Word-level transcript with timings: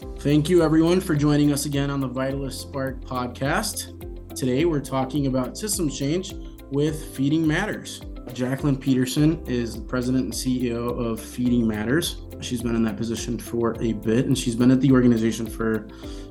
Thank 0.00 0.48
you, 0.48 0.62
everyone, 0.62 1.00
for 1.00 1.14
joining 1.14 1.52
us 1.52 1.66
again 1.66 1.90
on 1.90 2.00
the 2.00 2.08
Vitalyst 2.08 2.54
Spark 2.54 3.02
podcast. 3.02 4.34
Today, 4.34 4.64
we're 4.64 4.80
talking 4.80 5.26
about 5.26 5.58
systems 5.58 5.98
change 5.98 6.32
with 6.70 7.14
Feeding 7.14 7.46
Matters. 7.46 8.00
Jacklyn 8.32 8.78
Pederson 8.78 9.46
is 9.46 9.74
the 9.74 9.82
president 9.82 10.24
and 10.24 10.32
CEO 10.32 10.98
of 10.98 11.20
Feeding 11.20 11.66
Matters. 11.66 12.22
She's 12.40 12.62
been 12.62 12.76
in 12.76 12.82
that 12.84 12.96
position 12.96 13.38
for 13.38 13.76
a 13.82 13.92
bit 13.92 14.24
and 14.24 14.38
she's 14.38 14.56
been 14.56 14.70
at 14.70 14.80
the 14.80 14.90
organization 14.90 15.46
for, 15.46 15.86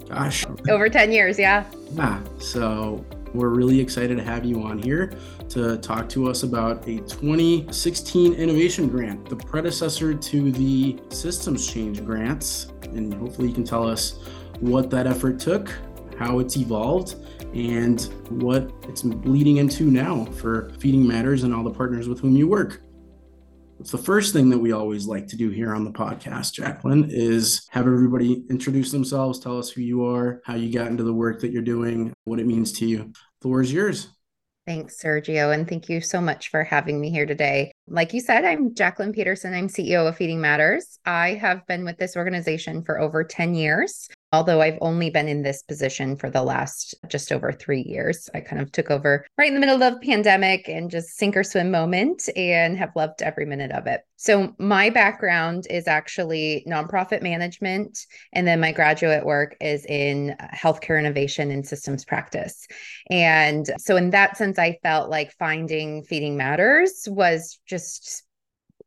gosh, 0.07 0.45
over 0.67 0.89
10 0.89 1.11
years. 1.11 1.37
Yeah. 1.37 1.63
Yeah. 1.91 2.23
So 2.39 3.05
we're 3.33 3.49
really 3.49 3.79
excited 3.79 4.17
to 4.17 4.23
have 4.23 4.45
you 4.45 4.63
on 4.63 4.79
here 4.79 5.13
to 5.49 5.77
talk 5.77 6.09
to 6.09 6.27
us 6.27 6.43
about 6.43 6.87
a 6.87 6.97
2016 7.01 8.33
innovation 8.33 8.87
grant, 8.87 9.29
the 9.29 9.35
predecessor 9.35 10.13
to 10.13 10.51
the 10.51 10.99
systems 11.09 11.71
change 11.71 12.03
grants. 12.03 12.71
And 12.95 13.13
hopefully, 13.13 13.47
you 13.47 13.53
can 13.53 13.63
tell 13.63 13.87
us 13.87 14.19
what 14.59 14.89
that 14.89 15.07
effort 15.07 15.39
took, 15.39 15.71
how 16.17 16.39
it's 16.39 16.57
evolved, 16.57 17.15
and 17.53 18.01
what 18.29 18.71
it's 18.87 19.03
leading 19.03 19.57
into 19.57 19.85
now 19.85 20.25
for 20.25 20.71
Feeding 20.79 21.07
Matters 21.07 21.43
and 21.43 21.53
all 21.53 21.63
the 21.63 21.71
partners 21.71 22.07
with 22.07 22.19
whom 22.19 22.35
you 22.35 22.47
work. 22.47 22.81
It's 23.79 23.91
the 23.91 23.97
first 23.97 24.33
thing 24.33 24.49
that 24.49 24.57
we 24.57 24.73
always 24.73 25.07
like 25.07 25.25
to 25.27 25.37
do 25.37 25.49
here 25.49 25.73
on 25.73 25.85
the 25.85 25.91
podcast, 25.91 26.51
Jacklyn, 26.51 27.09
is 27.09 27.65
have 27.69 27.87
everybody 27.87 28.43
introduce 28.49 28.91
themselves, 28.91 29.39
tell 29.39 29.57
us 29.57 29.69
who 29.69 29.81
you 29.81 30.03
are, 30.05 30.41
how 30.43 30.55
you 30.55 30.71
got 30.71 30.87
into 30.87 31.03
the 31.03 31.13
work 31.13 31.39
that 31.39 31.51
you're 31.51 31.61
doing, 31.61 32.13
what 32.25 32.41
it 32.41 32.45
means 32.45 32.73
to 32.73 32.85
you. 32.85 32.97
The 32.97 33.41
floor 33.41 33.61
is 33.61 33.71
yours. 33.71 34.09
Thanks, 34.67 35.01
Sergio. 35.01 35.53
And 35.53 35.67
thank 35.67 35.87
you 35.87 36.01
so 36.01 36.19
much 36.19 36.49
for 36.49 36.63
having 36.63 36.99
me 36.99 37.09
here 37.09 37.25
today. 37.25 37.71
Like 37.91 38.13
you 38.13 38.21
said, 38.21 38.45
I'm 38.45 38.75
Jacklyn 38.75 39.13
Pederson. 39.13 39.57
I'm 39.57 39.67
CEO 39.67 40.07
of 40.07 40.15
Feeding 40.15 40.39
Matters. 40.39 40.99
I 41.05 41.33
have 41.33 41.65
been 41.65 41.83
with 41.83 41.97
this 41.97 42.15
organization 42.15 42.83
for 42.83 42.99
over 42.99 43.23
10 43.23 43.55
years 43.55 44.07
although 44.31 44.61
I've 44.61 44.77
only 44.81 45.09
been 45.09 45.27
in 45.27 45.41
this 45.41 45.63
position 45.63 46.15
for 46.15 46.29
the 46.29 46.43
last 46.43 46.93
just 47.07 47.31
over 47.31 47.51
three 47.51 47.81
years. 47.81 48.29
I 48.33 48.41
kind 48.41 48.61
of 48.61 48.71
took 48.71 48.91
over 48.91 49.25
right 49.37 49.47
in 49.47 49.55
the 49.55 49.59
middle 49.59 49.81
of 49.81 50.01
pandemic 50.01 50.67
and 50.69 50.91
just 50.91 51.17
sink 51.17 51.35
or 51.35 51.43
swim 51.43 51.71
moment 51.71 52.29
and 52.35 52.77
have 52.77 52.95
loved 52.95 53.21
every 53.21 53.45
minute 53.45 53.71
of 53.71 53.87
it. 53.87 54.01
So, 54.17 54.53
my 54.59 54.89
background 54.89 55.65
is 55.69 55.87
actually 55.87 56.65
nonprofit 56.67 57.21
management. 57.21 57.99
And 58.33 58.45
then 58.45 58.59
my 58.59 58.71
graduate 58.71 59.25
work 59.25 59.55
is 59.61 59.85
in 59.85 60.35
uh, 60.39 60.47
healthcare 60.53 60.99
innovation 60.99 61.51
and 61.51 61.65
systems 61.65 62.05
practice. 62.05 62.67
And 63.09 63.69
so, 63.77 63.95
in 63.95 64.11
that 64.11 64.37
sense, 64.37 64.59
I 64.59 64.77
felt 64.83 65.09
like 65.09 65.31
finding 65.39 66.03
Feeding 66.03 66.37
Matters 66.37 67.07
was 67.09 67.59
just 67.65 68.23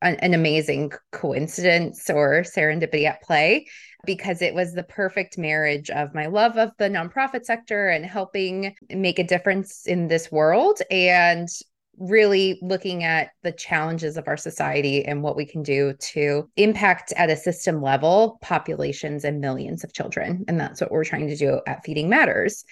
an 0.02 0.34
amazing 0.34 0.90
coincidence 1.12 2.10
or 2.10 2.42
serendipity 2.42 3.04
at 3.04 3.22
play 3.22 3.66
because 4.04 4.42
it 4.42 4.54
was 4.54 4.72
the 4.72 4.82
perfect 4.82 5.38
marriage 5.38 5.88
of 5.90 6.14
my 6.14 6.26
love 6.26 6.56
of 6.56 6.72
the 6.78 6.88
nonprofit 6.88 7.44
sector 7.44 7.88
and 7.88 8.04
helping 8.04 8.74
make 8.90 9.18
a 9.18 9.24
difference 9.24 9.86
in 9.86 10.08
this 10.08 10.30
world 10.32 10.80
and 10.90 11.48
really 11.98 12.58
looking 12.62 13.04
at 13.04 13.30
the 13.42 13.52
challenges 13.52 14.16
of 14.16 14.26
our 14.26 14.36
society 14.36 15.04
and 15.04 15.22
what 15.22 15.36
we 15.36 15.44
can 15.44 15.62
do 15.62 15.92
to 16.00 16.48
impact 16.56 17.12
at 17.16 17.30
a 17.30 17.36
system 17.36 17.82
level 17.82 18.38
populations 18.42 19.24
and 19.24 19.40
millions 19.40 19.84
of 19.84 19.92
children. 19.92 20.44
And 20.48 20.58
that's 20.58 20.80
what 20.80 20.90
we're 20.90 21.04
trying 21.04 21.28
to 21.28 21.36
do 21.36 21.60
at 21.66 21.84
Feeding 21.84 22.08
Matters. 22.08 22.64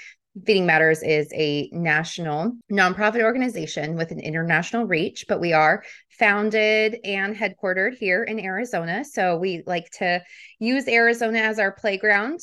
Feeding 0.47 0.65
Matters 0.65 1.03
is 1.03 1.31
a 1.35 1.69
national 1.73 2.53
nonprofit 2.73 3.23
organization 3.23 3.95
with 3.95 4.11
an 4.11 4.21
international 4.21 4.85
reach, 4.85 5.27
but 5.29 5.41
we 5.41 5.53
are 5.53 5.85
founded 6.21 6.99
and 7.03 7.35
headquartered 7.35 7.97
here 7.97 8.23
in 8.23 8.39
Arizona. 8.39 9.05
So 9.05 9.39
we 9.39 9.63
like 9.67 9.91
to 9.93 10.23
use 10.59 10.87
Arizona 10.87 11.39
as 11.39 11.59
our 11.59 11.73
playground 11.73 12.41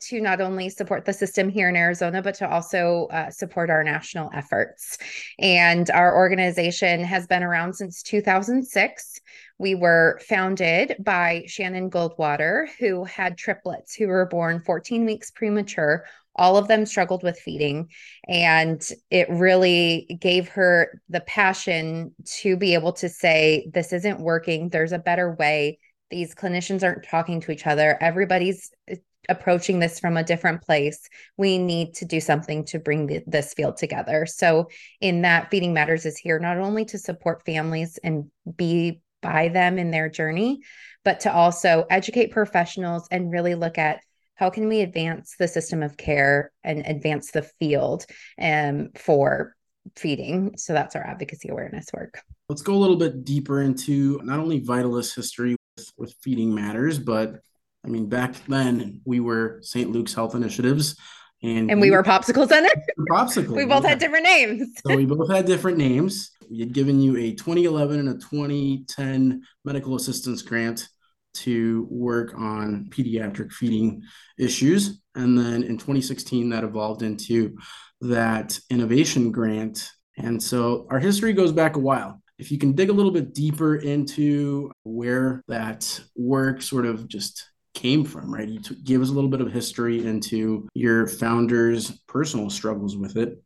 to 0.00 0.20
not 0.20 0.40
only 0.40 0.68
support 0.68 1.04
the 1.04 1.12
system 1.12 1.48
here 1.48 1.68
in 1.68 1.76
Arizona, 1.76 2.22
but 2.22 2.34
to 2.36 2.50
also 2.50 3.06
uh, 3.12 3.30
support 3.30 3.70
our 3.70 3.84
national 3.84 4.30
efforts. 4.34 4.98
And 5.38 5.88
our 5.90 6.16
organization 6.16 7.04
has 7.04 7.26
been 7.26 7.42
around 7.42 7.74
since 7.74 8.02
2006. 8.02 9.20
We 9.58 9.74
were 9.74 10.18
founded 10.26 10.96
by 10.98 11.44
Shannon 11.46 11.90
Goldwater, 11.90 12.66
who 12.80 13.04
had 13.04 13.38
triplets 13.38 13.94
who 13.94 14.08
were 14.08 14.26
born 14.26 14.60
14 14.60 15.04
weeks 15.04 15.30
premature 15.30 16.04
all 16.36 16.56
of 16.56 16.68
them 16.68 16.86
struggled 16.86 17.22
with 17.22 17.38
feeding. 17.38 17.88
And 18.28 18.82
it 19.10 19.28
really 19.30 20.18
gave 20.20 20.48
her 20.50 21.00
the 21.08 21.20
passion 21.20 22.14
to 22.40 22.56
be 22.56 22.74
able 22.74 22.92
to 22.94 23.08
say, 23.08 23.70
This 23.72 23.92
isn't 23.92 24.20
working. 24.20 24.68
There's 24.68 24.92
a 24.92 24.98
better 24.98 25.34
way. 25.34 25.78
These 26.10 26.34
clinicians 26.34 26.82
aren't 26.82 27.06
talking 27.06 27.40
to 27.42 27.52
each 27.52 27.66
other. 27.66 27.96
Everybody's 28.00 28.70
uh, 28.90 28.96
approaching 29.28 29.78
this 29.78 30.00
from 30.00 30.16
a 30.16 30.24
different 30.24 30.62
place. 30.62 31.08
We 31.36 31.58
need 31.58 31.94
to 31.94 32.04
do 32.04 32.20
something 32.20 32.64
to 32.66 32.78
bring 32.78 33.22
this 33.26 33.54
field 33.54 33.76
together. 33.76 34.26
So, 34.26 34.68
in 35.00 35.22
that, 35.22 35.50
Feeding 35.50 35.72
Matters 35.72 36.06
is 36.06 36.18
here 36.18 36.38
not 36.38 36.58
only 36.58 36.84
to 36.86 36.98
support 36.98 37.44
families 37.44 37.98
and 38.02 38.30
be 38.56 39.00
by 39.20 39.48
them 39.48 39.78
in 39.78 39.90
their 39.90 40.08
journey, 40.08 40.60
but 41.04 41.20
to 41.20 41.32
also 41.32 41.86
educate 41.88 42.32
professionals 42.32 43.06
and 43.10 43.30
really 43.30 43.54
look 43.54 43.78
at 43.78 44.00
how 44.42 44.50
can 44.50 44.66
we 44.66 44.80
advance 44.80 45.36
the 45.38 45.46
system 45.46 45.84
of 45.84 45.96
care 45.96 46.50
and 46.64 46.84
advance 46.84 47.30
the 47.30 47.42
field 47.60 48.04
um, 48.40 48.88
for 48.96 49.54
feeding? 49.94 50.56
So 50.56 50.72
that's 50.72 50.96
our 50.96 51.06
advocacy 51.06 51.48
awareness 51.48 51.86
work. 51.94 52.20
Let's 52.48 52.62
go 52.62 52.74
a 52.74 52.82
little 52.82 52.96
bit 52.96 53.24
deeper 53.24 53.62
into 53.62 54.20
not 54.24 54.40
only 54.40 54.60
Vitalyst 54.60 55.14
history 55.14 55.54
with, 55.76 55.92
with 55.96 56.14
feeding 56.22 56.54
matters 56.54 56.98
but 56.98 57.36
i 57.82 57.88
mean 57.88 58.06
back 58.06 58.34
then 58.46 59.00
we 59.06 59.20
were 59.20 59.58
st 59.62 59.90
luke's 59.90 60.12
health 60.12 60.34
initiatives 60.34 60.96
and, 61.42 61.70
and 61.70 61.80
we, 61.80 61.90
we 61.90 61.96
were 61.96 62.04
popsicle 62.04 62.46
center. 62.46 62.68
Popsicle 63.10 63.56
we 63.56 63.64
both 63.64 63.82
yeah. 63.82 63.90
had 63.90 63.98
different 63.98 64.24
names. 64.24 64.68
So 64.86 64.94
we 64.94 65.06
both 65.06 65.28
had 65.28 65.44
different 65.44 65.76
names. 65.76 66.30
We 66.48 66.60
had 66.60 66.72
given 66.72 67.00
you 67.00 67.16
a 67.16 67.32
2011 67.32 67.98
and 67.98 68.08
a 68.10 68.12
2010 68.12 69.42
medical 69.64 69.96
assistance 69.96 70.42
grant 70.42 70.88
to 71.34 71.86
work 71.90 72.34
on 72.36 72.86
pediatric 72.90 73.52
feeding 73.52 74.02
issues. 74.38 75.00
And 75.14 75.36
then 75.36 75.62
in 75.62 75.78
2016, 75.78 76.50
that 76.50 76.64
evolved 76.64 77.02
into 77.02 77.56
that 78.00 78.58
innovation 78.70 79.30
grant. 79.30 79.90
And 80.16 80.42
so 80.42 80.86
our 80.90 80.98
history 80.98 81.32
goes 81.32 81.52
back 81.52 81.76
a 81.76 81.80
while. 81.80 82.20
If 82.38 82.50
you 82.50 82.58
can 82.58 82.72
dig 82.72 82.90
a 82.90 82.92
little 82.92 83.12
bit 83.12 83.34
deeper 83.34 83.76
into 83.76 84.72
where 84.82 85.42
that 85.48 86.00
work 86.16 86.60
sort 86.60 86.86
of 86.86 87.06
just 87.06 87.48
came 87.74 88.04
from, 88.04 88.32
right? 88.32 88.48
You 88.48 88.60
t- 88.60 88.76
give 88.82 89.00
us 89.00 89.10
a 89.10 89.12
little 89.12 89.30
bit 89.30 89.40
of 89.40 89.52
history 89.52 90.04
into 90.04 90.68
your 90.74 91.06
founder's 91.06 91.90
personal 92.08 92.50
struggles 92.50 92.96
with 92.96 93.16
it. 93.16 93.42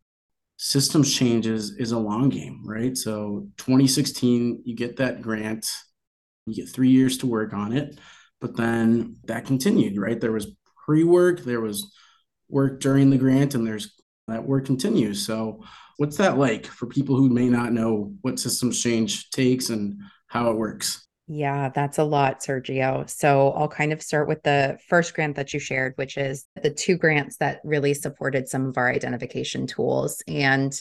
Systems 0.58 1.14
changes 1.14 1.76
is 1.76 1.92
a 1.92 1.98
long 1.98 2.28
game, 2.28 2.62
right? 2.64 2.96
So 2.96 3.48
2016, 3.58 4.62
you 4.64 4.74
get 4.74 4.96
that 4.96 5.20
grant 5.20 5.66
you 6.46 6.54
get 6.54 6.68
three 6.68 6.90
years 6.90 7.18
to 7.18 7.26
work 7.26 7.52
on 7.52 7.72
it. 7.72 7.98
But 8.40 8.56
then 8.56 9.16
that 9.24 9.46
continued, 9.46 9.98
right? 9.98 10.20
There 10.20 10.32
was 10.32 10.48
pre 10.84 11.04
work, 11.04 11.40
there 11.40 11.60
was 11.60 11.92
work 12.48 12.80
during 12.80 13.10
the 13.10 13.18
grant, 13.18 13.54
and 13.54 13.66
there's 13.66 13.94
that 14.28 14.46
work 14.46 14.66
continues. 14.66 15.24
So, 15.24 15.62
what's 15.96 16.16
that 16.18 16.38
like 16.38 16.66
for 16.66 16.86
people 16.86 17.16
who 17.16 17.28
may 17.28 17.48
not 17.48 17.72
know 17.72 18.12
what 18.22 18.38
systems 18.38 18.82
change 18.82 19.30
takes 19.30 19.70
and 19.70 20.00
how 20.26 20.50
it 20.50 20.56
works? 20.56 21.06
Yeah, 21.28 21.70
that's 21.70 21.98
a 21.98 22.04
lot, 22.04 22.40
Sergio. 22.40 23.08
So 23.10 23.50
I'll 23.50 23.68
kind 23.68 23.92
of 23.92 24.00
start 24.00 24.28
with 24.28 24.44
the 24.44 24.78
first 24.88 25.12
grant 25.12 25.34
that 25.36 25.52
you 25.52 25.58
shared, 25.58 25.94
which 25.96 26.16
is 26.16 26.46
the 26.62 26.70
two 26.70 26.96
grants 26.96 27.38
that 27.38 27.60
really 27.64 27.94
supported 27.94 28.48
some 28.48 28.66
of 28.66 28.78
our 28.78 28.92
identification 28.92 29.66
tools. 29.66 30.22
And 30.28 30.72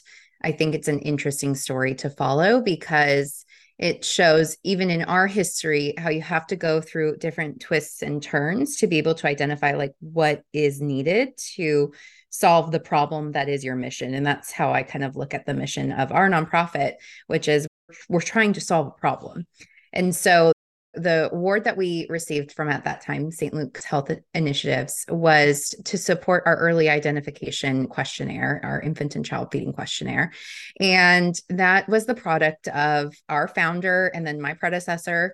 I 0.43 0.51
think 0.51 0.75
it's 0.75 0.87
an 0.87 0.99
interesting 0.99 1.55
story 1.55 1.95
to 1.95 2.11
follow 2.11 2.61
because 2.61 3.43
it 3.77 4.05
shows 4.05 4.57
even 4.63 4.89
in 4.89 5.03
our 5.03 5.27
history 5.27 5.93
how 5.97 6.09
you 6.09 6.21
have 6.21 6.47
to 6.47 6.55
go 6.55 6.79
through 6.79 7.17
different 7.17 7.59
twists 7.59 8.01
and 8.01 8.23
turns 8.23 8.77
to 8.77 8.87
be 8.87 8.97
able 8.97 9.15
to 9.15 9.27
identify 9.27 9.73
like 9.73 9.93
what 9.99 10.43
is 10.53 10.81
needed 10.81 11.37
to 11.55 11.93
solve 12.29 12.71
the 12.71 12.79
problem 12.79 13.33
that 13.33 13.49
is 13.49 13.63
your 13.63 13.75
mission. 13.75 14.13
And 14.13 14.25
that's 14.25 14.51
how 14.51 14.71
i 14.71 14.83
kind 14.83 15.03
of 15.03 15.15
look 15.15 15.33
at 15.33 15.45
the 15.45 15.53
mission 15.53 15.91
of 15.91 16.11
our 16.11 16.29
nonprofit 16.29 16.93
which 17.27 17.47
is 17.47 17.67
we're 18.09 18.21
trying 18.21 18.53
to 18.53 18.61
solve 18.61 18.87
a 18.87 18.99
problem. 18.99 19.45
And 19.93 20.15
so 20.15 20.51
the 20.95 21.29
award 21.31 21.63
that 21.65 21.77
we 21.77 22.07
received 22.09 22.51
from 22.51 22.69
at 22.69 22.83
that 22.85 23.01
time 23.01 23.31
St. 23.31 23.53
Luke's 23.53 23.83
Health 23.83 24.11
Initiatives 24.33 25.05
was 25.09 25.75
to 25.85 25.97
support 25.97 26.43
our 26.45 26.57
early 26.57 26.89
identification 26.89 27.87
questionnaire, 27.87 28.61
our 28.63 28.81
infant 28.81 29.15
and 29.15 29.25
child 29.25 29.49
feeding 29.51 29.73
questionnaire. 29.73 30.31
And 30.79 31.39
that 31.49 31.87
was 31.89 32.05
the 32.05 32.15
product 32.15 32.67
of 32.69 33.13
our 33.29 33.47
founder 33.47 34.07
and 34.13 34.25
then 34.25 34.41
my 34.41 34.53
predecessor 34.53 35.33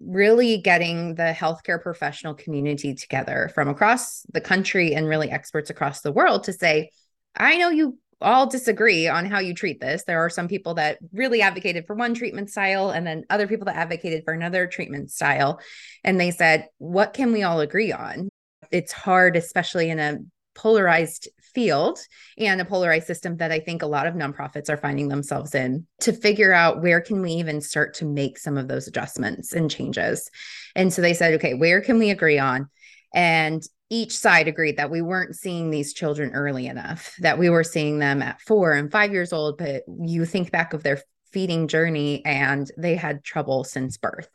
really 0.00 0.58
getting 0.58 1.14
the 1.14 1.34
healthcare 1.36 1.80
professional 1.80 2.34
community 2.34 2.94
together 2.94 3.50
from 3.54 3.68
across 3.68 4.22
the 4.32 4.40
country 4.40 4.94
and 4.94 5.06
really 5.06 5.30
experts 5.30 5.68
across 5.68 6.00
the 6.00 6.12
world 6.12 6.44
to 6.44 6.52
say, 6.52 6.90
I 7.36 7.58
know 7.58 7.68
you 7.68 7.98
all 8.20 8.46
disagree 8.46 9.08
on 9.08 9.26
how 9.26 9.38
you 9.38 9.54
treat 9.54 9.80
this. 9.80 10.04
There 10.04 10.24
are 10.24 10.30
some 10.30 10.48
people 10.48 10.74
that 10.74 10.98
really 11.12 11.42
advocated 11.42 11.86
for 11.86 11.94
one 11.94 12.14
treatment 12.14 12.50
style 12.50 12.90
and 12.90 13.06
then 13.06 13.24
other 13.30 13.46
people 13.46 13.66
that 13.66 13.76
advocated 13.76 14.24
for 14.24 14.34
another 14.34 14.66
treatment 14.66 15.10
style. 15.10 15.60
And 16.04 16.20
they 16.20 16.30
said, 16.30 16.68
what 16.78 17.12
can 17.14 17.32
we 17.32 17.42
all 17.42 17.60
agree 17.60 17.92
on? 17.92 18.28
it's 18.70 18.92
hard, 18.92 19.36
especially 19.36 19.90
in 19.90 19.98
a 19.98 20.18
polarized 20.54 21.28
field 21.54 21.98
and 22.38 22.60
a 22.60 22.64
polarized 22.64 23.06
system 23.06 23.36
that 23.38 23.50
I 23.50 23.60
think 23.60 23.82
a 23.82 23.86
lot 23.86 24.06
of 24.06 24.14
nonprofits 24.14 24.68
are 24.68 24.76
finding 24.76 25.08
themselves 25.08 25.54
in 25.54 25.86
to 26.00 26.12
figure 26.12 26.52
out 26.52 26.82
where 26.82 27.00
can 27.00 27.22
we 27.22 27.32
even 27.32 27.60
start 27.60 27.94
to 27.94 28.04
make 28.04 28.38
some 28.38 28.56
of 28.56 28.68
those 28.68 28.86
adjustments 28.86 29.52
and 29.52 29.70
changes. 29.70 30.30
And 30.76 30.92
so 30.92 31.02
they 31.02 31.14
said, 31.14 31.34
okay, 31.34 31.54
where 31.54 31.80
can 31.80 31.98
we 31.98 32.10
agree 32.10 32.38
on? 32.38 32.68
And 33.12 33.62
each 33.90 34.16
side 34.16 34.48
agreed 34.48 34.76
that 34.76 34.90
we 34.90 35.02
weren't 35.02 35.36
seeing 35.36 35.70
these 35.70 35.92
children 35.92 36.30
early 36.32 36.66
enough, 36.66 37.14
that 37.18 37.38
we 37.38 37.50
were 37.50 37.64
seeing 37.64 37.98
them 37.98 38.22
at 38.22 38.40
four 38.40 38.72
and 38.72 38.90
five 38.90 39.12
years 39.12 39.32
old. 39.32 39.58
But 39.58 39.82
you 40.00 40.24
think 40.24 40.50
back 40.50 40.72
of 40.72 40.82
their 40.82 41.02
feeding 41.32 41.68
journey 41.68 42.24
and 42.24 42.70
they 42.78 42.94
had 42.94 43.24
trouble 43.24 43.64
since 43.64 43.96
birth. 43.96 44.28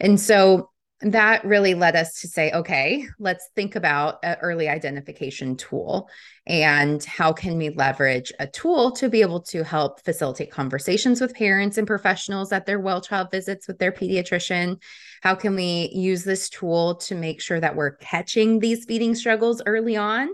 And 0.00 0.18
so 0.18 0.70
that 1.00 1.44
really 1.44 1.74
led 1.74 1.96
us 1.96 2.20
to 2.20 2.28
say, 2.28 2.50
okay, 2.52 3.06
let's 3.18 3.48
think 3.54 3.76
about 3.76 4.18
an 4.22 4.36
early 4.40 4.68
identification 4.68 5.56
tool 5.56 6.08
and 6.46 7.04
how 7.04 7.32
can 7.32 7.58
we 7.58 7.70
leverage 7.70 8.32
a 8.38 8.46
tool 8.46 8.90
to 8.92 9.08
be 9.08 9.20
able 9.20 9.40
to 9.40 9.64
help 9.64 10.00
facilitate 10.02 10.50
conversations 10.50 11.20
with 11.20 11.34
parents 11.34 11.78
and 11.78 11.86
professionals 11.86 12.52
at 12.52 12.64
their 12.64 12.80
well 12.80 13.00
child 13.00 13.30
visits 13.30 13.66
with 13.66 13.78
their 13.78 13.92
pediatrician? 13.92 14.80
How 15.22 15.34
can 15.34 15.54
we 15.54 15.90
use 15.92 16.24
this 16.24 16.48
tool 16.48 16.94
to 16.96 17.14
make 17.14 17.40
sure 17.42 17.60
that 17.60 17.76
we're 17.76 17.96
catching 17.96 18.58
these 18.58 18.84
feeding 18.84 19.14
struggles 19.14 19.62
early 19.66 19.96
on? 19.96 20.28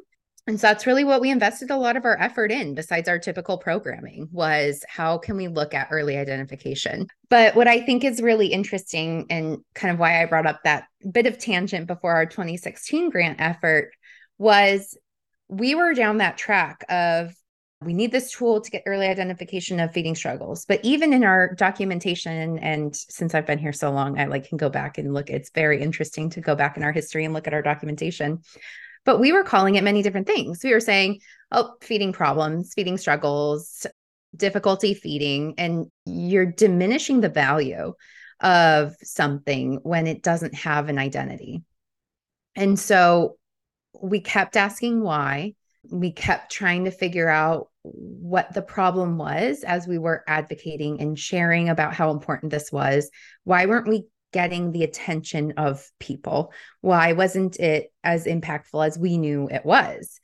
And 0.47 0.59
so 0.59 0.69
that's 0.69 0.87
really 0.87 1.05
what 1.05 1.21
we 1.21 1.31
invested 1.31 1.71
a 1.71 1.77
lot 1.77 1.97
of 1.97 2.05
our 2.05 2.19
effort 2.19 2.51
in 2.51 2.75
besides 2.75 3.09
our 3.09 3.19
typical 3.19 3.59
programming 3.59 4.29
was 4.33 4.85
how 4.89 5.19
can 5.19 5.37
we 5.37 5.49
look 5.49 5.75
at 5.75 5.89
early 5.91 6.17
identification. 6.17 7.07
But 7.29 7.55
what 7.55 7.69
I 7.69 7.81
think 7.81 8.05
is 8.05 8.23
really 8.23 8.49
interesting 8.49 9.27
and 9.31 9.59
kind 9.75 9.93
of 9.93 10.01
why 10.01 10.23
I 10.23 10.27
brought 10.27 10.47
up 10.47 10.61
that 10.65 10.85
bit 11.13 11.27
of 11.27 11.39
tangent 11.39 11.87
before 11.87 12.13
our 12.13 12.27
2016 12.27 13.11
grant 13.11 13.41
effort 13.41 13.93
was 14.39 14.97
we 15.49 15.75
were 15.75 15.95
down 15.95 16.19
that 16.19 16.39
track 16.39 16.85
of 16.89 17.35
we 17.83 17.95
need 17.95 18.13
this 18.13 18.33
tool 18.33 18.61
to 18.61 18.71
get 18.71 18.83
early 18.85 19.07
identification 19.07 19.81
of 19.81 19.93
feeding 19.93 20.15
struggles. 20.15 20.67
But 20.67 20.81
even 20.83 21.15
in 21.15 21.25
our 21.25 21.55
documentation 21.55 22.59
and 22.59 22.95
since 22.95 23.35
i've 23.35 23.47
been 23.47 23.59
here 23.59 23.73
so 23.73 23.91
long 23.91 24.19
i 24.19 24.27
like 24.27 24.49
can 24.49 24.59
go 24.59 24.69
back 24.69 24.99
and 24.99 25.15
look. 25.15 25.31
It's 25.31 25.51
very 25.51 25.81
interesting 25.81 26.31
to 26.31 26.41
go 26.41 26.55
back 26.55 26.77
in 26.77 26.83
our 26.83 26.93
history 26.93 27.25
and 27.25 27.33
look 27.35 27.47
at 27.47 27.55
our 27.55 27.63
documentation 27.63 28.43
but 29.05 29.19
we 29.19 29.33
were 29.33 29.45
calling 29.45 29.77
it 29.77 29.85
many 29.85 30.03
different 30.03 30.27
things. 30.27 30.61
We 30.63 30.73
were 30.73 30.81
saying, 30.81 31.21
oh, 31.53 31.75
feeding 31.81 32.13
problems, 32.13 32.73
feeding 32.75 32.99
struggles, 32.99 33.87
difficulty 34.37 34.95
feeding, 34.95 35.55
and 35.59 35.87
you're 36.05 36.47
diminishing 36.47 37.21
the 37.21 37.29
value 37.29 37.95
of 38.41 38.95
something 39.03 39.81
when 39.83 40.07
it 40.07 40.23
doesn't 40.23 40.55
have 40.55 40.89
an 40.89 40.99
identity. 40.99 41.63
And 42.57 42.79
so 42.79 43.37
we 44.01 44.21
kept 44.21 44.57
asking 44.57 45.03
why. 45.03 45.55
We 45.91 46.13
kept 46.13 46.53
trying 46.53 46.85
to 46.85 46.91
figure 46.91 47.29
out 47.29 47.69
what 47.83 48.53
the 48.53 48.63
problem 48.63 49.17
was 49.17 49.65
as 49.65 49.87
we 49.87 49.99
were 49.99 50.23
advocating 50.27 51.01
and 51.01 51.19
sharing 51.19 51.69
about 51.69 51.95
how 51.95 52.11
important 52.11 52.51
this 52.51 52.71
was. 52.71 53.11
Why 53.45 53.67
weren't 53.67 53.89
we 53.89 54.05
getting 54.33 54.73
the 54.73 54.85
attention 54.85 55.55
of 55.57 55.89
people? 55.99 56.53
Why 56.81 57.13
wasn't 57.13 57.59
it 57.59 57.93
as 58.05 58.27
impactful 58.27 58.87
as 58.87 58.99
we 58.99 59.19
knew 59.19 59.49
it 59.51 59.65
was? 59.65 60.21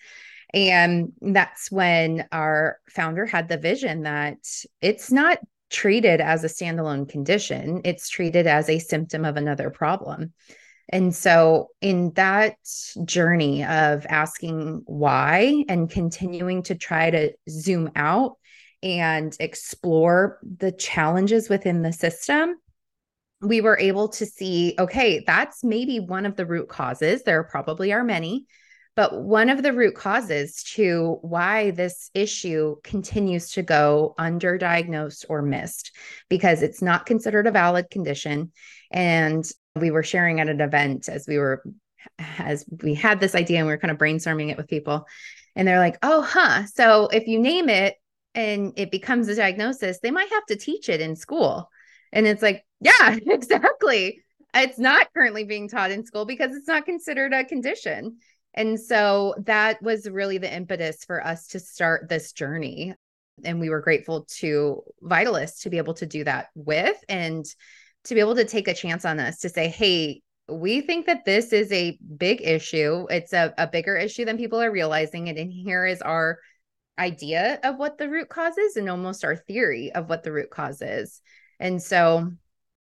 And 0.54 1.12
that's 1.20 1.70
when 1.70 2.26
our 2.32 2.78
founder 2.88 3.26
had 3.26 3.48
the 3.48 3.58
vision 3.58 4.02
that 4.02 4.38
it's 4.80 5.10
not 5.10 5.38
treated 5.70 6.20
as 6.20 6.44
a 6.44 6.48
standalone 6.48 7.08
condition, 7.08 7.80
it's 7.84 8.08
treated 8.08 8.46
as 8.46 8.68
a 8.68 8.78
symptom 8.78 9.24
of 9.24 9.36
another 9.36 9.70
problem. 9.70 10.32
And 10.88 11.14
so, 11.14 11.70
in 11.80 12.12
that 12.14 12.56
journey 13.04 13.64
of 13.64 14.06
asking 14.08 14.82
why 14.86 15.64
and 15.68 15.90
continuing 15.90 16.62
to 16.64 16.76
try 16.76 17.10
to 17.10 17.32
zoom 17.48 17.90
out 17.96 18.36
and 18.82 19.36
explore 19.40 20.38
the 20.42 20.70
challenges 20.70 21.48
within 21.48 21.82
the 21.82 21.92
system, 21.92 22.54
we 23.40 23.60
were 23.60 23.78
able 23.78 24.08
to 24.08 24.26
see 24.26 24.74
okay, 24.78 25.22
that's 25.26 25.62
maybe 25.62 26.00
one 26.00 26.26
of 26.26 26.36
the 26.36 26.46
root 26.46 26.68
causes. 26.68 27.22
There 27.22 27.44
probably 27.44 27.92
are 27.92 28.04
many, 28.04 28.46
but 28.94 29.22
one 29.22 29.50
of 29.50 29.62
the 29.62 29.72
root 29.72 29.94
causes 29.94 30.62
to 30.74 31.18
why 31.20 31.70
this 31.72 32.10
issue 32.14 32.76
continues 32.82 33.50
to 33.52 33.62
go 33.62 34.14
underdiagnosed 34.18 35.26
or 35.28 35.42
missed 35.42 35.92
because 36.30 36.62
it's 36.62 36.80
not 36.80 37.06
considered 37.06 37.46
a 37.46 37.50
valid 37.50 37.90
condition. 37.90 38.52
And 38.90 39.46
we 39.74 39.90
were 39.90 40.02
sharing 40.02 40.40
at 40.40 40.48
an 40.48 40.60
event 40.60 41.08
as 41.08 41.26
we 41.28 41.38
were 41.38 41.62
as 42.38 42.64
we 42.82 42.94
had 42.94 43.20
this 43.20 43.34
idea 43.34 43.58
and 43.58 43.66
we 43.66 43.72
were 43.72 43.78
kind 43.78 43.90
of 43.90 43.98
brainstorming 43.98 44.50
it 44.50 44.56
with 44.56 44.68
people 44.68 45.06
and 45.54 45.66
they're 45.66 45.80
like 45.80 45.98
oh 46.02 46.22
huh 46.22 46.64
so 46.66 47.08
if 47.08 47.26
you 47.26 47.38
name 47.38 47.68
it 47.68 47.96
and 48.34 48.72
it 48.76 48.90
becomes 48.90 49.28
a 49.28 49.34
diagnosis 49.34 49.98
they 50.02 50.10
might 50.10 50.30
have 50.30 50.46
to 50.46 50.56
teach 50.56 50.88
it 50.88 51.00
in 51.00 51.16
school 51.16 51.68
and 52.16 52.26
it's 52.26 52.42
like, 52.42 52.64
yeah, 52.80 53.18
exactly. 53.26 54.22
It's 54.54 54.78
not 54.78 55.12
currently 55.12 55.44
being 55.44 55.68
taught 55.68 55.90
in 55.90 56.06
school 56.06 56.24
because 56.24 56.56
it's 56.56 56.66
not 56.66 56.86
considered 56.86 57.34
a 57.34 57.44
condition. 57.44 58.16
And 58.54 58.80
so 58.80 59.34
that 59.44 59.82
was 59.82 60.08
really 60.08 60.38
the 60.38 60.52
impetus 60.52 61.04
for 61.04 61.24
us 61.24 61.48
to 61.48 61.60
start 61.60 62.08
this 62.08 62.32
journey. 62.32 62.94
And 63.44 63.60
we 63.60 63.68
were 63.68 63.82
grateful 63.82 64.26
to 64.38 64.82
Vitalyst 65.02 65.60
to 65.60 65.70
be 65.70 65.76
able 65.76 65.92
to 65.94 66.06
do 66.06 66.24
that 66.24 66.46
with 66.54 66.96
and 67.10 67.44
to 68.04 68.14
be 68.14 68.20
able 68.20 68.36
to 68.36 68.46
take 68.46 68.66
a 68.66 68.72
chance 68.72 69.04
on 69.04 69.20
us 69.20 69.40
to 69.40 69.50
say, 69.50 69.68
hey, 69.68 70.22
we 70.48 70.80
think 70.80 71.04
that 71.06 71.26
this 71.26 71.52
is 71.52 71.70
a 71.70 71.98
big 72.16 72.40
issue. 72.40 73.06
It's 73.10 73.34
a, 73.34 73.52
a 73.58 73.66
bigger 73.66 73.94
issue 73.94 74.24
than 74.24 74.38
people 74.38 74.62
are 74.62 74.72
realizing. 74.72 75.28
And 75.28 75.52
here 75.52 75.84
is 75.84 76.00
our 76.00 76.38
idea 76.98 77.60
of 77.62 77.76
what 77.76 77.98
the 77.98 78.08
root 78.08 78.30
cause 78.30 78.56
is 78.56 78.78
and 78.78 78.88
almost 78.88 79.22
our 79.22 79.36
theory 79.36 79.92
of 79.92 80.08
what 80.08 80.22
the 80.22 80.32
root 80.32 80.48
cause 80.48 80.80
is. 80.80 81.20
And 81.58 81.82
so 81.82 82.32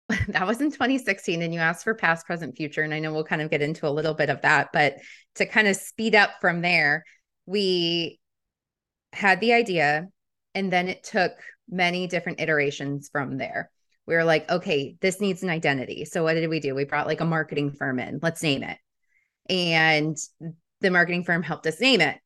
that 0.28 0.46
was 0.46 0.60
in 0.60 0.70
2016 0.70 1.42
and 1.42 1.54
you 1.54 1.60
asked 1.60 1.84
for 1.84 1.94
past 1.94 2.26
present 2.26 2.54
future 2.54 2.82
and 2.82 2.92
i 2.92 2.98
know 2.98 3.10
we'll 3.10 3.24
kind 3.24 3.40
of 3.40 3.50
get 3.50 3.62
into 3.62 3.86
a 3.86 3.88
little 3.88 4.12
bit 4.12 4.28
of 4.28 4.42
that 4.42 4.68
but 4.70 4.96
to 5.34 5.46
kind 5.46 5.66
of 5.66 5.74
speed 5.76 6.14
up 6.14 6.32
from 6.42 6.60
there 6.60 7.04
we 7.46 8.20
had 9.14 9.40
the 9.40 9.52
idea 9.52 10.06
and 10.54 10.72
then 10.72 10.88
it 10.88 11.04
took 11.04 11.32
many 11.68 12.06
different 12.06 12.40
iterations 12.40 13.08
from 13.10 13.38
there. 13.38 13.70
We 14.06 14.14
were 14.14 14.24
like 14.24 14.50
okay 14.50 14.96
this 15.00 15.20
needs 15.20 15.42
an 15.42 15.48
identity. 15.48 16.04
So 16.04 16.22
what 16.22 16.34
did 16.34 16.48
we 16.48 16.60
do? 16.60 16.74
We 16.74 16.84
brought 16.84 17.06
like 17.06 17.20
a 17.20 17.26
marketing 17.26 17.72
firm 17.72 17.98
in 17.98 18.18
let's 18.22 18.42
name 18.42 18.62
it. 18.62 18.78
And 19.48 20.16
the 20.80 20.90
marketing 20.90 21.24
firm 21.24 21.42
helped 21.42 21.66
us 21.66 21.80
name 21.80 22.00
it 22.00 22.18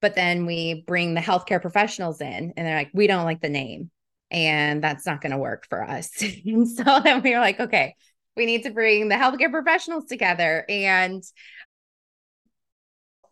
but 0.00 0.14
then 0.14 0.46
we 0.46 0.82
bring 0.86 1.14
the 1.14 1.20
healthcare 1.20 1.60
professionals 1.60 2.20
in 2.20 2.54
and 2.56 2.66
they're 2.66 2.76
like 2.76 2.90
we 2.94 3.06
don't 3.06 3.24
like 3.24 3.40
the 3.40 3.48
name 3.48 3.90
and 4.30 4.82
that's 4.82 5.06
not 5.06 5.20
going 5.20 5.32
to 5.32 5.38
work 5.38 5.66
for 5.68 5.82
us. 5.82 6.10
and 6.44 6.68
so 6.68 7.00
then 7.02 7.22
we 7.22 7.32
were 7.32 7.40
like, 7.40 7.60
okay, 7.60 7.94
we 8.36 8.46
need 8.46 8.62
to 8.62 8.70
bring 8.70 9.08
the 9.08 9.16
healthcare 9.16 9.50
professionals 9.50 10.06
together 10.06 10.64
and 10.68 11.22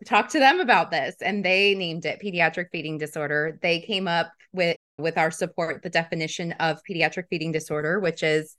talk 0.07 0.29
to 0.31 0.39
them 0.39 0.61
about 0.61 0.91
this. 0.91 1.17
And 1.21 1.45
they 1.45 1.75
named 1.75 2.05
it 2.05 2.21
pediatric 2.23 2.67
feeding 2.71 2.99
disorder. 2.99 3.59
They 3.63 3.81
came 3.81 4.09
up 4.09 4.33
with 4.53 4.77
with 4.99 5.17
our 5.17 5.31
support 5.31 5.83
the 5.83 5.91
definition 5.91 6.53
of 6.53 6.81
pediatric 6.89 7.25
feeding 7.31 7.53
disorder, 7.53 8.01
which 8.01 8.25
is 8.25 8.57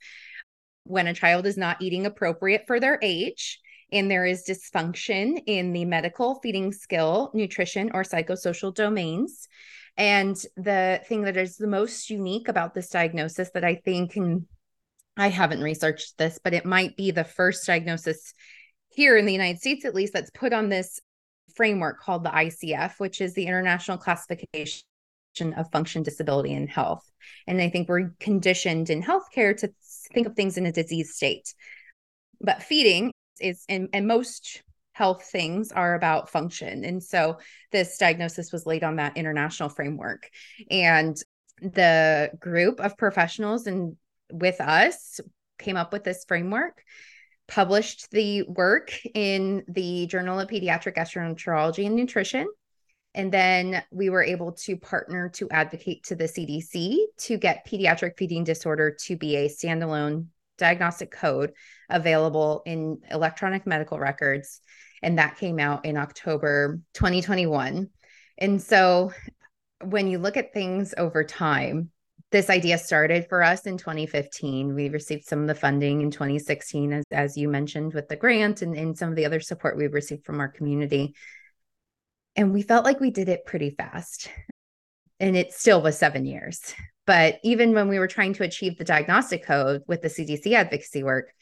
when 0.84 1.06
a 1.06 1.14
child 1.14 1.44
is 1.44 1.58
not 1.58 1.82
eating 1.82 2.06
appropriate 2.06 2.64
for 2.66 2.80
their 2.80 2.98
age 3.02 3.60
and 3.92 4.10
there 4.10 4.24
is 4.24 4.44
dysfunction 4.48 5.42
in 5.46 5.72
the 5.72 5.84
medical, 5.84 6.36
feeding 6.40 6.72
skill, 6.72 7.30
nutrition, 7.34 7.90
or 7.92 8.02
psychosocial 8.02 8.74
domains. 8.74 9.48
And 10.00 10.34
the 10.56 11.02
thing 11.04 11.24
that 11.24 11.36
is 11.36 11.58
the 11.58 11.66
most 11.66 12.08
unique 12.08 12.48
about 12.48 12.72
this 12.72 12.88
diagnosis 12.88 13.50
that 13.52 13.64
I 13.64 13.74
think, 13.74 14.16
and 14.16 14.46
I 15.18 15.28
haven't 15.28 15.60
researched 15.60 16.16
this, 16.16 16.40
but 16.42 16.54
it 16.54 16.64
might 16.64 16.96
be 16.96 17.10
the 17.10 17.22
first 17.22 17.66
diagnosis 17.66 18.32
here 18.88 19.18
in 19.18 19.26
the 19.26 19.32
United 19.32 19.60
States, 19.60 19.84
at 19.84 19.94
least, 19.94 20.14
that's 20.14 20.30
put 20.30 20.54
on 20.54 20.70
this 20.70 21.00
framework 21.54 22.00
called 22.00 22.24
the 22.24 22.30
ICF, 22.30 22.98
which 22.98 23.20
is 23.20 23.34
the 23.34 23.44
International 23.46 23.98
Classification 23.98 24.82
of 25.54 25.70
Function, 25.70 26.02
Disability, 26.02 26.54
and 26.54 26.70
Health. 26.70 27.04
And 27.46 27.60
I 27.60 27.68
think 27.68 27.86
we're 27.86 28.14
conditioned 28.20 28.88
in 28.88 29.02
healthcare 29.02 29.54
to 29.58 29.70
think 30.14 30.26
of 30.26 30.34
things 30.34 30.56
in 30.56 30.64
a 30.64 30.72
disease 30.72 31.14
state. 31.14 31.52
But 32.40 32.62
feeding 32.62 33.12
is, 33.38 33.66
and, 33.68 33.90
and 33.92 34.06
most 34.06 34.62
health 35.00 35.24
things 35.24 35.72
are 35.72 35.94
about 35.94 36.28
function. 36.28 36.84
And 36.84 37.02
so 37.02 37.38
this 37.72 37.96
diagnosis 37.96 38.52
was 38.52 38.66
laid 38.66 38.84
on 38.84 38.96
that 38.96 39.16
international 39.16 39.70
framework. 39.70 40.28
And 40.70 41.16
the 41.62 42.30
group 42.38 42.80
of 42.80 42.98
professionals 42.98 43.66
and 43.66 43.96
with 44.30 44.60
us 44.60 45.18
came 45.58 45.78
up 45.78 45.94
with 45.94 46.04
this 46.04 46.26
framework 46.28 46.82
published 47.48 48.10
the 48.10 48.42
work 48.42 48.92
in 49.14 49.64
the 49.68 50.06
Journal 50.06 50.38
of 50.38 50.50
Pediatric 50.50 50.96
Gastroenterology 50.96 51.86
and 51.86 51.96
Nutrition. 51.96 52.46
And 53.14 53.32
then 53.32 53.82
we 53.90 54.10
were 54.10 54.22
able 54.22 54.52
to 54.64 54.76
partner 54.76 55.30
to 55.30 55.48
advocate 55.48 56.04
to 56.04 56.14
the 56.14 56.24
CDC 56.24 56.98
to 57.20 57.38
get 57.38 57.66
pediatric 57.66 58.18
feeding 58.18 58.44
disorder 58.44 58.94
to 59.06 59.16
be 59.16 59.36
a 59.36 59.48
standalone 59.48 60.26
diagnostic 60.60 61.10
code 61.10 61.52
available 61.88 62.62
in 62.66 62.98
electronic 63.10 63.66
medical 63.66 63.98
records. 63.98 64.60
And 65.02 65.18
that 65.18 65.38
came 65.38 65.58
out 65.58 65.84
in 65.84 65.96
October 65.96 66.80
2021. 66.94 67.88
And 68.38 68.62
so 68.62 69.12
when 69.82 70.08
you 70.08 70.18
look 70.18 70.36
at 70.36 70.52
things 70.52 70.94
over 70.96 71.24
time, 71.24 71.90
this 72.30 72.48
idea 72.48 72.78
started 72.78 73.26
for 73.28 73.42
us 73.42 73.66
in 73.66 73.76
2015. 73.76 74.74
We 74.74 74.88
received 74.88 75.24
some 75.24 75.40
of 75.40 75.48
the 75.48 75.54
funding 75.54 76.00
in 76.00 76.10
2016, 76.10 76.92
as, 76.92 77.04
as 77.10 77.36
you 77.36 77.48
mentioned, 77.48 77.92
with 77.92 78.08
the 78.08 78.16
grant 78.16 78.62
and, 78.62 78.76
and 78.76 78.96
some 78.96 79.08
of 79.10 79.16
the 79.16 79.26
other 79.26 79.40
support 79.40 79.76
we 79.76 79.88
received 79.88 80.24
from 80.24 80.38
our 80.38 80.48
community. 80.48 81.14
And 82.36 82.52
we 82.52 82.62
felt 82.62 82.84
like 82.84 83.00
we 83.00 83.10
did 83.10 83.28
it 83.28 83.46
pretty 83.46 83.70
fast. 83.70 84.30
And 85.18 85.36
it 85.36 85.52
still 85.52 85.82
was 85.82 85.98
seven 85.98 86.24
years. 86.24 86.74
But 87.04 87.40
even 87.42 87.74
when 87.74 87.88
we 87.88 87.98
were 87.98 88.06
trying 88.06 88.34
to 88.34 88.44
achieve 88.44 88.78
the 88.78 88.84
diagnostic 88.84 89.44
code 89.44 89.82
with 89.88 90.00
the 90.00 90.08
CDC 90.08 90.52
advocacy 90.52 91.02
work, 91.02 91.32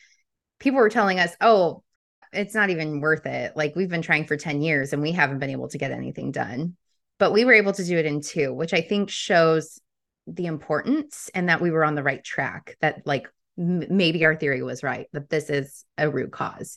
people 0.59 0.79
were 0.79 0.89
telling 0.89 1.21
us, 1.21 1.37
oh, 1.41 1.83
it's 2.33 2.55
not 2.55 2.71
even 2.71 3.01
worth 3.01 3.27
it. 3.27 3.57
Like 3.57 3.75
we've 3.77 3.89
been 3.89 4.03
trying 4.03 4.27
for 4.27 4.37
10 4.37 4.63
years 4.63 4.93
and 4.93 5.03
we 5.03 5.13
haven't 5.13 5.39
been 5.39 5.51
able 5.51 5.69
to 5.69 5.79
get 5.79 5.93
anything 5.93 6.33
done. 6.33 6.77
But 7.19 7.33
we 7.33 7.45
were 7.45 7.53
able 7.53 7.73
to 7.73 7.85
do 7.85 7.99
it 7.99 8.07
in 8.07 8.21
two, 8.21 8.53
which 8.53 8.73
I 8.73 8.81
think 8.81 9.11
shows 9.11 9.81
the 10.27 10.47
importance 10.47 11.31
and 11.35 11.49
that 11.49 11.61
we 11.61 11.71
were 11.71 11.85
on 11.85 11.95
the 11.95 12.03
right 12.03 12.23
track, 12.23 12.77
that 12.81 13.07
like 13.07 13.29
m- 13.59 13.85
maybe 13.91 14.25
our 14.25 14.37
theory 14.37 14.63
was 14.63 14.83
right, 14.83 15.07
that 15.13 15.31
this 15.31 15.51
is 15.51 15.85
a 15.97 16.09
root 16.09 16.31
cause. 16.31 16.77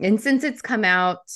And 0.00 0.20
since 0.20 0.44
it's 0.44 0.62
come 0.62 0.84
out, 0.84 1.30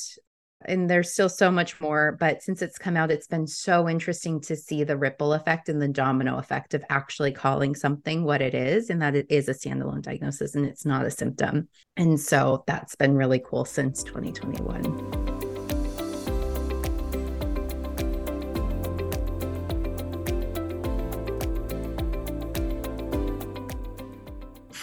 and 0.66 0.88
there's 0.88 1.12
still 1.12 1.28
so 1.28 1.50
much 1.50 1.80
more, 1.80 2.16
but 2.18 2.42
since 2.42 2.62
it's 2.62 2.78
come 2.78 2.96
out, 2.96 3.10
it's 3.10 3.26
been 3.26 3.46
so 3.46 3.88
interesting 3.88 4.40
to 4.42 4.56
see 4.56 4.84
the 4.84 4.96
ripple 4.96 5.32
effect 5.32 5.68
and 5.68 5.80
the 5.80 5.88
domino 5.88 6.38
effect 6.38 6.74
of 6.74 6.84
actually 6.88 7.32
calling 7.32 7.74
something 7.74 8.24
what 8.24 8.42
it 8.42 8.54
is, 8.54 8.90
and 8.90 9.02
that 9.02 9.14
it 9.14 9.26
is 9.28 9.48
a 9.48 9.54
standalone 9.54 10.02
diagnosis 10.02 10.54
and 10.54 10.66
it's 10.66 10.86
not 10.86 11.06
a 11.06 11.10
symptom. 11.10 11.68
And 11.96 12.18
so 12.20 12.64
that's 12.66 12.94
been 12.94 13.16
really 13.16 13.42
cool 13.44 13.64
since 13.64 14.02
2021. 14.02 15.33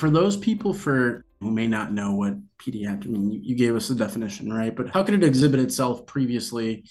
For 0.01 0.10
those 0.10 0.36
people 0.36 0.74
for 0.74 1.24
who 1.41 1.51
may 1.51 1.67
not 1.67 1.93
know 1.93 2.15
what 2.15 2.34
pediatric, 2.58 3.05
I 3.05 3.10
mean, 3.10 3.39
you, 3.43 3.55
gave 3.55 3.75
us 3.75 3.88
the 3.88 3.93
definition, 3.93 4.51
right? 4.51 4.75
But 4.75 4.89
how 4.89 5.03
could 5.03 5.13
it 5.13 5.24
exhibit 5.24 5.60
itself 5.60 6.08
previously 6.08 6.86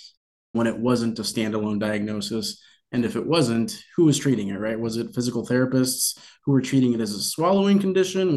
when 0.53 0.69
it 0.69 0.79
wasn't 0.79 1.19
a 1.19 1.23
standalone 1.23 1.81
diagnosis? 1.81 2.63
And 2.93 3.05
if 3.05 3.17
it 3.17 3.27
wasn't, 3.27 3.83
who 3.97 4.05
was 4.05 4.17
treating 4.17 4.51
it, 4.51 4.61
right? 4.61 4.79
Was 4.79 4.97
it 4.97 5.13
physical 5.13 5.45
therapists 5.45 6.21
who 6.45 6.53
were 6.53 6.61
treating 6.61 6.95
it 6.95 7.01
as 7.01 7.11
a 7.11 7.21
swallowing 7.21 7.81
condition? 7.81 8.37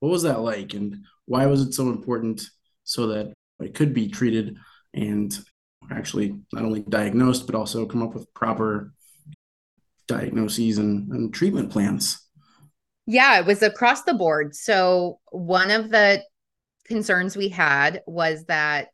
What 0.00 0.10
was 0.10 0.24
that 0.24 0.40
like? 0.40 0.74
And 0.74 1.04
why 1.26 1.46
was 1.46 1.62
it 1.62 1.72
so 1.72 1.88
important 1.88 2.42
so 2.82 3.06
that 3.06 3.32
it 3.60 3.74
could 3.74 3.94
be 3.94 4.08
treated 4.08 4.56
and 4.92 5.38
actually 5.88 6.34
not 6.52 6.64
only 6.64 6.80
diagnosed, 6.80 7.46
but 7.46 7.54
also 7.54 7.86
come 7.86 8.02
up 8.02 8.12
with 8.12 8.34
proper 8.34 8.92
diagnoses 10.08 10.78
and, 10.78 11.12
and 11.12 11.32
treatment 11.32 11.70
plans? 11.70 12.27
Yeah, 13.10 13.38
it 13.38 13.46
was 13.46 13.62
across 13.62 14.02
the 14.02 14.12
board. 14.12 14.54
So, 14.54 15.18
one 15.30 15.70
of 15.70 15.88
the 15.88 16.22
concerns 16.84 17.38
we 17.38 17.48
had 17.48 18.02
was 18.06 18.44
that 18.48 18.88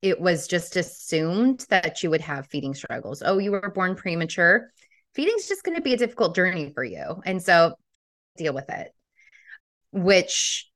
it 0.00 0.18
was 0.18 0.48
just 0.48 0.74
assumed 0.74 1.66
that 1.68 2.02
you 2.02 2.08
would 2.08 2.22
have 2.22 2.46
feeding 2.46 2.72
struggles. 2.72 3.22
Oh, 3.22 3.36
you 3.36 3.52
were 3.52 3.72
born 3.74 3.94
premature. 3.94 4.70
Feeding's 5.14 5.48
just 5.48 5.64
going 5.64 5.76
to 5.76 5.82
be 5.82 5.92
a 5.92 5.98
difficult 5.98 6.34
journey 6.34 6.72
for 6.72 6.82
you. 6.82 7.20
And 7.26 7.42
so, 7.42 7.74
deal 8.38 8.54
with 8.54 8.70
it. 8.70 8.90
Which, 9.92 10.70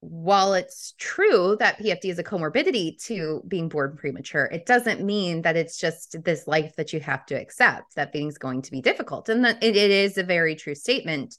while 0.00 0.54
it's 0.54 0.94
true 0.98 1.56
that 1.58 1.78
PFD 1.78 2.04
is 2.04 2.18
a 2.18 2.24
comorbidity 2.24 3.02
to 3.06 3.42
being 3.48 3.68
born 3.68 3.96
premature, 3.96 4.44
it 4.44 4.66
doesn't 4.66 5.02
mean 5.02 5.42
that 5.42 5.56
it's 5.56 5.78
just 5.78 6.22
this 6.22 6.46
life 6.46 6.74
that 6.76 6.92
you 6.92 7.00
have 7.00 7.26
to 7.26 7.34
accept 7.34 7.94
that 7.96 8.12
feeding's 8.12 8.38
going 8.38 8.62
to 8.62 8.70
be 8.70 8.80
difficult. 8.80 9.28
And 9.28 9.44
that 9.44 9.62
it, 9.62 9.76
it 9.76 9.90
is 9.90 10.18
a 10.18 10.22
very 10.22 10.54
true 10.54 10.74
statement 10.74 11.36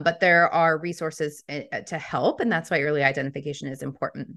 but 0.00 0.20
there 0.20 0.52
are 0.52 0.78
resources 0.78 1.42
eh, 1.48 1.64
eh, 1.72 1.80
to 1.82 1.98
help. 1.98 2.40
And 2.40 2.50
that's 2.50 2.70
why 2.70 2.82
early 2.82 3.02
identification 3.02 3.68
is 3.68 3.82
important. 3.82 4.36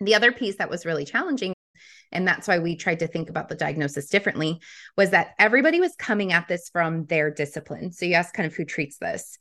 The 0.00 0.14
other 0.14 0.32
piece 0.32 0.56
that 0.56 0.70
was 0.70 0.86
really 0.86 1.04
challenging, 1.04 1.54
and 2.10 2.26
that's 2.26 2.48
why 2.48 2.58
we 2.58 2.76
tried 2.76 3.00
to 3.00 3.06
think 3.06 3.30
about 3.30 3.48
the 3.48 3.54
diagnosis 3.54 4.08
differently, 4.08 4.60
was 4.96 5.10
that 5.10 5.34
everybody 5.38 5.80
was 5.80 5.94
coming 5.96 6.32
at 6.32 6.48
this 6.48 6.68
from 6.70 7.06
their 7.06 7.30
discipline. 7.30 7.92
So 7.92 8.06
you 8.06 8.14
ask 8.14 8.34
kind 8.34 8.46
of 8.46 8.54
who 8.54 8.64
treats 8.64 8.98
this. 8.98 9.38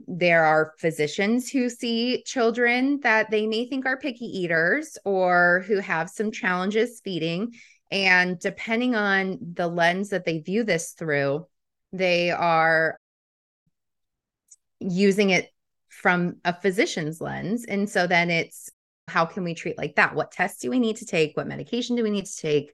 There 0.00 0.44
are 0.44 0.74
physicians 0.78 1.50
who 1.50 1.68
see 1.68 2.22
children 2.24 3.00
that 3.02 3.30
they 3.30 3.46
may 3.46 3.66
think 3.66 3.86
are 3.86 3.96
picky 3.96 4.26
eaters 4.26 4.98
or 5.04 5.64
who 5.66 5.78
have 5.78 6.10
some 6.10 6.30
challenges 6.30 7.00
feeding. 7.02 7.52
And 7.90 8.38
depending 8.38 8.94
on 8.94 9.38
the 9.54 9.68
lens 9.68 10.10
that 10.10 10.24
they 10.24 10.38
view 10.38 10.64
this 10.64 10.92
through, 10.92 11.46
they 11.92 12.30
are 12.30 12.98
using 14.80 15.30
it 15.30 15.50
from 15.88 16.36
a 16.44 16.52
physician's 16.52 17.20
lens. 17.20 17.64
And 17.64 17.88
so 17.88 18.06
then 18.06 18.30
it's 18.30 18.70
how 19.08 19.24
can 19.24 19.44
we 19.44 19.54
treat 19.54 19.78
like 19.78 19.96
that? 19.96 20.14
What 20.14 20.32
tests 20.32 20.60
do 20.60 20.70
we 20.70 20.78
need 20.78 20.96
to 20.96 21.06
take? 21.06 21.36
What 21.36 21.46
medication 21.46 21.96
do 21.96 22.02
we 22.02 22.10
need 22.10 22.26
to 22.26 22.36
take? 22.36 22.72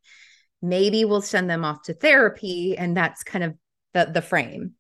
Maybe 0.61 1.05
we'll 1.05 1.23
send 1.23 1.49
them 1.49 1.65
off 1.65 1.83
to 1.85 1.95
therapy. 1.95 2.77
And 2.77 2.97
that's 2.97 3.23
kind 3.23 3.45
of 3.45 3.55
the, 3.93 4.11
the 4.13 4.23
frame. 4.23 4.73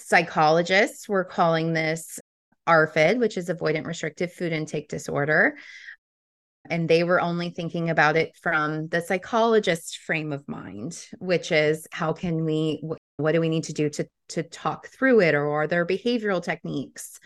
Psychologists 0.00 1.08
were 1.08 1.24
calling 1.24 1.72
this 1.72 2.18
ARFID, 2.66 3.18
which 3.18 3.36
is 3.36 3.48
avoidant 3.48 3.86
restrictive 3.86 4.32
food 4.32 4.52
intake 4.52 4.88
disorder. 4.88 5.56
And 6.68 6.88
they 6.88 7.04
were 7.04 7.20
only 7.20 7.50
thinking 7.50 7.90
about 7.90 8.16
it 8.16 8.36
from 8.40 8.88
the 8.88 9.00
psychologist's 9.00 9.94
frame 9.94 10.32
of 10.32 10.46
mind, 10.46 11.04
which 11.18 11.52
is 11.52 11.86
how 11.90 12.12
can 12.12 12.44
we, 12.44 12.82
what 13.16 13.32
do 13.32 13.40
we 13.40 13.48
need 13.48 13.64
to 13.64 13.72
do 13.72 13.88
to 13.90 14.06
to 14.30 14.42
talk 14.44 14.86
through 14.88 15.20
it 15.20 15.34
or 15.34 15.50
are 15.50 15.66
there 15.66 15.86
behavioral 15.86 16.42
techniques 16.42 17.18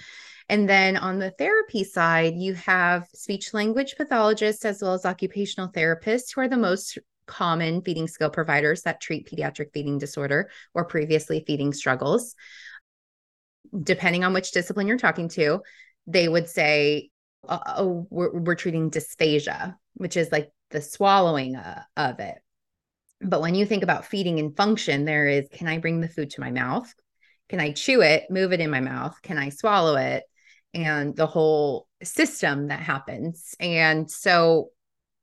and 0.48 0.68
then 0.68 0.96
on 0.96 1.18
the 1.18 1.30
therapy 1.32 1.84
side 1.84 2.34
you 2.34 2.54
have 2.54 3.06
speech 3.14 3.54
language 3.54 3.94
pathologists 3.96 4.64
as 4.64 4.82
well 4.82 4.94
as 4.94 5.06
occupational 5.06 5.70
therapists 5.70 6.34
who 6.34 6.40
are 6.40 6.48
the 6.48 6.56
most 6.56 6.98
common 7.26 7.82
feeding 7.82 8.08
skill 8.08 8.30
providers 8.30 8.82
that 8.82 9.00
treat 9.00 9.28
pediatric 9.28 9.72
feeding 9.72 9.98
disorder 9.98 10.50
or 10.74 10.84
previously 10.84 11.44
feeding 11.46 11.72
struggles 11.72 12.34
depending 13.82 14.24
on 14.24 14.32
which 14.32 14.52
discipline 14.52 14.86
you're 14.86 14.98
talking 14.98 15.28
to 15.28 15.60
they 16.06 16.28
would 16.28 16.48
say 16.48 17.10
oh 17.48 18.06
we're, 18.10 18.32
we're 18.40 18.54
treating 18.54 18.90
dysphagia 18.90 19.74
which 19.94 20.16
is 20.16 20.30
like 20.30 20.50
the 20.70 20.80
swallowing 20.80 21.56
uh, 21.56 21.82
of 21.96 22.20
it 22.20 22.38
but 23.24 23.40
when 23.40 23.54
you 23.54 23.64
think 23.64 23.82
about 23.82 24.04
feeding 24.04 24.38
and 24.38 24.56
function, 24.56 25.04
there 25.04 25.26
is 25.26 25.48
can 25.50 25.66
I 25.66 25.78
bring 25.78 26.00
the 26.00 26.08
food 26.08 26.30
to 26.30 26.40
my 26.40 26.50
mouth? 26.50 26.92
Can 27.48 27.60
I 27.60 27.72
chew 27.72 28.02
it, 28.02 28.30
move 28.30 28.52
it 28.52 28.60
in 28.60 28.70
my 28.70 28.80
mouth? 28.80 29.20
Can 29.22 29.38
I 29.38 29.48
swallow 29.48 29.96
it? 29.96 30.24
And 30.72 31.16
the 31.16 31.26
whole 31.26 31.88
system 32.02 32.68
that 32.68 32.80
happens. 32.80 33.54
And 33.60 34.10
so 34.10 34.70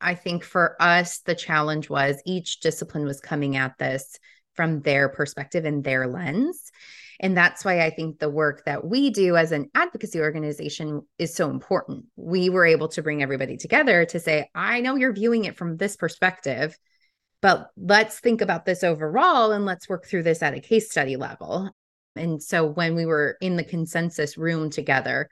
I 0.02 0.16
think 0.16 0.44
for 0.44 0.76
us, 0.80 1.20
the 1.20 1.36
challenge 1.36 1.90
was 1.90 2.22
each 2.26 2.60
discipline 2.60 3.06
was 3.06 3.22
coming 3.22 3.58
at 3.58 3.78
this 3.78 4.18
from 4.56 4.82
their 4.82 5.10
perspective 5.10 5.66
and 5.66 5.84
their 5.84 6.08
lens. 6.08 6.72
And 7.20 7.38
that's 7.38 7.64
why 7.64 7.82
I 7.82 7.92
think 7.92 8.18
the 8.18 8.30
work 8.30 8.64
that 8.66 8.86
we 8.86 9.12
do 9.12 9.38
as 9.38 9.52
an 9.52 9.70
advocacy 9.76 10.20
organization 10.20 11.04
is 11.20 11.36
so 11.36 11.50
important. 11.50 12.06
We 12.16 12.50
were 12.50 12.66
able 12.66 12.88
to 12.90 13.04
bring 13.04 13.22
everybody 13.22 13.58
together 13.58 14.06
to 14.06 14.20
say, 14.20 14.50
I 14.56 14.82
know 14.82 14.96
you're 14.96 15.14
viewing 15.14 15.46
it 15.46 15.56
from 15.56 15.78
this 15.78 15.96
perspective 15.96 16.76
but 17.42 17.72
let's 17.76 18.20
think 18.20 18.42
about 18.42 18.66
this 18.66 18.84
overall 18.84 19.52
and 19.52 19.66
let's 19.66 19.90
work 19.90 20.06
through 20.06 20.24
this 20.24 20.44
at 20.44 20.54
a 20.54 20.62
case 20.62 20.92
study 20.92 21.16
level. 21.16 21.72
And 22.16 22.42
so 22.42 22.68
when 22.68 22.96
we 22.96 23.06
were 23.06 23.38
in 23.42 23.56
the 23.56 23.64
consensus 23.64 24.38
room 24.38 24.70
together, 24.70 25.30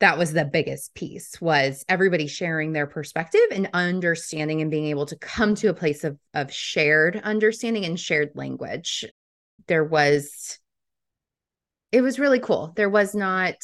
that 0.00 0.16
was 0.16 0.32
the 0.32 0.44
biggest 0.44 0.94
piece 0.94 1.40
was 1.40 1.84
everybody 1.88 2.28
sharing 2.28 2.72
their 2.72 2.86
perspective 2.86 3.40
and 3.50 3.68
understanding 3.74 4.60
and 4.60 4.70
being 4.70 4.86
able 4.86 5.06
to 5.06 5.16
come 5.16 5.54
to 5.56 5.68
a 5.68 5.74
place 5.74 6.04
of, 6.04 6.16
of 6.34 6.52
shared 6.52 7.20
understanding 7.24 7.84
and 7.84 7.98
shared 7.98 8.30
language. 8.34 9.04
There 9.66 9.84
was 9.84 10.58
it 11.90 12.02
was 12.02 12.18
really 12.18 12.38
cool. 12.38 12.72
There 12.76 12.90
was 12.90 13.14
not 13.14 13.56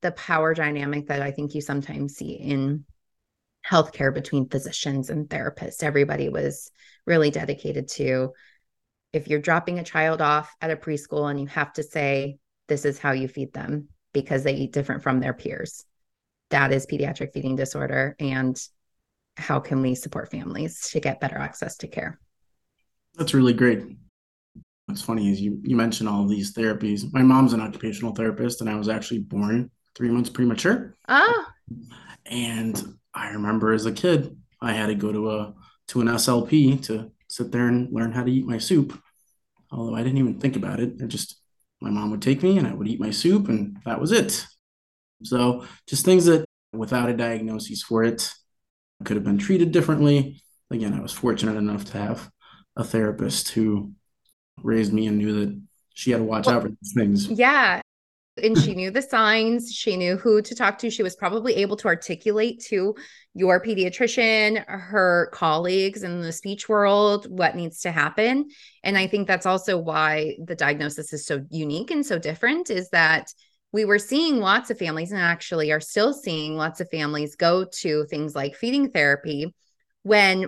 the 0.00 0.12
power 0.12 0.52
dynamic 0.52 1.06
that 1.06 1.22
i 1.22 1.30
think 1.30 1.54
you 1.54 1.60
sometimes 1.60 2.16
see 2.16 2.32
in 2.32 2.84
healthcare 3.68 4.12
between 4.12 4.48
physicians 4.48 5.10
and 5.10 5.28
therapists. 5.28 5.84
Everybody 5.84 6.28
was 6.28 6.70
really 7.06 7.30
dedicated 7.30 7.88
to 7.90 8.32
if 9.12 9.28
you're 9.28 9.40
dropping 9.40 9.78
a 9.78 9.84
child 9.84 10.20
off 10.20 10.52
at 10.60 10.70
a 10.70 10.76
preschool 10.76 11.30
and 11.30 11.38
you 11.38 11.46
have 11.46 11.72
to 11.74 11.82
say, 11.82 12.38
this 12.66 12.84
is 12.84 12.98
how 12.98 13.12
you 13.12 13.28
feed 13.28 13.52
them 13.52 13.88
because 14.12 14.42
they 14.42 14.54
eat 14.54 14.72
different 14.72 15.02
from 15.02 15.20
their 15.20 15.32
peers. 15.32 15.84
That 16.50 16.72
is 16.72 16.86
pediatric 16.86 17.32
feeding 17.32 17.56
disorder. 17.56 18.14
And 18.18 18.60
how 19.36 19.60
can 19.60 19.80
we 19.80 19.94
support 19.94 20.30
families 20.30 20.90
to 20.90 21.00
get 21.00 21.20
better 21.20 21.36
access 21.36 21.76
to 21.78 21.88
care? 21.88 22.18
That's 23.14 23.34
really 23.34 23.54
great. 23.54 23.82
What's 24.86 25.02
funny 25.02 25.30
is 25.30 25.40
you 25.40 25.60
you 25.62 25.76
mentioned 25.76 26.08
all 26.08 26.26
these 26.26 26.52
therapies. 26.52 27.10
My 27.12 27.22
mom's 27.22 27.52
an 27.52 27.60
occupational 27.60 28.14
therapist, 28.14 28.60
and 28.60 28.68
I 28.68 28.74
was 28.76 28.88
actually 28.88 29.20
born 29.20 29.70
three 29.94 30.10
months 30.10 30.30
premature. 30.30 30.94
Oh. 31.08 31.46
And 32.26 32.98
I 33.14 33.30
remember 33.30 33.72
as 33.72 33.86
a 33.86 33.92
kid, 33.92 34.36
I 34.60 34.72
had 34.72 34.86
to 34.86 34.94
go 34.94 35.12
to 35.12 35.30
a 35.30 35.54
to 35.88 36.00
an 36.00 36.08
SLP 36.08 36.82
to 36.84 37.10
sit 37.28 37.52
there 37.52 37.68
and 37.68 37.92
learn 37.92 38.12
how 38.12 38.24
to 38.24 38.30
eat 38.32 38.46
my 38.46 38.58
soup. 38.58 39.00
Although 39.70 39.94
I 39.94 40.02
didn't 40.02 40.18
even 40.18 40.38
think 40.38 40.56
about 40.56 40.80
it. 40.80 40.94
I 41.02 41.06
just 41.06 41.41
my 41.82 41.90
mom 41.90 42.10
would 42.10 42.22
take 42.22 42.42
me 42.42 42.58
and 42.58 42.66
I 42.66 42.72
would 42.72 42.88
eat 42.88 43.00
my 43.00 43.10
soup 43.10 43.48
and 43.48 43.78
that 43.84 44.00
was 44.00 44.12
it. 44.12 44.46
So 45.24 45.66
just 45.86 46.04
things 46.04 46.24
that 46.26 46.44
without 46.72 47.10
a 47.10 47.16
diagnosis 47.16 47.82
for 47.82 48.04
it 48.04 48.32
could 49.04 49.16
have 49.16 49.24
been 49.24 49.38
treated 49.38 49.72
differently. 49.72 50.42
Again, 50.70 50.94
I 50.94 51.00
was 51.00 51.12
fortunate 51.12 51.56
enough 51.56 51.84
to 51.86 51.98
have 51.98 52.30
a 52.76 52.84
therapist 52.84 53.50
who 53.50 53.92
raised 54.62 54.92
me 54.92 55.06
and 55.06 55.18
knew 55.18 55.40
that 55.40 55.60
she 55.94 56.12
had 56.12 56.18
to 56.18 56.24
watch 56.24 56.46
well, 56.46 56.56
out 56.56 56.62
for 56.62 56.68
these 56.68 56.92
things. 56.94 57.28
Yeah. 57.28 57.81
And 58.42 58.56
she 58.56 58.74
knew 58.74 58.90
the 58.90 59.02
signs, 59.02 59.72
she 59.72 59.96
knew 59.96 60.16
who 60.16 60.40
to 60.40 60.54
talk 60.54 60.78
to. 60.78 60.90
She 60.90 61.02
was 61.02 61.14
probably 61.14 61.56
able 61.56 61.76
to 61.76 61.88
articulate 61.88 62.64
to 62.68 62.94
your 63.34 63.62
pediatrician, 63.62 64.64
her 64.66 65.28
colleagues 65.34 66.02
in 66.02 66.22
the 66.22 66.32
speech 66.32 66.66
world, 66.66 67.26
what 67.28 67.56
needs 67.56 67.80
to 67.80 67.92
happen. 67.92 68.48
And 68.82 68.96
I 68.96 69.06
think 69.06 69.28
that's 69.28 69.44
also 69.44 69.76
why 69.76 70.36
the 70.42 70.54
diagnosis 70.54 71.12
is 71.12 71.26
so 71.26 71.44
unique 71.50 71.90
and 71.90 72.06
so 72.06 72.18
different 72.18 72.70
is 72.70 72.88
that 72.90 73.26
we 73.72 73.84
were 73.84 73.98
seeing 73.98 74.38
lots 74.38 74.70
of 74.70 74.78
families 74.78 75.12
and 75.12 75.20
actually 75.20 75.70
are 75.70 75.80
still 75.80 76.14
seeing 76.14 76.56
lots 76.56 76.80
of 76.80 76.90
families 76.90 77.36
go 77.36 77.66
to 77.80 78.04
things 78.04 78.34
like 78.34 78.54
feeding 78.54 78.90
therapy 78.90 79.54
when 80.02 80.46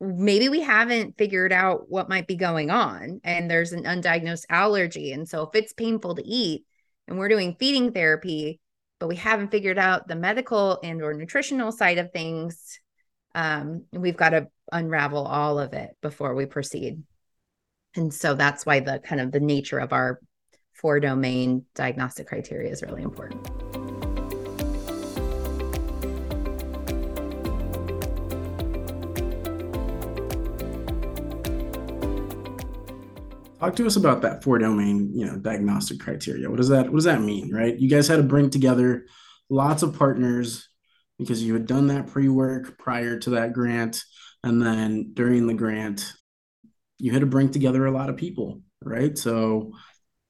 maybe 0.00 0.48
we 0.48 0.60
haven't 0.60 1.16
figured 1.16 1.52
out 1.52 1.88
what 1.88 2.08
might 2.08 2.26
be 2.26 2.36
going 2.36 2.70
on 2.70 3.20
and 3.24 3.50
there's 3.50 3.72
an 3.72 3.84
undiagnosed 3.84 4.44
allergy 4.50 5.12
and 5.12 5.28
so 5.28 5.42
if 5.44 5.50
it's 5.54 5.72
painful 5.72 6.14
to 6.14 6.26
eat 6.26 6.64
and 7.08 7.18
we're 7.18 7.28
doing 7.28 7.56
feeding 7.58 7.92
therapy 7.92 8.60
but 9.00 9.08
we 9.08 9.16
haven't 9.16 9.50
figured 9.50 9.78
out 9.78 10.08
the 10.08 10.16
medical 10.16 10.78
and 10.82 11.02
or 11.02 11.12
nutritional 11.14 11.72
side 11.72 11.98
of 11.98 12.12
things 12.12 12.80
um, 13.34 13.84
we've 13.92 14.16
got 14.16 14.30
to 14.30 14.48
unravel 14.72 15.26
all 15.26 15.58
of 15.58 15.72
it 15.72 15.96
before 16.00 16.34
we 16.34 16.46
proceed. 16.46 17.02
And 17.96 18.12
so 18.12 18.34
that's 18.34 18.64
why 18.64 18.80
the 18.80 19.00
kind 19.00 19.20
of 19.20 19.32
the 19.32 19.40
nature 19.40 19.78
of 19.78 19.92
our 19.92 20.20
four 20.72 21.00
domain 21.00 21.64
diagnostic 21.74 22.26
criteria 22.26 22.70
is 22.70 22.82
really 22.82 23.02
important 23.02 23.73
talk 33.64 33.76
to 33.76 33.86
us 33.86 33.96
about 33.96 34.22
that 34.22 34.42
four 34.42 34.58
domain 34.58 35.10
you 35.14 35.26
know 35.26 35.36
diagnostic 35.36 36.00
criteria. 36.00 36.48
What 36.50 36.56
does 36.56 36.68
that 36.68 36.86
what 36.86 36.96
does 36.96 37.04
that 37.04 37.20
mean 37.20 37.54
right? 37.54 37.78
You 37.78 37.88
guys 37.88 38.08
had 38.08 38.16
to 38.16 38.22
bring 38.22 38.50
together 38.50 39.06
lots 39.48 39.82
of 39.82 39.96
partners 39.96 40.68
because 41.18 41.42
you 41.42 41.52
had 41.52 41.66
done 41.66 41.86
that 41.88 42.08
pre-work 42.08 42.76
prior 42.78 43.18
to 43.20 43.30
that 43.30 43.52
grant. 43.52 44.02
And 44.42 44.60
then 44.60 45.12
during 45.14 45.46
the 45.46 45.54
grant 45.54 46.12
you 46.98 47.12
had 47.12 47.20
to 47.20 47.26
bring 47.26 47.50
together 47.50 47.86
a 47.86 47.90
lot 47.90 48.10
of 48.10 48.16
people 48.16 48.60
right? 48.82 49.16
So 49.16 49.72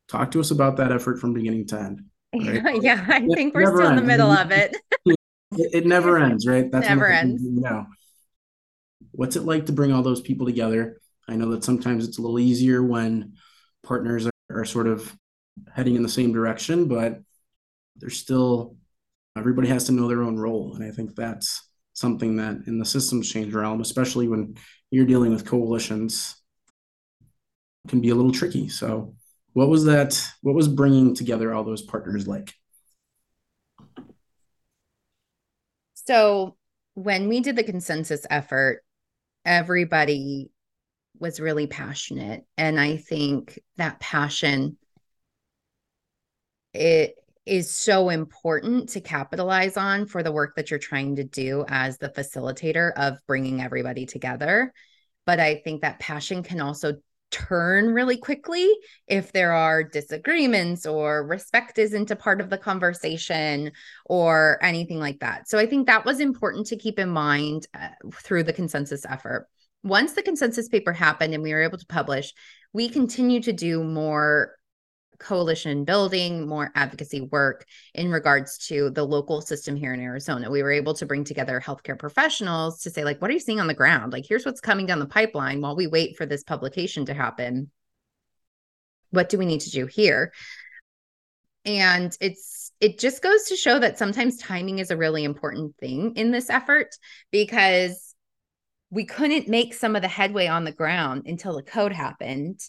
talk 0.08 0.30
to 0.32 0.40
us 0.40 0.50
about 0.50 0.76
that 0.76 0.92
effort 0.92 1.18
from 1.18 1.34
beginning 1.34 1.66
to 1.68 1.80
end 1.80 2.00
right? 2.36 2.82
yeah 2.82 3.04
i 3.08 3.20
it 3.22 3.34
think 3.34 3.54
we're 3.54 3.66
still 3.66 3.80
ends. 3.80 3.90
in 3.90 3.96
the 3.96 4.02
middle 4.02 4.30
of 4.30 4.50
it. 4.50 4.76
It, 5.56 5.70
it 5.72 5.86
never 5.86 6.18
ends 6.18 6.48
right? 6.48 6.68
That's 6.68 6.88
never 6.88 7.06
ends. 7.06 7.40
you 7.40 7.60
know. 7.60 7.86
What's 9.12 9.36
it 9.36 9.44
like 9.44 9.66
to 9.66 9.72
bring 9.72 9.92
all 9.92 10.02
those 10.02 10.20
people 10.20 10.46
together 10.46 11.00
I 11.28 11.36
know 11.36 11.50
that 11.50 11.64
sometimes 11.64 12.06
it's 12.06 12.18
a 12.18 12.22
little 12.22 12.38
easier 12.38 12.82
when 12.82 13.34
partners 13.82 14.26
are, 14.26 14.32
are 14.50 14.64
sort 14.64 14.86
of 14.86 15.16
heading 15.72 15.96
in 15.96 16.02
the 16.02 16.08
same 16.08 16.32
direction, 16.32 16.88
but 16.88 17.20
there's 17.96 18.16
still 18.16 18.76
everybody 19.36 19.68
has 19.68 19.84
to 19.84 19.92
know 19.92 20.08
their 20.08 20.22
own 20.22 20.38
role. 20.38 20.74
And 20.74 20.84
I 20.84 20.90
think 20.90 21.14
that's 21.14 21.68
something 21.92 22.36
that 22.36 22.66
in 22.66 22.78
the 22.78 22.84
systems 22.84 23.30
change 23.30 23.52
realm, 23.52 23.80
especially 23.80 24.28
when 24.28 24.56
you're 24.90 25.06
dealing 25.06 25.32
with 25.32 25.46
coalitions, 25.46 26.36
can 27.88 28.00
be 28.00 28.10
a 28.10 28.14
little 28.14 28.32
tricky. 28.32 28.68
So, 28.68 29.14
what 29.52 29.68
was 29.68 29.84
that? 29.84 30.20
What 30.42 30.54
was 30.54 30.68
bringing 30.68 31.14
together 31.14 31.52
all 31.52 31.64
those 31.64 31.82
partners 31.82 32.26
like? 32.26 32.52
So, 35.94 36.56
when 36.94 37.28
we 37.28 37.40
did 37.40 37.56
the 37.56 37.64
consensus 37.64 38.26
effort, 38.30 38.82
everybody 39.44 40.50
was 41.18 41.40
really 41.40 41.66
passionate. 41.66 42.44
And 42.56 42.80
i 42.80 42.96
think 42.96 43.58
that 43.76 44.00
passion 44.00 44.76
it 46.72 47.14
is 47.46 47.74
so 47.74 48.08
important 48.08 48.88
to 48.90 49.00
capitalize 49.00 49.76
on 49.76 50.06
for 50.06 50.22
the 50.22 50.32
work 50.32 50.56
that 50.56 50.70
you're 50.70 50.78
trying 50.78 51.16
to 51.16 51.24
do 51.24 51.64
as 51.68 51.98
the 51.98 52.08
facilitator 52.08 52.92
of 52.96 53.18
bringing 53.26 53.60
everybody 53.60 54.06
together. 54.06 54.72
But 55.26 55.40
i 55.40 55.56
think 55.56 55.82
that 55.82 56.00
passion 56.00 56.42
can 56.42 56.60
also 56.60 56.94
turn 57.34 57.92
really 57.92 58.16
quickly 58.16 58.72
if 59.08 59.32
there 59.32 59.52
are 59.52 59.82
disagreements 59.82 60.86
or 60.86 61.26
respect 61.26 61.78
isn't 61.78 62.12
a 62.12 62.16
part 62.16 62.40
of 62.40 62.48
the 62.48 62.58
conversation 62.58 63.72
or 64.04 64.56
anything 64.62 65.00
like 65.00 65.18
that. 65.18 65.48
So 65.48 65.58
I 65.58 65.66
think 65.66 65.88
that 65.88 66.04
was 66.04 66.20
important 66.20 66.66
to 66.68 66.76
keep 66.76 66.96
in 66.96 67.08
mind 67.08 67.66
uh, 67.74 67.88
through 68.22 68.44
the 68.44 68.52
consensus 68.52 69.04
effort 69.04 69.48
once 69.84 70.14
the 70.14 70.22
consensus 70.22 70.68
paper 70.68 70.92
happened 70.92 71.34
and 71.34 71.42
we 71.42 71.52
were 71.52 71.62
able 71.62 71.78
to 71.78 71.86
publish, 71.86 72.32
we 72.72 72.88
continue 72.88 73.40
to 73.42 73.52
do 73.52 73.84
more 73.84 74.56
coalition 75.18 75.84
building, 75.84 76.48
more 76.48 76.72
advocacy 76.74 77.20
work 77.20 77.64
in 77.94 78.10
regards 78.10 78.58
to 78.58 78.90
the 78.90 79.04
local 79.04 79.40
system 79.40 79.76
here 79.76 79.94
in 79.94 80.00
Arizona. 80.00 80.50
We 80.50 80.62
were 80.62 80.72
able 80.72 80.94
to 80.94 81.06
bring 81.06 81.22
together 81.22 81.62
healthcare 81.64 81.98
professionals 81.98 82.80
to 82.80 82.90
say, 82.90 83.04
like, 83.04 83.20
what 83.20 83.30
are 83.30 83.34
you 83.34 83.40
seeing 83.40 83.60
on 83.60 83.66
the 83.66 83.74
ground? 83.74 84.12
Like, 84.12 84.24
here's 84.26 84.44
what's 84.44 84.60
coming 84.60 84.86
down 84.86 84.98
the 84.98 85.06
pipeline 85.06 85.60
while 85.60 85.76
we 85.76 85.86
wait 85.86 86.16
for 86.16 86.26
this 86.26 86.42
publication 86.42 87.04
to 87.06 87.14
happen. 87.14 87.70
What 89.10 89.28
do 89.28 89.38
we 89.38 89.46
need 89.46 89.60
to 89.60 89.70
do 89.70 89.86
here? 89.86 90.32
And 91.64 92.16
it's 92.20 92.72
it 92.80 92.98
just 92.98 93.22
goes 93.22 93.44
to 93.44 93.56
show 93.56 93.78
that 93.78 93.98
sometimes 93.98 94.38
timing 94.38 94.78
is 94.78 94.90
a 94.90 94.96
really 94.96 95.24
important 95.24 95.76
thing 95.76 96.14
in 96.16 96.30
this 96.30 96.50
effort 96.50 96.88
because 97.30 98.13
we 98.90 99.04
couldn't 99.04 99.48
make 99.48 99.74
some 99.74 99.96
of 99.96 100.02
the 100.02 100.08
headway 100.08 100.46
on 100.46 100.64
the 100.64 100.72
ground 100.72 101.24
until 101.26 101.54
the 101.54 101.62
code 101.62 101.92
happened. 101.92 102.60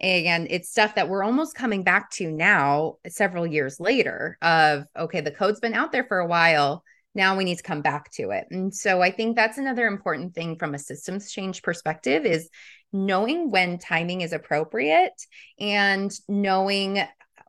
And 0.00 0.46
it's 0.50 0.70
stuff 0.70 0.94
that 0.94 1.08
we're 1.08 1.22
almost 1.22 1.54
coming 1.54 1.84
back 1.84 2.10
to 2.12 2.30
now 2.30 2.96
several 3.08 3.46
years 3.46 3.78
later 3.78 4.38
of 4.40 4.84
okay 4.98 5.20
the 5.20 5.30
code's 5.30 5.60
been 5.60 5.74
out 5.74 5.92
there 5.92 6.04
for 6.04 6.18
a 6.18 6.26
while. 6.26 6.82
Now 7.14 7.36
we 7.36 7.44
need 7.44 7.58
to 7.58 7.62
come 7.62 7.82
back 7.82 8.10
to 8.12 8.30
it. 8.30 8.46
And 8.50 8.74
so 8.74 9.02
i 9.02 9.10
think 9.10 9.36
that's 9.36 9.58
another 9.58 9.86
important 9.86 10.34
thing 10.34 10.56
from 10.56 10.74
a 10.74 10.78
systems 10.78 11.30
change 11.30 11.62
perspective 11.62 12.24
is 12.24 12.48
knowing 12.92 13.50
when 13.50 13.78
timing 13.78 14.22
is 14.22 14.32
appropriate 14.32 15.12
and 15.58 16.10
knowing 16.28 17.02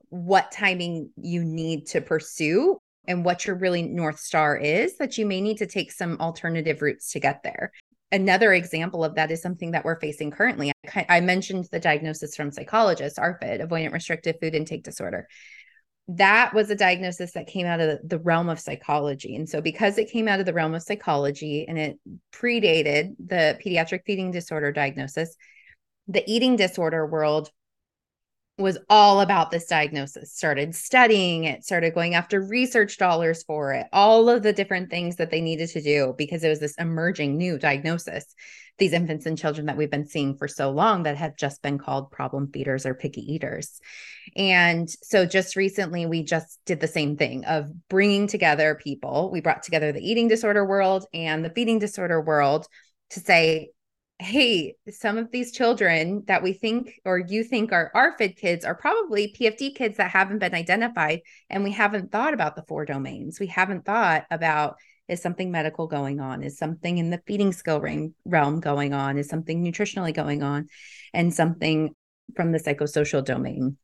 what 0.10 0.52
timing 0.52 1.10
you 1.16 1.44
need 1.44 1.88
to 1.88 2.02
pursue 2.02 2.78
and 3.08 3.26
what 3.26 3.46
your 3.46 3.56
really 3.56 3.82
north 3.82 4.20
star 4.20 4.56
is 4.56 4.98
that 4.98 5.18
you 5.18 5.26
may 5.26 5.42
need 5.42 5.58
to 5.58 5.66
take 5.66 5.92
some 5.92 6.20
alternative 6.20 6.82
routes 6.82 7.12
to 7.12 7.20
get 7.20 7.42
there 7.44 7.72
another 8.12 8.54
example 8.54 9.04
of 9.04 9.16
that 9.16 9.32
is 9.32 9.42
something 9.42 9.72
that 9.72 9.86
we're 9.86 10.00
facing 10.00 10.32
currently. 10.32 10.72
I, 10.96 11.06
I 11.10 11.20
mentioned 11.22 11.68
the 11.72 11.80
diagnosis 11.80 12.36
from 12.36 12.52
psychologists, 12.52 13.20
ARFID, 13.20 13.68
avoidant 13.68 13.94
restrictive 13.94 14.38
food 14.42 14.56
intake 14.56 14.84
disorder. 14.84 15.28
That 16.08 16.54
was 16.54 16.70
a 16.70 16.76
diagnosis 16.76 17.34
that 17.34 17.48
came 17.48 17.66
out 17.66 17.80
of 17.80 17.88
the, 17.88 18.00
the 18.08 18.20
realm 18.20 18.50
of 18.50 18.60
psychology. 18.60 19.36
And 19.36 19.48
so, 19.48 19.62
because 19.62 19.98
it 19.98 20.12
came 20.12 20.28
out 20.28 20.40
of 20.40 20.46
the 20.46 20.54
realm 20.54 20.74
of 20.74 20.82
psychology 20.82 21.66
and 21.68 21.78
it 21.78 22.00
predated 22.34 23.16
the 23.26 23.58
pediatric 23.64 24.02
feeding 24.06 24.32
disorder 24.32 24.72
diagnosis, 24.72 25.36
the 26.08 26.24
eating 26.30 26.56
disorder 26.56 27.06
world 27.06 27.50
was 28.62 28.78
all 28.90 29.22
about 29.22 29.52
this 29.52 29.66
diagnosis, 29.66 30.34
started 30.34 30.76
studying 30.76 31.44
it, 31.46 31.64
started 31.64 31.94
going 31.94 32.16
after 32.16 32.42
research 32.42 32.98
dollars 32.98 33.44
for 33.44 33.74
it, 33.74 33.88
all 33.92 34.30
of 34.30 34.44
the 34.44 34.54
different 34.54 34.90
things 34.90 35.18
that 35.18 35.32
they 35.32 35.42
needed 35.42 35.70
to 35.70 35.82
do 35.82 36.14
because 36.18 36.44
it 36.44 36.50
was 36.50 36.60
this 36.60 36.76
emerging 36.78 37.38
new 37.38 37.58
diagnosis. 37.58 38.26
These 38.78 38.94
infants 38.94 39.26
and 39.26 39.38
children 39.38 39.68
that 39.68 39.78
we've 39.78 39.92
been 39.92 40.08
seeing 40.08 40.38
for 40.38 40.48
so 40.48 40.72
long 40.72 41.04
that 41.04 41.18
have 41.18 41.36
just 41.36 41.62
been 41.62 41.78
called 41.78 42.12
problem 42.12 42.52
feeders 42.52 42.86
or 42.86 42.96
picky 42.96 43.22
eaters. 43.22 43.80
And 44.36 44.90
so 44.90 45.26
just 45.26 45.56
recently, 45.56 46.06
we 46.06 46.24
just 46.24 46.60
did 46.66 46.80
the 46.80 46.88
same 46.88 47.18
thing 47.18 47.46
of 47.46 47.70
bringing 47.90 48.28
together 48.28 48.80
people. 48.82 49.30
We 49.32 49.42
brought 49.42 49.64
together 49.64 49.92
the 49.92 50.02
eating 50.02 50.28
disorder 50.28 50.66
world 50.66 51.06
and 51.14 51.46
the 51.46 51.52
feeding 51.52 51.80
disorder 51.80 52.20
world 52.22 52.66
to 53.12 53.20
say, 53.20 53.70
hey, 54.22 54.76
some 54.90 55.18
of 55.18 55.32
these 55.32 55.52
children 55.52 56.24
that 56.28 56.44
we 56.44 56.54
think 56.54 57.00
or 57.06 57.18
you 57.18 57.44
think 57.44 57.72
are 57.72 57.92
ARFID 57.96 58.38
kids 58.38 58.64
are 58.64 58.76
probably 58.76 59.36
PFD 59.38 59.74
kids 59.74 59.98
that 59.98 60.12
haven't 60.12 60.40
been 60.40 60.54
identified. 60.54 61.22
And 61.50 61.64
we 61.64 61.72
haven't 61.72 62.12
thought 62.12 62.34
about 62.34 62.56
the 62.56 62.64
four 62.68 62.86
domains. 62.86 63.40
We 63.40 63.48
haven't 63.48 63.84
thought 63.84 64.26
about 64.30 64.76
is 65.08 65.22
something 65.22 65.52
medical 65.52 65.88
going 65.88 66.20
on? 66.22 66.44
Is 66.44 66.58
something 66.58 67.00
in 67.00 67.10
the 67.10 67.22
feeding 67.26 67.52
skill 67.52 67.82
ring, 67.82 68.14
realm 68.24 68.60
going 68.60 68.94
on? 68.94 69.18
Is 69.18 69.28
something 69.28 69.64
nutritionally 69.64 70.14
going 70.14 70.44
on? 70.44 70.70
And 71.14 71.34
something 71.34 71.94
from 72.36 72.52
the 72.52 72.60
psychosocial 72.60 73.26
domain. 73.26 73.78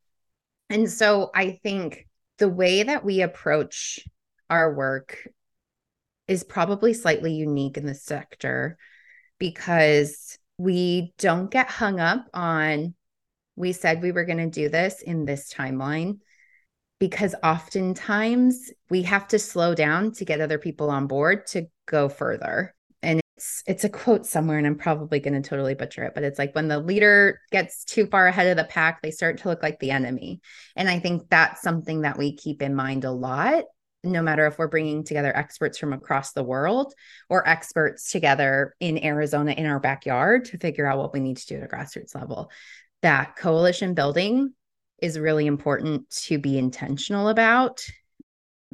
And 0.70 0.90
so 0.90 1.30
I 1.34 1.58
think 1.62 2.06
the 2.38 2.48
way 2.48 2.84
that 2.84 3.04
we 3.04 3.22
approach 3.22 4.00
our 4.48 4.72
work 4.72 5.28
is 6.28 6.44
probably 6.44 6.94
slightly 6.94 7.34
unique 7.34 7.76
in 7.76 7.86
the 7.86 7.94
sector 7.94 8.78
because 9.38 10.38
we 10.58 11.14
don't 11.18 11.50
get 11.50 11.68
hung 11.68 12.00
up 12.00 12.26
on 12.34 12.94
we 13.56 13.72
said 13.72 14.02
we 14.02 14.12
were 14.12 14.24
going 14.24 14.38
to 14.38 14.48
do 14.48 14.68
this 14.68 15.02
in 15.02 15.24
this 15.24 15.52
timeline 15.52 16.18
because 17.00 17.34
oftentimes 17.42 18.70
we 18.88 19.02
have 19.02 19.26
to 19.28 19.38
slow 19.38 19.74
down 19.74 20.12
to 20.12 20.24
get 20.24 20.40
other 20.40 20.58
people 20.58 20.90
on 20.90 21.06
board 21.06 21.46
to 21.48 21.66
go 21.86 22.08
further. 22.08 22.74
And 23.02 23.20
it's 23.36 23.62
it's 23.66 23.84
a 23.84 23.88
quote 23.88 24.26
somewhere 24.26 24.58
and 24.58 24.66
i'm 24.66 24.76
probably 24.76 25.20
going 25.20 25.40
to 25.40 25.48
totally 25.48 25.74
butcher 25.74 26.02
it 26.02 26.12
but 26.12 26.24
it's 26.24 26.40
like 26.40 26.56
when 26.56 26.66
the 26.66 26.80
leader 26.80 27.40
gets 27.52 27.84
too 27.84 28.04
far 28.06 28.26
ahead 28.26 28.48
of 28.48 28.56
the 28.56 28.64
pack 28.64 29.00
they 29.00 29.12
start 29.12 29.38
to 29.38 29.48
look 29.48 29.62
like 29.62 29.78
the 29.78 29.92
enemy. 29.92 30.40
And 30.74 30.88
i 30.88 30.98
think 30.98 31.28
that's 31.30 31.62
something 31.62 32.02
that 32.02 32.18
we 32.18 32.34
keep 32.34 32.62
in 32.62 32.74
mind 32.74 33.04
a 33.04 33.12
lot 33.12 33.64
no 34.12 34.22
matter 34.22 34.46
if 34.46 34.58
we're 34.58 34.68
bringing 34.68 35.04
together 35.04 35.36
experts 35.36 35.78
from 35.78 35.92
across 35.92 36.32
the 36.32 36.42
world 36.42 36.94
or 37.28 37.48
experts 37.48 38.10
together 38.10 38.74
in 38.80 39.02
Arizona 39.04 39.52
in 39.52 39.66
our 39.66 39.80
backyard 39.80 40.46
to 40.46 40.58
figure 40.58 40.86
out 40.86 40.98
what 40.98 41.12
we 41.12 41.20
need 41.20 41.36
to 41.38 41.46
do 41.46 41.56
at 41.56 41.64
a 41.64 41.66
grassroots 41.66 42.14
level. 42.14 42.50
That 43.02 43.36
coalition 43.36 43.94
building 43.94 44.54
is 45.00 45.18
really 45.18 45.46
important 45.46 46.10
to 46.10 46.38
be 46.38 46.58
intentional 46.58 47.28
about. 47.28 47.84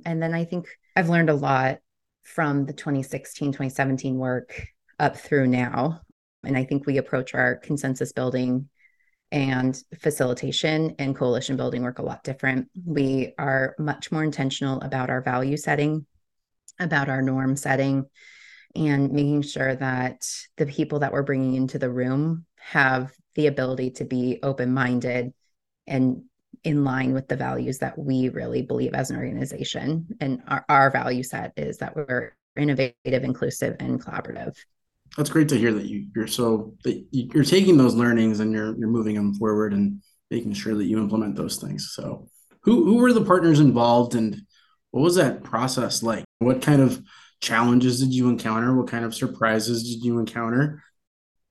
And 0.04 0.22
then 0.22 0.34
I 0.34 0.44
think 0.44 0.66
I've 0.96 1.10
learned 1.10 1.30
a 1.30 1.34
lot 1.34 1.78
from 2.22 2.64
the 2.64 2.72
2016, 2.72 3.52
2017 3.52 4.16
work 4.16 4.66
up 4.98 5.16
through 5.16 5.46
now. 5.46 6.00
And 6.44 6.56
I 6.56 6.64
think 6.64 6.86
we 6.86 6.98
approach 6.98 7.34
our 7.34 7.56
consensus 7.56 8.12
building 8.12 8.68
and 9.34 9.76
facilitation 9.98 10.94
and 11.00 11.16
coalition 11.16 11.56
building 11.56 11.82
work 11.82 11.98
a 11.98 12.02
lot 12.02 12.22
different. 12.22 12.68
We 12.86 13.34
are 13.36 13.74
much 13.80 14.12
more 14.12 14.22
intentional 14.22 14.80
about 14.80 15.10
our 15.10 15.22
value 15.22 15.56
setting, 15.56 16.06
about 16.78 17.08
our 17.08 17.20
norm 17.20 17.56
setting, 17.56 18.06
and 18.76 19.10
making 19.10 19.42
sure 19.42 19.74
that 19.74 20.24
the 20.56 20.66
people 20.66 21.00
that 21.00 21.12
we're 21.12 21.24
bringing 21.24 21.54
into 21.54 21.80
the 21.80 21.90
room 21.90 22.46
have 22.60 23.12
the 23.34 23.48
ability 23.48 23.90
to 23.90 24.04
be 24.04 24.38
open 24.44 24.72
minded 24.72 25.34
and 25.88 26.22
in 26.62 26.84
line 26.84 27.12
with 27.12 27.26
the 27.26 27.36
values 27.36 27.78
that 27.78 27.98
we 27.98 28.28
really 28.28 28.62
believe 28.62 28.94
as 28.94 29.10
an 29.10 29.16
organization. 29.16 30.06
And 30.20 30.42
our, 30.46 30.64
our 30.68 30.90
value 30.92 31.24
set 31.24 31.54
is 31.56 31.78
that 31.78 31.96
we're 31.96 32.36
innovative, 32.56 32.94
inclusive, 33.24 33.74
and 33.80 34.00
collaborative 34.00 34.56
that's 35.16 35.30
great 35.30 35.48
to 35.50 35.58
hear 35.58 35.72
that 35.72 35.86
you 35.86 36.06
you're 36.14 36.26
so 36.26 36.74
that 36.84 37.06
you're 37.10 37.44
taking 37.44 37.76
those 37.76 37.94
learnings 37.94 38.40
and 38.40 38.52
you're 38.52 38.76
you're 38.76 38.88
moving 38.88 39.14
them 39.14 39.34
forward 39.34 39.72
and 39.72 40.02
making 40.30 40.52
sure 40.52 40.74
that 40.74 40.84
you 40.84 40.98
implement 40.98 41.36
those 41.36 41.56
things. 41.56 41.92
So, 41.94 42.28
who 42.62 42.84
who 42.84 42.96
were 42.96 43.12
the 43.12 43.24
partners 43.24 43.60
involved 43.60 44.14
and 44.14 44.42
what 44.90 45.02
was 45.02 45.16
that 45.16 45.42
process 45.42 46.02
like? 46.02 46.24
What 46.38 46.62
kind 46.62 46.80
of 46.80 47.02
challenges 47.40 48.00
did 48.00 48.12
you 48.12 48.28
encounter? 48.28 48.74
What 48.74 48.88
kind 48.88 49.04
of 49.04 49.14
surprises 49.14 49.82
did 49.82 50.04
you 50.04 50.18
encounter? 50.18 50.82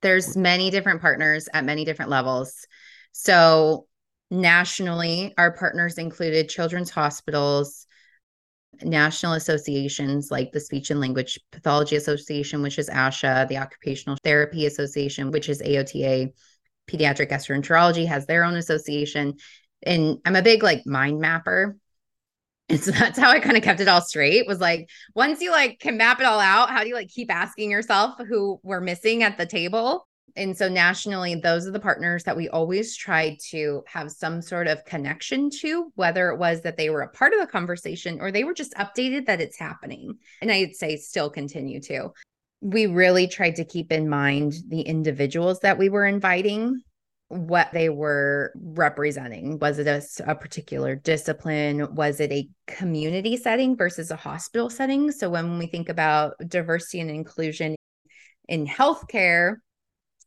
There's 0.02 0.36
many 0.36 0.70
different 0.70 1.02
partners 1.02 1.48
at 1.54 1.64
many 1.64 1.86
different 1.86 2.12
levels. 2.12 2.66
So, 3.12 3.88
nationally, 4.30 5.34
our 5.38 5.52
partners 5.52 5.98
included 5.98 6.50
children's 6.50 6.90
hospitals, 6.90 7.86
national 8.82 9.34
associations 9.34 10.32
like 10.32 10.52
the 10.52 10.60
Speech 10.60 10.90
and 10.90 11.00
Language 11.00 11.40
Pathology 11.52 11.96
Association, 11.96 12.62
which 12.62 12.80
is 12.80 12.90
ASHA, 12.90 13.48
the 13.48 13.58
Occupational 13.58 14.18
Therapy 14.24 14.66
Association, 14.66 15.32
which 15.32 15.50
is 15.50 15.62
AOTA, 15.62 16.32
Pediatric 16.88 17.30
Gastroenterology 17.30 18.08
has 18.08 18.26
their 18.26 18.44
own 18.44 18.56
association. 18.56 19.36
And 19.84 20.18
I'm 20.26 20.36
a 20.36 20.42
big 20.42 20.64
like 20.64 20.86
mind 20.86 21.20
mapper. 21.20 21.78
And 22.70 22.80
so 22.80 22.92
that's 22.92 23.20
how 23.20 23.30
I 23.30 23.40
kind 23.40 23.58
of 23.58 23.64
kept 23.64 23.82
it 23.82 23.88
all 23.88 24.02
straight 24.02 24.48
was 24.48 24.60
like, 24.60 24.90
once 25.14 25.42
you 25.42 25.52
like 25.52 25.80
can 25.80 25.98
map 25.98 26.20
it 26.20 26.26
all 26.26 26.40
out, 26.40 26.70
how 26.70 26.82
do 26.82 26.88
you 26.88 26.96
like 26.96 27.10
keep 27.10 27.32
asking 27.32 27.72
yourself 27.72 28.16
who 28.28 28.60
we're 28.64 28.82
missing 28.82 29.24
at 29.24 29.38
the 29.38 29.46
table? 29.46 30.08
And 30.36 30.58
so 30.58 30.68
nationally 30.68 31.36
those 31.36 31.68
are 31.68 31.72
the 31.72 31.80
partners 31.80 32.24
that 32.24 32.36
we 32.36 32.50
always 32.50 32.96
tried 32.96 33.38
to 33.52 33.84
have 33.88 34.12
some 34.12 34.42
sort 34.42 34.68
of 34.68 34.84
connection 34.86 35.50
to 35.50 35.92
whether 35.96 36.30
it 36.30 36.40
was 36.40 36.62
that 36.62 36.78
they 36.78 36.90
were 36.90 37.02
a 37.02 37.10
part 37.10 37.34
of 37.34 37.40
the 37.40 37.48
conversation 37.48 38.20
or 38.20 38.32
they 38.32 38.44
were 38.44 38.54
just 38.54 38.74
updated 38.74 39.26
that 39.26 39.42
it's 39.42 39.58
happening. 39.58 40.18
And 40.42 40.52
i'd 40.52 40.76
say 40.76 40.98
still 40.98 41.30
continue 41.30 41.80
to. 41.82 42.10
We 42.62 42.86
really 42.86 43.28
tried 43.28 43.58
to 43.58 43.66
keep 43.66 43.92
in 43.92 44.08
mind 44.08 44.54
the 44.68 44.82
individuals 44.82 45.60
that 45.60 45.78
we 45.78 45.90
were 45.90 46.06
inviting 46.06 46.82
what 47.28 47.72
they 47.74 47.90
were 47.90 48.54
representing. 48.56 49.58
Was 49.60 49.80
it 49.80 49.88
a, 49.88 50.04
a, 50.30 50.36
particular 50.36 50.96
discipline? 50.96 51.96
Was 51.96 52.20
it 52.20 52.32
a 52.32 52.48
community 52.68 53.38
setting 53.38 53.76
versus 53.76 54.12
a 54.12 54.16
hospital 54.16 54.70
setting? 54.70 55.12
So 55.12 55.30
when 55.30 55.58
we 55.58 55.66
think 55.66 55.90
about 55.90 56.36
diversity 56.48 57.00
and 57.00 57.10
inclusion 57.10 57.76
in 58.48 58.68
healthcare 58.68 59.58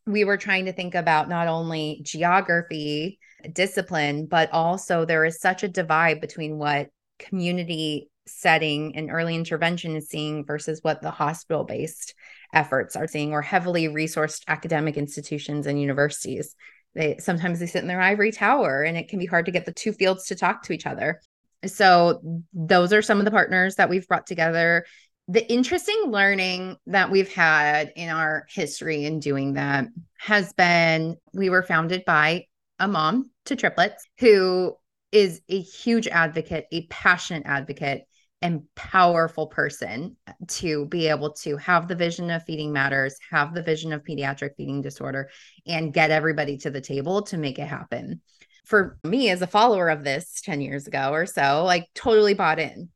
we 0.06 0.24
were 0.24 0.36
trying 0.36 0.66
to 0.66 0.72
think 0.72 0.94
about 0.94 1.28
not 1.28 1.48
only 1.48 2.00
geography, 2.02 3.18
discipline, 3.52 4.26
but 4.26 4.52
also 4.52 5.04
there 5.04 5.24
is 5.24 5.40
such 5.40 5.62
a 5.62 5.68
divide 5.68 6.20
between 6.20 6.58
what 6.58 6.88
community 7.18 8.08
setting 8.26 8.96
and 8.96 9.10
early 9.10 9.34
intervention 9.34 9.96
is 9.96 10.08
seeing 10.08 10.44
versus 10.44 10.80
what 10.82 11.00
the 11.00 11.10
hospital 11.10 11.64
based 11.64 12.14
efforts 12.52 12.96
are 12.96 13.06
seeing 13.06 13.32
or 13.32 13.42
heavily 13.42 13.88
resourced 13.88 14.42
academic 14.48 14.96
institutions 14.96 15.66
and 15.66 15.80
universities. 15.80 16.54
They 16.94 17.18
sometimes 17.18 17.60
they 17.60 17.66
sit 17.66 17.82
in 17.82 17.88
their 17.88 18.00
ivory 18.00 18.32
tower 18.32 18.82
and 18.82 18.96
it 18.96 19.08
can 19.08 19.18
be 19.18 19.26
hard 19.26 19.46
to 19.46 19.52
get 19.52 19.66
the 19.66 19.72
two 19.72 19.92
fields 19.92 20.26
to 20.26 20.34
talk 20.34 20.62
to 20.64 20.72
each 20.72 20.86
other. 20.86 21.20
So 21.64 22.20
those 22.52 22.92
are 22.92 23.02
some 23.02 23.18
of 23.18 23.24
the 23.24 23.30
partners 23.30 23.76
that 23.76 23.88
we've 23.88 24.06
brought 24.06 24.26
together 24.26 24.84
the 25.28 25.50
interesting 25.50 26.04
learning 26.06 26.76
that 26.86 27.10
we've 27.10 27.32
had 27.32 27.92
in 27.96 28.10
our 28.10 28.46
history 28.48 29.04
in 29.04 29.18
doing 29.18 29.54
that 29.54 29.86
has 30.18 30.52
been 30.52 31.16
we 31.34 31.50
were 31.50 31.62
founded 31.62 32.04
by 32.04 32.46
a 32.78 32.86
mom 32.86 33.30
to 33.46 33.56
triplets 33.56 34.04
who 34.18 34.76
is 35.10 35.40
a 35.48 35.60
huge 35.60 36.06
advocate, 36.06 36.66
a 36.72 36.86
passionate 36.86 37.44
advocate, 37.46 38.04
and 38.42 38.62
powerful 38.74 39.46
person 39.46 40.16
to 40.46 40.86
be 40.86 41.08
able 41.08 41.32
to 41.32 41.56
have 41.56 41.88
the 41.88 41.94
vision 41.94 42.30
of 42.30 42.44
feeding 42.44 42.72
matters, 42.72 43.16
have 43.30 43.54
the 43.54 43.62
vision 43.62 43.92
of 43.92 44.04
pediatric 44.04 44.50
feeding 44.56 44.82
disorder, 44.82 45.30
and 45.66 45.94
get 45.94 46.10
everybody 46.10 46.58
to 46.58 46.70
the 46.70 46.80
table 46.80 47.22
to 47.22 47.38
make 47.38 47.58
it 47.58 47.66
happen. 47.66 48.20
For 48.66 48.98
me, 49.02 49.30
as 49.30 49.42
a 49.42 49.46
follower 49.46 49.88
of 49.88 50.04
this 50.04 50.40
10 50.42 50.60
years 50.60 50.86
ago 50.86 51.10
or 51.12 51.24
so, 51.24 51.64
like 51.64 51.88
totally 51.94 52.34
bought 52.34 52.58
in 52.58 52.90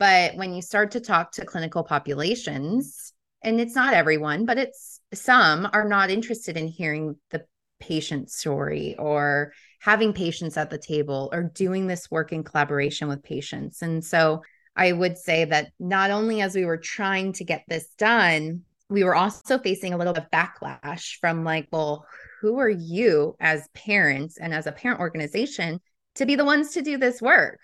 but 0.00 0.34
when 0.34 0.54
you 0.54 0.62
start 0.62 0.92
to 0.92 1.00
talk 1.00 1.32
to 1.32 1.44
clinical 1.44 1.84
populations, 1.84 3.12
and 3.42 3.60
it's 3.60 3.74
not 3.74 3.92
everyone, 3.92 4.46
but 4.46 4.56
it's 4.56 4.98
some 5.12 5.68
are 5.74 5.86
not 5.86 6.10
interested 6.10 6.56
in 6.56 6.66
hearing 6.66 7.16
the 7.28 7.44
patient 7.80 8.30
story 8.30 8.96
or 8.98 9.52
having 9.78 10.14
patients 10.14 10.56
at 10.56 10.70
the 10.70 10.78
table 10.78 11.28
or 11.32 11.42
doing 11.42 11.86
this 11.86 12.10
work 12.10 12.32
in 12.32 12.42
collaboration 12.44 13.08
with 13.08 13.22
patients. 13.22 13.82
And 13.82 14.02
so 14.02 14.42
I 14.74 14.92
would 14.92 15.18
say 15.18 15.44
that 15.44 15.72
not 15.78 16.10
only 16.10 16.40
as 16.40 16.54
we 16.54 16.64
were 16.64 16.78
trying 16.78 17.34
to 17.34 17.44
get 17.44 17.64
this 17.68 17.86
done, 17.98 18.62
we 18.88 19.04
were 19.04 19.14
also 19.14 19.58
facing 19.58 19.92
a 19.92 19.98
little 19.98 20.14
bit 20.14 20.24
of 20.24 20.30
backlash 20.30 21.18
from 21.20 21.44
like, 21.44 21.68
well, 21.70 22.06
who 22.40 22.58
are 22.58 22.70
you 22.70 23.36
as 23.38 23.68
parents 23.74 24.38
and 24.38 24.54
as 24.54 24.66
a 24.66 24.72
parent 24.72 25.00
organization 25.00 25.78
to 26.14 26.24
be 26.24 26.36
the 26.36 26.44
ones 26.44 26.70
to 26.70 26.80
do 26.80 26.96
this 26.96 27.20
work? 27.20 27.60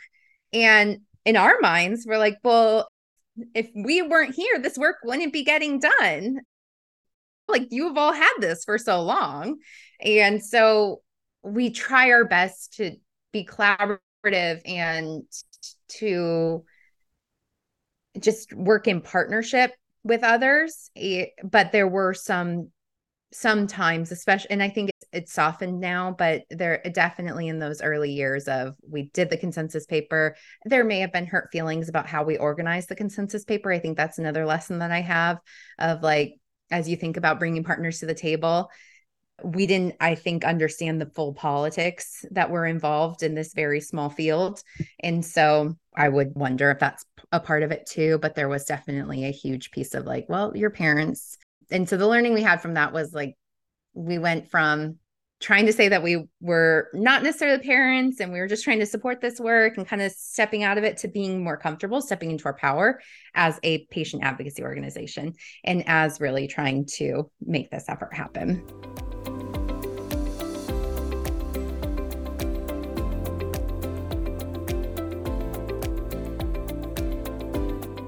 And 0.52 1.00
in 1.26 1.36
our 1.36 1.58
minds, 1.60 2.06
we're 2.06 2.18
like, 2.18 2.38
well, 2.44 2.88
if 3.54 3.68
we 3.74 4.00
weren't 4.00 4.34
here, 4.34 4.58
this 4.58 4.78
work 4.78 4.96
wouldn't 5.04 5.32
be 5.32 5.44
getting 5.44 5.80
done. 5.80 6.38
Like 7.48 7.68
you've 7.70 7.98
all 7.98 8.12
had 8.12 8.34
this 8.38 8.64
for 8.64 8.78
so 8.78 9.02
long. 9.02 9.58
And 10.00 10.42
so 10.42 11.02
we 11.42 11.70
try 11.70 12.12
our 12.12 12.24
best 12.24 12.74
to 12.74 12.92
be 13.32 13.44
collaborative 13.44 13.98
and 14.64 15.24
to 15.88 16.64
just 18.18 18.52
work 18.54 18.88
in 18.88 19.00
partnership 19.00 19.72
with 20.04 20.22
others. 20.22 20.90
Eh, 20.96 21.26
but 21.44 21.72
there 21.72 21.88
were 21.88 22.14
some 22.14 22.70
sometimes 23.32 24.12
especially 24.12 24.50
and 24.50 24.62
i 24.62 24.68
think 24.68 24.88
it's, 25.12 25.32
softened 25.32 25.80
now 25.80 26.14
but 26.16 26.42
there 26.50 26.80
definitely 26.92 27.48
in 27.48 27.58
those 27.58 27.82
early 27.82 28.12
years 28.12 28.48
of 28.48 28.74
we 28.88 29.10
did 29.12 29.28
the 29.28 29.36
consensus 29.36 29.86
paper. 29.86 30.36
There 30.64 30.84
may 30.84 31.00
have 31.00 31.12
been 31.12 31.26
hurt 31.26 31.48
feelings 31.52 31.88
about 31.88 32.06
how 32.06 32.24
we 32.24 32.38
organized 32.38 32.88
the 32.88 32.96
consensus 32.96 33.44
paper. 33.44 33.70
I 33.70 33.78
think 33.78 33.96
that's 33.96 34.18
another 34.18 34.46
lesson 34.46 34.78
that 34.78 34.90
i 34.90 35.00
have 35.00 35.38
of 35.78 36.02
like 36.02 36.34
as 36.70 36.88
you 36.88 36.96
think 36.96 37.16
about 37.16 37.38
bringing 37.38 37.64
partners 37.64 38.00
to 38.00 38.06
the 38.06 38.14
table 38.14 38.70
we 39.44 39.66
didn't 39.66 39.94
i 40.00 40.14
think 40.14 40.44
understand 40.44 41.00
the 41.00 41.10
full 41.14 41.34
politics 41.34 42.24
that 42.30 42.50
were 42.50 42.64
involved 42.64 43.22
in 43.22 43.34
this 43.34 43.52
very 43.52 43.80
small 43.80 44.08
field. 44.08 44.62
And 45.00 45.24
so 45.24 45.76
i 45.96 46.08
would 46.08 46.34
wonder 46.34 46.70
if 46.70 46.78
that's 46.78 47.04
a 47.32 47.40
part 47.40 47.62
of 47.62 47.72
it 47.72 47.86
too 47.86 48.18
but 48.18 48.34
there 48.34 48.48
was 48.48 48.64
definitely 48.64 49.24
a 49.24 49.30
huge 49.30 49.70
piece 49.70 49.94
of 49.94 50.06
like 50.06 50.26
well 50.28 50.56
your 50.56 50.70
parents. 50.70 51.38
And 51.70 51.88
so 51.88 51.96
the 51.96 52.08
learning 52.08 52.32
we 52.32 52.42
had 52.42 52.62
from 52.62 52.74
that 52.74 52.92
was 52.92 53.12
like 53.12 53.34
we 53.96 54.18
went 54.18 54.50
from 54.50 54.98
trying 55.40 55.66
to 55.66 55.72
say 55.72 55.88
that 55.88 56.02
we 56.02 56.24
were 56.40 56.88
not 56.94 57.22
necessarily 57.22 57.62
parents 57.62 58.20
and 58.20 58.32
we 58.32 58.38
were 58.38 58.46
just 58.46 58.64
trying 58.64 58.78
to 58.78 58.86
support 58.86 59.20
this 59.20 59.38
work 59.38 59.76
and 59.76 59.86
kind 59.86 60.00
of 60.00 60.12
stepping 60.12 60.62
out 60.62 60.78
of 60.78 60.84
it 60.84 60.98
to 60.98 61.08
being 61.08 61.42
more 61.42 61.56
comfortable, 61.56 62.00
stepping 62.00 62.30
into 62.30 62.44
our 62.46 62.54
power 62.54 63.00
as 63.34 63.58
a 63.62 63.84
patient 63.86 64.22
advocacy 64.22 64.62
organization 64.62 65.34
and 65.64 65.84
as 65.86 66.20
really 66.20 66.46
trying 66.46 66.86
to 66.86 67.30
make 67.40 67.70
this 67.70 67.84
effort 67.88 68.14
happen. 68.14 68.64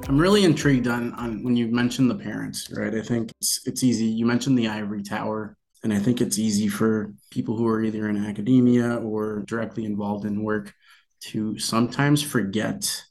I'm 0.08 0.18
really 0.18 0.44
intrigued 0.44 0.88
on 0.88 1.12
on 1.12 1.42
when 1.42 1.54
you 1.54 1.68
mentioned 1.68 2.10
the 2.10 2.14
parents, 2.14 2.70
right? 2.72 2.94
I 2.94 3.02
think 3.02 3.30
it's 3.42 3.60
it's 3.66 3.84
easy. 3.84 4.06
You 4.06 4.24
mentioned 4.24 4.58
the 4.58 4.68
ivory 4.68 5.02
tower, 5.02 5.57
and 5.84 5.92
I 5.92 5.98
think 5.98 6.20
it's 6.20 6.38
easy 6.38 6.68
for 6.68 7.12
people 7.30 7.56
who 7.56 7.66
are 7.66 7.82
either 7.82 8.08
in 8.08 8.24
academia 8.24 8.96
or 8.96 9.44
directly 9.46 9.84
involved 9.84 10.24
in 10.24 10.42
work 10.42 10.72
to 11.20 11.58
sometimes 11.58 12.22
forget 12.22 13.02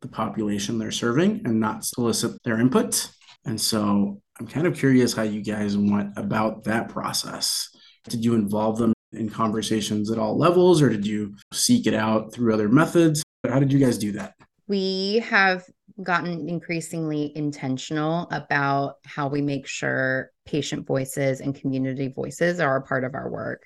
the 0.00 0.08
population 0.08 0.78
they're 0.78 0.90
serving 0.90 1.42
and 1.44 1.60
not 1.60 1.84
solicit 1.84 2.32
their 2.44 2.60
input. 2.60 3.10
And 3.44 3.60
so 3.60 4.20
I'm 4.38 4.46
kind 4.46 4.66
of 4.66 4.76
curious 4.76 5.14
how 5.14 5.22
you 5.22 5.42
guys 5.42 5.76
went 5.76 6.12
about 6.16 6.64
that 6.64 6.88
process. 6.88 7.68
Did 8.08 8.24
you 8.24 8.34
involve 8.34 8.78
them 8.78 8.92
in 9.12 9.28
conversations 9.28 10.10
at 10.10 10.18
all 10.18 10.36
levels 10.36 10.82
or 10.82 10.88
did 10.88 11.06
you 11.06 11.34
seek 11.52 11.86
it 11.86 11.94
out 11.94 12.32
through 12.32 12.52
other 12.52 12.68
methods? 12.68 13.22
How 13.46 13.58
did 13.58 13.72
you 13.72 13.78
guys 13.78 13.98
do 13.98 14.12
that? 14.12 14.34
We 14.68 15.18
have 15.20 15.64
gotten 16.02 16.48
increasingly 16.48 17.36
intentional 17.36 18.28
about 18.30 18.96
how 19.04 19.28
we 19.28 19.42
make 19.42 19.66
sure 19.66 20.30
patient 20.46 20.86
voices 20.86 21.40
and 21.40 21.54
community 21.54 22.08
voices 22.08 22.60
are 22.60 22.76
a 22.76 22.82
part 22.82 23.04
of 23.04 23.14
our 23.14 23.30
work. 23.30 23.64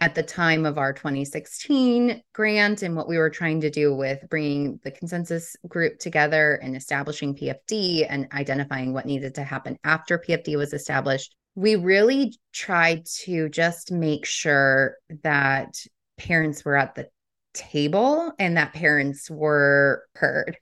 At 0.00 0.14
the 0.14 0.22
time 0.22 0.64
of 0.64 0.78
our 0.78 0.92
2016 0.92 2.22
grant 2.32 2.82
and 2.82 2.94
what 2.94 3.08
we 3.08 3.18
were 3.18 3.30
trying 3.30 3.62
to 3.62 3.70
do 3.70 3.92
with 3.94 4.20
bringing 4.30 4.78
the 4.84 4.92
consensus 4.92 5.56
group 5.66 5.98
together 5.98 6.54
and 6.62 6.76
establishing 6.76 7.34
PFD 7.34 8.06
and 8.08 8.28
identifying 8.32 8.92
what 8.92 9.06
needed 9.06 9.34
to 9.34 9.42
happen 9.42 9.76
after 9.82 10.18
PFD 10.18 10.56
was 10.56 10.72
established, 10.72 11.34
we 11.56 11.74
really 11.74 12.38
tried 12.52 13.06
to 13.24 13.48
just 13.48 13.90
make 13.90 14.24
sure 14.24 14.94
that 15.24 15.74
parents 16.16 16.64
were 16.64 16.76
at 16.76 16.94
the 16.94 17.08
table 17.54 18.32
and 18.38 18.56
that 18.56 18.72
parents 18.72 19.28
were 19.28 20.04
heard. 20.14 20.56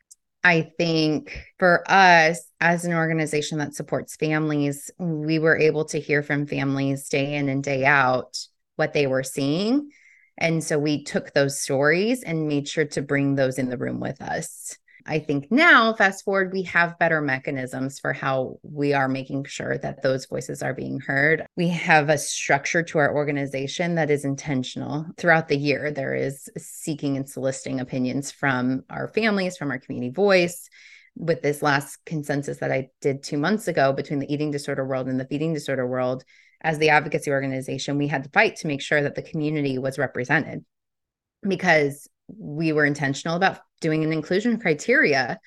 I 0.46 0.70
think 0.78 1.44
for 1.58 1.82
us 1.90 2.40
as 2.60 2.84
an 2.84 2.92
organization 2.92 3.58
that 3.58 3.74
supports 3.74 4.14
families, 4.14 4.92
we 4.96 5.40
were 5.40 5.58
able 5.58 5.86
to 5.86 5.98
hear 5.98 6.22
from 6.22 6.46
families 6.46 7.08
day 7.08 7.34
in 7.34 7.48
and 7.48 7.64
day 7.64 7.84
out 7.84 8.38
what 8.76 8.92
they 8.92 9.08
were 9.08 9.24
seeing. 9.24 9.90
And 10.38 10.62
so 10.62 10.78
we 10.78 11.02
took 11.02 11.32
those 11.32 11.60
stories 11.60 12.22
and 12.22 12.46
made 12.46 12.68
sure 12.68 12.84
to 12.84 13.02
bring 13.02 13.34
those 13.34 13.58
in 13.58 13.70
the 13.70 13.76
room 13.76 13.98
with 13.98 14.22
us. 14.22 14.78
I 15.06 15.20
think 15.20 15.50
now, 15.50 15.94
fast 15.94 16.24
forward, 16.24 16.52
we 16.52 16.62
have 16.64 16.98
better 16.98 17.20
mechanisms 17.20 17.98
for 17.98 18.12
how 18.12 18.58
we 18.62 18.92
are 18.92 19.08
making 19.08 19.44
sure 19.44 19.78
that 19.78 20.02
those 20.02 20.26
voices 20.26 20.62
are 20.62 20.74
being 20.74 20.98
heard. 21.00 21.46
We 21.56 21.68
have 21.68 22.08
a 22.08 22.18
structure 22.18 22.82
to 22.82 22.98
our 22.98 23.14
organization 23.14 23.94
that 23.94 24.10
is 24.10 24.24
intentional. 24.24 25.06
Throughout 25.16 25.48
the 25.48 25.56
year, 25.56 25.90
there 25.90 26.14
is 26.14 26.48
seeking 26.58 27.16
and 27.16 27.28
soliciting 27.28 27.80
opinions 27.80 28.32
from 28.32 28.84
our 28.90 29.08
families, 29.08 29.56
from 29.56 29.70
our 29.70 29.78
community 29.78 30.12
voice. 30.12 30.68
With 31.18 31.40
this 31.40 31.62
last 31.62 32.04
consensus 32.04 32.58
that 32.58 32.70
I 32.70 32.90
did 33.00 33.22
two 33.22 33.38
months 33.38 33.68
ago 33.68 33.92
between 33.94 34.18
the 34.18 34.30
eating 34.30 34.50
disorder 34.50 34.86
world 34.86 35.06
and 35.08 35.18
the 35.18 35.24
feeding 35.24 35.54
disorder 35.54 35.86
world, 35.86 36.24
as 36.60 36.78
the 36.78 36.90
advocacy 36.90 37.30
organization, 37.30 37.96
we 37.96 38.08
had 38.08 38.24
to 38.24 38.30
fight 38.30 38.56
to 38.56 38.66
make 38.66 38.82
sure 38.82 39.00
that 39.00 39.14
the 39.14 39.22
community 39.22 39.78
was 39.78 39.98
represented 39.98 40.64
because 41.46 42.08
we 42.28 42.72
were 42.72 42.84
intentional 42.84 43.36
about 43.36 43.58
doing 43.80 44.04
an 44.04 44.12
inclusion 44.12 44.58
criteria. 44.58 45.38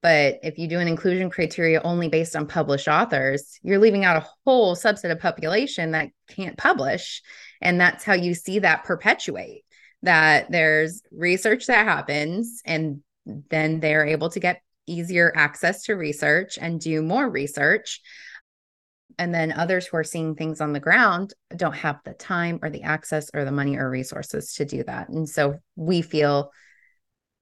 But 0.00 0.38
if 0.42 0.58
you 0.58 0.68
do 0.68 0.78
an 0.78 0.86
inclusion 0.86 1.28
criteria 1.28 1.80
only 1.82 2.08
based 2.08 2.36
on 2.36 2.46
published 2.46 2.86
authors, 2.86 3.58
you're 3.62 3.80
leaving 3.80 4.04
out 4.04 4.16
a 4.16 4.28
whole 4.44 4.76
subset 4.76 5.10
of 5.10 5.18
population 5.18 5.90
that 5.90 6.10
can't 6.28 6.56
publish. 6.56 7.20
And 7.60 7.80
that's 7.80 8.04
how 8.04 8.14
you 8.14 8.34
see 8.34 8.60
that 8.60 8.84
perpetuate 8.84 9.64
that 10.02 10.50
there's 10.50 11.02
research 11.10 11.66
that 11.66 11.84
happens, 11.84 12.62
and 12.64 13.02
then 13.26 13.80
they're 13.80 14.06
able 14.06 14.30
to 14.30 14.38
get 14.38 14.62
easier 14.86 15.32
access 15.34 15.82
to 15.84 15.94
research 15.94 16.56
and 16.60 16.80
do 16.80 17.02
more 17.02 17.28
research. 17.28 18.00
And 19.18 19.34
then 19.34 19.52
others 19.52 19.86
who 19.86 19.96
are 19.96 20.04
seeing 20.04 20.34
things 20.34 20.60
on 20.60 20.72
the 20.72 20.80
ground 20.80 21.34
don't 21.56 21.74
have 21.74 22.00
the 22.04 22.12
time 22.12 22.60
or 22.62 22.70
the 22.70 22.82
access 22.82 23.30
or 23.34 23.44
the 23.44 23.52
money 23.52 23.76
or 23.76 23.88
resources 23.88 24.54
to 24.54 24.64
do 24.64 24.84
that. 24.84 25.08
And 25.08 25.28
so 25.28 25.58
we 25.76 26.02
feel 26.02 26.52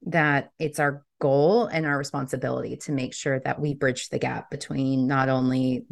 that 0.06 0.50
it's 0.58 0.78
our 0.78 1.04
goal 1.20 1.66
and 1.66 1.86
our 1.86 1.98
responsibility 1.98 2.76
to 2.76 2.92
make 2.92 3.14
sure 3.14 3.40
that 3.40 3.60
we 3.60 3.74
bridge 3.74 4.08
the 4.08 4.18
gap 4.18 4.50
between 4.50 5.06
not 5.06 5.28
only 5.28 5.84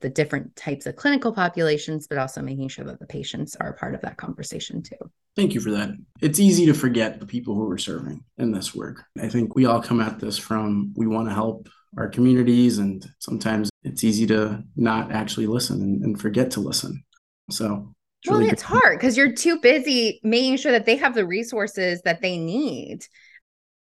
the 0.00 0.08
different 0.08 0.56
types 0.56 0.86
of 0.86 0.96
clinical 0.96 1.32
populations, 1.32 2.06
but 2.06 2.18
also 2.18 2.42
making 2.42 2.68
sure 2.68 2.84
that 2.84 2.98
the 2.98 3.06
patients 3.06 3.56
are 3.56 3.70
a 3.70 3.74
part 3.74 3.94
of 3.94 4.00
that 4.02 4.16
conversation 4.16 4.82
too. 4.82 4.96
Thank 5.36 5.54
you 5.54 5.60
for 5.60 5.70
that. 5.72 5.90
It's 6.20 6.40
easy 6.40 6.66
to 6.66 6.74
forget 6.74 7.20
the 7.20 7.26
people 7.26 7.54
who 7.54 7.68
we're 7.68 7.78
serving 7.78 8.24
in 8.38 8.52
this 8.52 8.74
work. 8.74 9.04
I 9.20 9.28
think 9.28 9.54
we 9.54 9.66
all 9.66 9.82
come 9.82 10.00
at 10.00 10.18
this 10.18 10.38
from 10.38 10.92
we 10.96 11.06
want 11.06 11.28
to 11.28 11.34
help 11.34 11.68
our 11.96 12.08
communities, 12.08 12.78
and 12.78 13.06
sometimes 13.18 13.70
it's 13.82 14.04
easy 14.04 14.26
to 14.26 14.62
not 14.76 15.12
actually 15.12 15.46
listen 15.46 15.80
and, 15.80 16.02
and 16.02 16.20
forget 16.20 16.50
to 16.52 16.60
listen. 16.60 17.02
So 17.50 17.94
it's 18.20 18.30
well, 18.30 18.40
really 18.40 18.50
it's 18.50 18.62
good. 18.62 18.80
hard 18.80 18.98
because 18.98 19.16
you're 19.16 19.32
too 19.32 19.60
busy 19.60 20.20
making 20.22 20.56
sure 20.56 20.72
that 20.72 20.86
they 20.86 20.96
have 20.96 21.14
the 21.14 21.26
resources 21.26 22.02
that 22.02 22.20
they 22.20 22.38
need. 22.38 23.06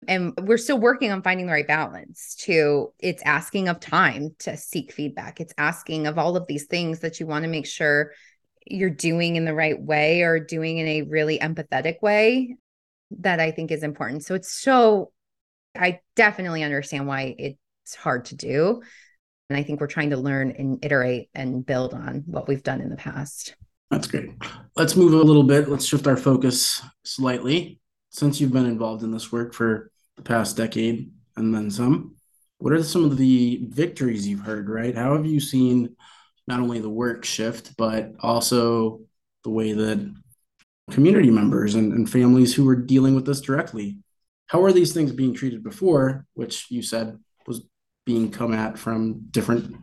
And 0.08 0.34
we're 0.42 0.58
still 0.58 0.80
working 0.80 1.12
on 1.12 1.22
finding 1.22 1.46
the 1.46 1.52
right 1.52 1.68
balance 1.68 2.36
to 2.42 2.92
it's 2.98 3.22
asking 3.24 3.68
of 3.68 3.80
time 3.80 4.36
to 4.40 4.58
seek 4.58 4.92
feedback. 4.92 5.40
It's 5.40 5.54
asking 5.58 6.08
of 6.08 6.18
all 6.18 6.36
of 6.36 6.48
these 6.48 6.66
things 6.66 7.02
that 7.02 7.20
you 7.20 7.28
want 7.28 7.44
to 7.44 7.50
make 7.50 7.68
sure 7.68 8.14
you're 8.66 8.90
doing 8.90 9.36
in 9.36 9.46
the 9.46 9.54
right 9.54 9.80
way 9.80 10.22
or 10.22 10.40
doing 10.40 10.78
in 10.78 10.88
a 10.88 11.02
really 11.04 11.38
empathetic 11.38 12.02
way 12.02 12.56
that 13.20 13.40
I 13.40 13.52
think 13.52 13.70
is 13.70 13.84
important. 13.84 14.24
So 14.24 14.34
it's 14.36 14.52
so 14.52 15.12
I 15.76 16.00
definitely 16.16 16.64
understand 16.64 17.08
why 17.08 17.58
it's 17.92 18.02
hard 18.02 18.24
to 18.26 18.36
do. 18.36 18.82
And 19.50 19.60
I 19.60 19.64
think 19.64 19.82
we're 19.82 19.88
trying 19.88 20.12
to 20.12 20.18
learn 20.18 20.52
and 20.52 20.84
iterate 20.84 21.30
and 21.36 21.66
build 21.66 21.94
on 21.94 22.24
what 22.26 22.48
we've 22.48 22.64
done 22.64 22.80
in 22.80 22.90
the 22.90 22.96
past. 22.96 23.54
That's 23.90 24.08
great. 24.08 24.32
Let's 24.78 24.96
move 24.96 25.12
a 25.12 25.18
little 25.18 25.44
bit. 25.44 25.68
Let's 25.68 25.86
shift 25.86 26.08
our 26.08 26.16
focus 26.16 26.82
slightly. 27.04 27.82
Since 28.12 28.40
you've 28.40 28.54
been 28.54 28.66
involved 28.66 29.04
in 29.04 29.12
this 29.12 29.30
work 29.30 29.54
for 29.54 29.92
the 30.16 30.22
past 30.22 30.56
decade 30.56 31.12
and 31.36 31.54
then 31.54 31.70
some, 31.70 32.16
what 32.60 32.72
are 32.72 32.82
some 32.82 33.04
of 33.04 33.18
the 33.18 33.62
victories 33.68 34.26
you've 34.26 34.40
heard, 34.40 34.70
right? 34.70 34.96
How 34.96 35.18
have 35.18 35.26
you 35.26 35.42
seen 35.42 35.98
not 36.48 36.62
only 36.62 36.80
the 36.80 36.90
work 36.90 37.26
shift, 37.26 37.76
but 37.76 38.14
also 38.22 39.02
the 39.44 39.50
way 39.50 39.74
that 39.74 40.14
community 40.92 41.30
members 41.30 41.76
and, 41.76 41.92
and 41.92 42.10
families 42.10 42.56
who 42.56 42.64
were 42.64 42.76
dealing 42.76 43.16
with 43.16 43.26
this 43.26 43.42
directly, 43.42 43.98
how 44.48 44.64
are 44.64 44.72
these 44.72 44.94
things 44.94 45.12
being 45.12 45.34
treated 45.34 45.62
before, 45.62 46.26
which 46.36 46.68
you 46.70 46.82
said 46.82 47.18
being 48.06 48.32
come 48.32 48.54
at 48.54 48.78
from 48.78 49.28
different, 49.32 49.76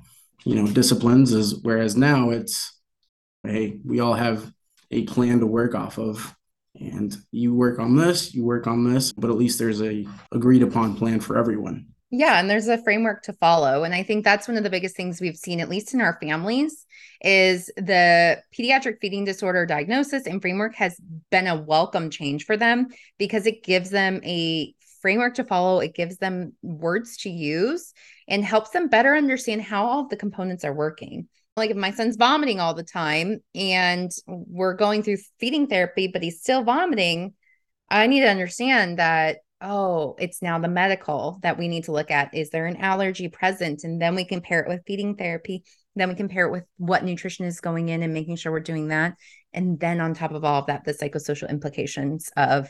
you 0.44 0.54
know, 0.54 0.66
disciplines, 0.66 1.32
is 1.32 1.60
whereas 1.62 1.96
now 1.96 2.30
it's 2.30 2.78
hey, 3.44 3.78
we 3.84 4.00
all 4.00 4.14
have 4.14 4.52
a 4.90 5.04
plan 5.04 5.40
to 5.40 5.46
work 5.46 5.74
off 5.74 5.98
of. 5.98 6.34
And 6.80 7.16
you 7.32 7.54
work 7.54 7.80
on 7.80 7.96
this, 7.96 8.34
you 8.34 8.44
work 8.44 8.66
on 8.66 8.84
this, 8.84 9.12
but 9.12 9.30
at 9.30 9.36
least 9.36 9.58
there's 9.58 9.82
a 9.82 10.06
agreed 10.30 10.62
upon 10.62 10.96
plan 10.96 11.18
for 11.18 11.36
everyone. 11.36 11.86
Yeah, 12.10 12.40
and 12.40 12.48
there's 12.48 12.68
a 12.68 12.82
framework 12.82 13.22
to 13.24 13.34
follow. 13.34 13.84
And 13.84 13.94
I 13.94 14.02
think 14.02 14.24
that's 14.24 14.48
one 14.48 14.56
of 14.56 14.64
the 14.64 14.70
biggest 14.70 14.96
things 14.96 15.20
we've 15.20 15.36
seen, 15.36 15.60
at 15.60 15.68
least 15.68 15.92
in 15.92 16.00
our 16.00 16.18
families, 16.20 16.86
is 17.22 17.66
the 17.76 18.40
pediatric 18.56 18.98
feeding 19.00 19.24
disorder 19.24 19.66
diagnosis 19.66 20.26
and 20.26 20.40
framework 20.40 20.74
has 20.76 20.98
been 21.30 21.46
a 21.46 21.60
welcome 21.60 22.08
change 22.08 22.46
for 22.46 22.56
them 22.56 22.88
because 23.18 23.44
it 23.44 23.62
gives 23.62 23.90
them 23.90 24.20
a 24.24 24.74
framework 25.00 25.34
to 25.34 25.44
follow. 25.44 25.80
It 25.80 25.94
gives 25.94 26.18
them 26.18 26.54
words 26.62 27.16
to 27.18 27.30
use 27.30 27.92
and 28.26 28.44
helps 28.44 28.70
them 28.70 28.88
better 28.88 29.14
understand 29.14 29.62
how 29.62 29.86
all 29.86 30.08
the 30.08 30.16
components 30.16 30.64
are 30.64 30.74
working. 30.74 31.28
Like 31.56 31.70
if 31.70 31.76
my 31.76 31.90
son's 31.90 32.16
vomiting 32.16 32.60
all 32.60 32.74
the 32.74 32.84
time 32.84 33.40
and 33.54 34.10
we're 34.26 34.74
going 34.74 35.02
through 35.02 35.18
feeding 35.40 35.66
therapy, 35.66 36.08
but 36.08 36.22
he's 36.22 36.40
still 36.40 36.62
vomiting, 36.62 37.34
I 37.90 38.06
need 38.06 38.20
to 38.20 38.30
understand 38.30 38.98
that, 38.98 39.38
oh, 39.60 40.14
it's 40.20 40.40
now 40.40 40.60
the 40.60 40.68
medical 40.68 41.40
that 41.42 41.58
we 41.58 41.66
need 41.66 41.84
to 41.84 41.92
look 41.92 42.12
at. 42.12 42.32
Is 42.32 42.50
there 42.50 42.66
an 42.66 42.76
allergy 42.76 43.28
present? 43.28 43.82
And 43.82 44.00
then 44.00 44.14
we 44.14 44.24
compare 44.24 44.60
it 44.60 44.68
with 44.68 44.84
feeding 44.86 45.16
therapy. 45.16 45.64
Then 45.96 46.08
we 46.08 46.14
compare 46.14 46.46
it 46.46 46.52
with 46.52 46.62
what 46.76 47.02
nutrition 47.02 47.44
is 47.44 47.60
going 47.60 47.88
in 47.88 48.04
and 48.04 48.14
making 48.14 48.36
sure 48.36 48.52
we're 48.52 48.60
doing 48.60 48.88
that. 48.88 49.14
And 49.52 49.80
then 49.80 50.00
on 50.00 50.14
top 50.14 50.30
of 50.30 50.44
all 50.44 50.60
of 50.60 50.66
that, 50.66 50.84
the 50.84 50.94
psychosocial 50.94 51.50
implications 51.50 52.30
of 52.36 52.68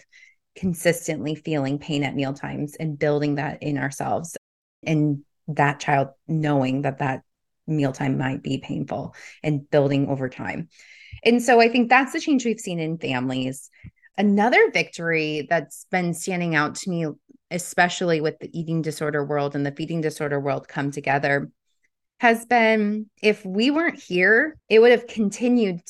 consistently 0.57 1.35
feeling 1.35 1.79
pain 1.79 2.03
at 2.05 2.17
meal 2.17 2.33
times 2.33 2.75
and 2.77 2.99
building 2.99 3.37
that 3.37 3.63
in 3.63 3.79
ourselves 3.79 4.37
and 4.85 5.23
that 5.49 5.81
child 5.81 6.09
knowing 6.27 6.83
that 6.83 6.99
that 6.99 7.23
mealtime 7.67 8.19
might 8.19 8.43
be 8.43 8.59
painful 8.59 9.15
and 9.43 9.71
building 9.71 10.09
over 10.09 10.29
time. 10.29 10.69
And 11.25 11.43
so 11.43 11.61
I 11.61 11.69
think 11.69 11.89
that's 11.89 12.13
the 12.13 12.21
change 12.21 12.45
we've 12.45 12.61
seen 12.61 12.79
in 12.79 12.99
families. 12.99 13.71
Another 14.17 14.71
victory 14.71 15.47
that's 15.49 15.87
been 15.91 16.15
standing 16.15 16.55
out 16.55 16.75
to 16.77 16.91
me, 16.91 17.07
especially 17.51 18.21
with 18.21 18.39
the 18.41 18.51
eating 18.59 18.83
disorder 18.83 19.25
world 19.25 19.55
and 19.55 19.65
the 19.65 19.73
feeding 19.73 20.01
disorder 20.01 20.41
world 20.41 20.69
come 20.69 20.91
together, 20.91 21.51
has 22.21 22.45
been 22.47 23.07
if 23.23 23.45
we 23.45 23.71
weren't 23.71 24.01
here, 24.01 24.57
it 24.69 24.81
would 24.81 24.91
have 24.91 25.07
continued 25.07 25.81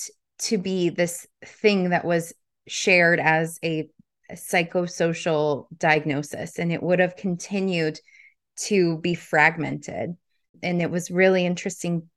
to 0.41 0.59
be 0.59 0.91
this 0.91 1.27
thing 1.45 1.91
that 1.91 2.05
was 2.05 2.33
shared 2.67 3.19
as 3.19 3.59
a, 3.65 3.81
a 3.81 3.98
psychosocial 4.33 5.67
diagnosis, 5.77 6.59
and 6.59 6.73
it 6.73 6.83
would 6.83 6.99
have 6.99 7.17
continued 7.17 7.99
to 8.57 8.99
be 8.99 9.15
fragmented. 9.15 10.17
And 10.63 10.83
it 10.83 10.91
was 10.91 11.11
really 11.11 11.47
interesting 11.47 12.09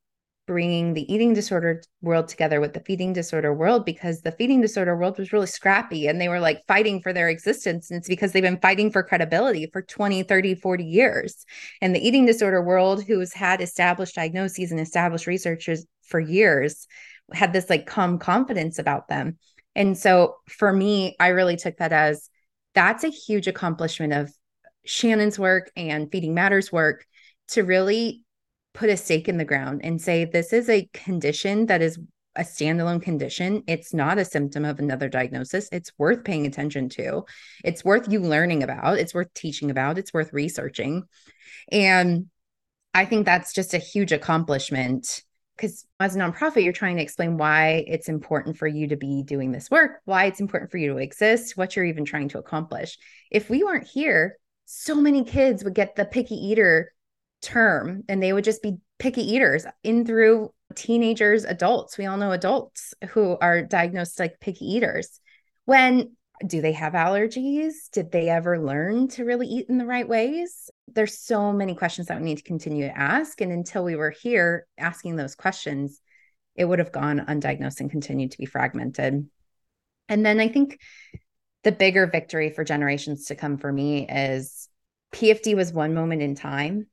bringing 0.47 0.93
the 0.93 1.11
eating 1.13 1.33
disorder 1.33 1.81
world 2.01 2.27
together 2.27 2.59
with 2.59 2.73
the 2.73 2.79
feeding 2.81 3.13
disorder 3.13 3.53
world 3.53 3.85
because 3.85 4.21
the 4.21 4.31
feeding 4.33 4.59
disorder 4.59 4.97
world 4.97 5.17
was 5.17 5.31
really 5.31 5.47
scrappy 5.47 6.07
and 6.07 6.19
they 6.19 6.27
were 6.27 6.39
like 6.39 6.61
fighting 6.67 7.01
for 7.01 7.13
their 7.13 7.29
existence 7.29 7.89
and 7.89 7.97
it's 7.97 8.07
because 8.07 8.31
they've 8.31 8.43
been 8.43 8.59
fighting 8.59 8.91
for 8.91 9.03
credibility 9.03 9.69
for 9.71 9.81
20 9.81 10.23
30 10.23 10.55
40 10.55 10.83
years 10.83 11.45
and 11.81 11.95
the 11.95 12.05
eating 12.05 12.25
disorder 12.25 12.61
world 12.61 13.03
who's 13.03 13.33
had 13.33 13.61
established 13.61 14.15
diagnoses 14.15 14.71
and 14.71 14.79
established 14.79 15.27
researchers 15.27 15.85
for 16.01 16.19
years 16.19 16.87
had 17.31 17.53
this 17.53 17.69
like 17.69 17.85
calm 17.85 18.17
confidence 18.17 18.79
about 18.79 19.07
them 19.07 19.37
and 19.75 19.97
so 19.97 20.35
for 20.47 20.71
me 20.71 21.15
i 21.19 21.29
really 21.29 21.55
took 21.55 21.77
that 21.77 21.91
as 21.93 22.29
that's 22.73 23.03
a 23.03 23.09
huge 23.09 23.47
accomplishment 23.47 24.13
of 24.13 24.31
shannon's 24.85 25.37
work 25.37 25.71
and 25.75 26.11
feeding 26.11 26.33
matters 26.33 26.71
work 26.71 27.05
to 27.47 27.63
really 27.63 28.23
put 28.73 28.89
a 28.89 28.97
stake 28.97 29.27
in 29.27 29.37
the 29.37 29.45
ground 29.45 29.81
and 29.83 30.01
say 30.01 30.25
this 30.25 30.53
is 30.53 30.69
a 30.69 30.89
condition 30.93 31.65
that 31.65 31.81
is 31.81 31.99
a 32.35 32.43
standalone 32.43 33.01
condition. 33.01 33.63
It's 33.67 33.93
not 33.93 34.17
a 34.17 34.25
symptom 34.25 34.63
of 34.63 34.79
another 34.79 35.09
diagnosis. 35.09 35.67
It's 35.71 35.91
worth 35.97 36.23
paying 36.23 36.45
attention 36.45 36.89
to. 36.89 37.25
It's 37.63 37.83
worth 37.83 38.11
you 38.11 38.21
learning 38.21 38.63
about. 38.63 38.99
It's 38.99 39.13
worth 39.13 39.33
teaching 39.33 39.69
about. 39.69 39.97
It's 39.97 40.13
worth 40.13 40.31
researching. 40.31 41.03
And 41.71 42.27
I 42.93 43.05
think 43.05 43.25
that's 43.25 43.53
just 43.53 43.73
a 43.73 43.79
huge 43.79 44.11
accomplishment 44.11 45.23
because 45.55 45.85
as 45.99 46.15
a 46.15 46.19
nonprofit, 46.19 46.63
you're 46.63 46.73
trying 46.73 46.97
to 46.97 47.03
explain 47.03 47.37
why 47.37 47.83
it's 47.87 48.09
important 48.09 48.57
for 48.57 48.67
you 48.67 48.87
to 48.87 48.95
be 48.95 49.23
doing 49.23 49.51
this 49.51 49.69
work, 49.69 50.01
why 50.05 50.25
it's 50.25 50.39
important 50.39 50.71
for 50.71 50.77
you 50.77 50.91
to 50.93 50.97
exist, 50.97 51.55
what 51.57 51.75
you're 51.75 51.85
even 51.85 52.05
trying 52.05 52.29
to 52.29 52.39
accomplish. 52.39 52.97
If 53.29 53.49
we 53.49 53.63
weren't 53.63 53.87
here, 53.87 54.37
so 54.65 54.95
many 54.95 55.23
kids 55.23 55.63
would 55.63 55.75
get 55.75 55.95
the 55.95 56.05
picky 56.05 56.35
eater 56.35 56.93
term 57.41 58.03
and 58.07 58.21
they 58.21 58.33
would 58.33 58.43
just 58.43 58.63
be 58.63 58.77
picky 58.99 59.33
eaters 59.33 59.65
in 59.83 60.05
through 60.05 60.53
teenagers, 60.75 61.43
adults. 61.43 61.97
We 61.97 62.05
all 62.05 62.17
know 62.17 62.31
adults 62.31 62.93
who 63.09 63.37
are 63.41 63.61
diagnosed 63.61 64.19
like 64.19 64.39
picky 64.39 64.65
eaters. 64.65 65.19
When 65.65 66.15
do 66.45 66.61
they 66.61 66.71
have 66.71 66.93
allergies? 66.93 67.89
Did 67.91 68.11
they 68.11 68.29
ever 68.29 68.59
learn 68.59 69.09
to 69.09 69.25
really 69.25 69.47
eat 69.47 69.67
in 69.69 69.77
the 69.77 69.85
right 69.85 70.07
ways? 70.07 70.69
There's 70.93 71.17
so 71.17 71.51
many 71.53 71.75
questions 71.75 72.07
that 72.07 72.19
we 72.19 72.25
need 72.25 72.37
to 72.37 72.43
continue 72.43 72.87
to 72.87 72.97
ask. 72.97 73.41
And 73.41 73.51
until 73.51 73.83
we 73.83 73.95
were 73.95 74.11
here 74.11 74.67
asking 74.77 75.15
those 75.15 75.35
questions, 75.35 76.01
it 76.55 76.65
would 76.65 76.79
have 76.79 76.91
gone 76.91 77.25
undiagnosed 77.27 77.79
and 77.79 77.89
continued 77.89 78.31
to 78.31 78.37
be 78.37 78.45
fragmented. 78.45 79.27
And 80.09 80.25
then 80.25 80.39
I 80.39 80.47
think 80.47 80.79
the 81.63 81.71
bigger 81.71 82.07
victory 82.07 82.49
for 82.49 82.63
generations 82.63 83.25
to 83.25 83.35
come 83.35 83.57
for 83.57 83.71
me 83.71 84.07
is 84.07 84.67
PFD 85.13 85.55
was 85.55 85.71
one 85.71 85.93
moment 85.93 86.21
in 86.21 86.35
time 86.35 86.87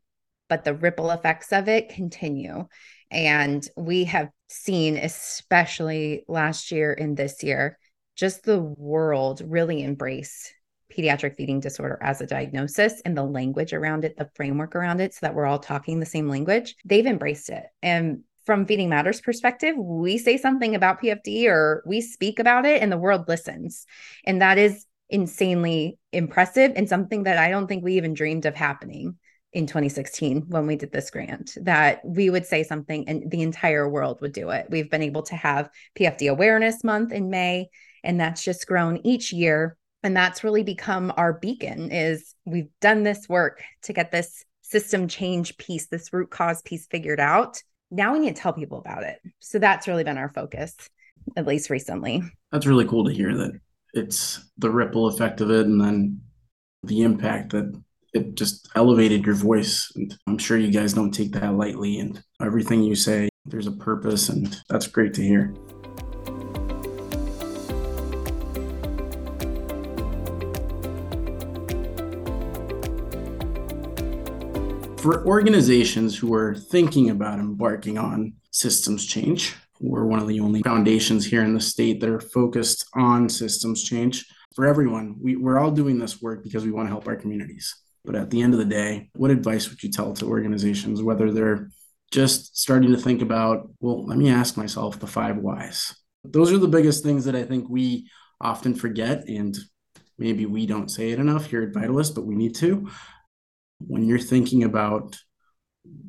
but 0.48 0.64
the 0.64 0.74
ripple 0.74 1.10
effects 1.10 1.52
of 1.52 1.68
it 1.68 1.90
continue. 1.90 2.66
And 3.10 3.66
we 3.76 4.04
have 4.04 4.30
seen, 4.48 4.96
especially 4.96 6.24
last 6.28 6.72
year 6.72 6.96
and 6.98 7.16
this 7.16 7.42
year, 7.42 7.78
just 8.16 8.42
the 8.42 8.60
world 8.60 9.42
really 9.44 9.82
embrace 9.82 10.52
pediatric 10.92 11.36
feeding 11.36 11.60
disorder 11.60 11.98
as 12.02 12.20
a 12.20 12.26
diagnosis 12.26 13.00
and 13.04 13.16
the 13.16 13.24
language 13.24 13.72
around 13.72 14.04
it, 14.04 14.16
the 14.16 14.30
framework 14.34 14.74
around 14.74 15.00
it, 15.00 15.14
so 15.14 15.20
that 15.22 15.34
we're 15.34 15.46
all 15.46 15.58
talking 15.58 16.00
the 16.00 16.06
same 16.06 16.28
language. 16.28 16.76
They've 16.84 17.06
embraced 17.06 17.50
it. 17.50 17.64
And 17.82 18.22
from 18.46 18.64
Feeding 18.64 18.88
Matters 18.88 19.20
perspective, 19.20 19.76
we 19.76 20.16
say 20.16 20.38
something 20.38 20.74
about 20.74 21.02
PFD 21.02 21.46
or 21.48 21.82
we 21.86 22.00
speak 22.00 22.38
about 22.38 22.64
it 22.64 22.80
and 22.82 22.90
the 22.90 22.96
world 22.96 23.28
listens. 23.28 23.84
And 24.24 24.40
that 24.40 24.56
is 24.56 24.86
insanely 25.10 25.98
impressive 26.12 26.72
and 26.74 26.88
something 26.88 27.24
that 27.24 27.38
I 27.38 27.50
don't 27.50 27.66
think 27.66 27.84
we 27.84 27.96
even 27.96 28.14
dreamed 28.14 28.46
of 28.46 28.54
happening 28.54 29.16
in 29.52 29.66
2016 29.66 30.44
when 30.48 30.66
we 30.66 30.76
did 30.76 30.92
this 30.92 31.10
grant 31.10 31.56
that 31.62 32.00
we 32.04 32.28
would 32.28 32.44
say 32.44 32.62
something 32.62 33.08
and 33.08 33.30
the 33.30 33.42
entire 33.42 33.88
world 33.88 34.20
would 34.20 34.32
do 34.32 34.50
it. 34.50 34.66
We've 34.68 34.90
been 34.90 35.02
able 35.02 35.22
to 35.24 35.36
have 35.36 35.70
PFD 35.98 36.30
Awareness 36.30 36.84
Month 36.84 37.12
in 37.12 37.30
May, 37.30 37.68
and 38.04 38.20
that's 38.20 38.44
just 38.44 38.66
grown 38.66 38.98
each 39.04 39.32
year. 39.32 39.76
And 40.02 40.16
that's 40.16 40.44
really 40.44 40.62
become 40.62 41.12
our 41.16 41.32
beacon 41.32 41.90
is 41.90 42.34
we've 42.44 42.70
done 42.80 43.02
this 43.02 43.28
work 43.28 43.62
to 43.82 43.92
get 43.92 44.12
this 44.12 44.44
system 44.62 45.08
change 45.08 45.56
piece, 45.58 45.86
this 45.86 46.12
root 46.12 46.30
cause 46.30 46.62
piece 46.62 46.86
figured 46.86 47.20
out. 47.20 47.62
Now 47.90 48.12
we 48.12 48.20
need 48.20 48.36
to 48.36 48.40
tell 48.40 48.52
people 48.52 48.78
about 48.78 49.02
it. 49.02 49.18
So 49.40 49.58
that's 49.58 49.88
really 49.88 50.04
been 50.04 50.18
our 50.18 50.32
focus, 50.32 50.76
at 51.36 51.46
least 51.46 51.70
recently. 51.70 52.22
That's 52.52 52.66
really 52.66 52.86
cool 52.86 53.06
to 53.06 53.12
hear 53.12 53.34
that 53.36 53.58
it's 53.94 54.40
the 54.58 54.70
ripple 54.70 55.06
effect 55.06 55.40
of 55.40 55.50
it 55.50 55.66
and 55.66 55.80
then 55.80 56.20
the 56.84 57.02
impact 57.02 57.50
that 57.52 57.74
it 58.14 58.34
just 58.34 58.68
elevated 58.74 59.24
your 59.24 59.34
voice. 59.34 59.90
And 59.96 60.16
I'm 60.26 60.38
sure 60.38 60.58
you 60.58 60.70
guys 60.70 60.92
don't 60.92 61.12
take 61.12 61.32
that 61.32 61.54
lightly. 61.54 61.98
And 61.98 62.22
everything 62.40 62.82
you 62.82 62.94
say, 62.94 63.28
there's 63.46 63.66
a 63.66 63.72
purpose, 63.72 64.28
and 64.28 64.56
that's 64.68 64.86
great 64.86 65.14
to 65.14 65.22
hear. 65.22 65.54
For 74.98 75.24
organizations 75.24 76.18
who 76.18 76.34
are 76.34 76.56
thinking 76.56 77.10
about 77.10 77.38
embarking 77.38 77.98
on 77.98 78.32
systems 78.50 79.06
change, 79.06 79.54
we're 79.78 80.04
one 80.04 80.18
of 80.18 80.26
the 80.26 80.40
only 80.40 80.60
foundations 80.62 81.24
here 81.24 81.44
in 81.44 81.54
the 81.54 81.60
state 81.60 82.00
that 82.00 82.10
are 82.10 82.18
focused 82.18 82.84
on 82.94 83.28
systems 83.28 83.84
change. 83.84 84.26
For 84.56 84.66
everyone, 84.66 85.14
we, 85.22 85.36
we're 85.36 85.60
all 85.60 85.70
doing 85.70 86.00
this 86.00 86.20
work 86.20 86.42
because 86.42 86.64
we 86.64 86.72
want 86.72 86.86
to 86.86 86.90
help 86.90 87.06
our 87.06 87.14
communities. 87.14 87.76
But 88.04 88.16
at 88.16 88.30
the 88.30 88.42
end 88.42 88.54
of 88.54 88.58
the 88.58 88.64
day, 88.64 89.08
what 89.14 89.30
advice 89.30 89.70
would 89.70 89.80
you 89.84 89.90
tell 89.90 90.14
to 90.14 90.26
organizations, 90.26 91.00
whether 91.00 91.30
they're 91.30 91.70
just 92.10 92.58
starting 92.58 92.90
to 92.90 92.98
think 92.98 93.22
about, 93.22 93.70
well, 93.78 94.04
let 94.04 94.18
me 94.18 94.30
ask 94.30 94.56
myself 94.56 94.98
the 94.98 95.06
five 95.06 95.36
whys? 95.36 95.94
Those 96.24 96.52
are 96.52 96.58
the 96.58 96.66
biggest 96.66 97.04
things 97.04 97.24
that 97.26 97.36
I 97.36 97.44
think 97.44 97.68
we 97.68 98.10
often 98.40 98.74
forget. 98.74 99.28
And 99.28 99.56
maybe 100.18 100.44
we 100.44 100.66
don't 100.66 100.90
say 100.90 101.10
it 101.10 101.20
enough 101.20 101.46
here 101.46 101.62
at 101.62 101.72
Vitalyst, 101.72 102.16
but 102.16 102.26
we 102.26 102.34
need 102.34 102.56
to. 102.56 102.90
When 103.80 104.04
you're 104.04 104.18
thinking 104.18 104.64
about 104.64 105.16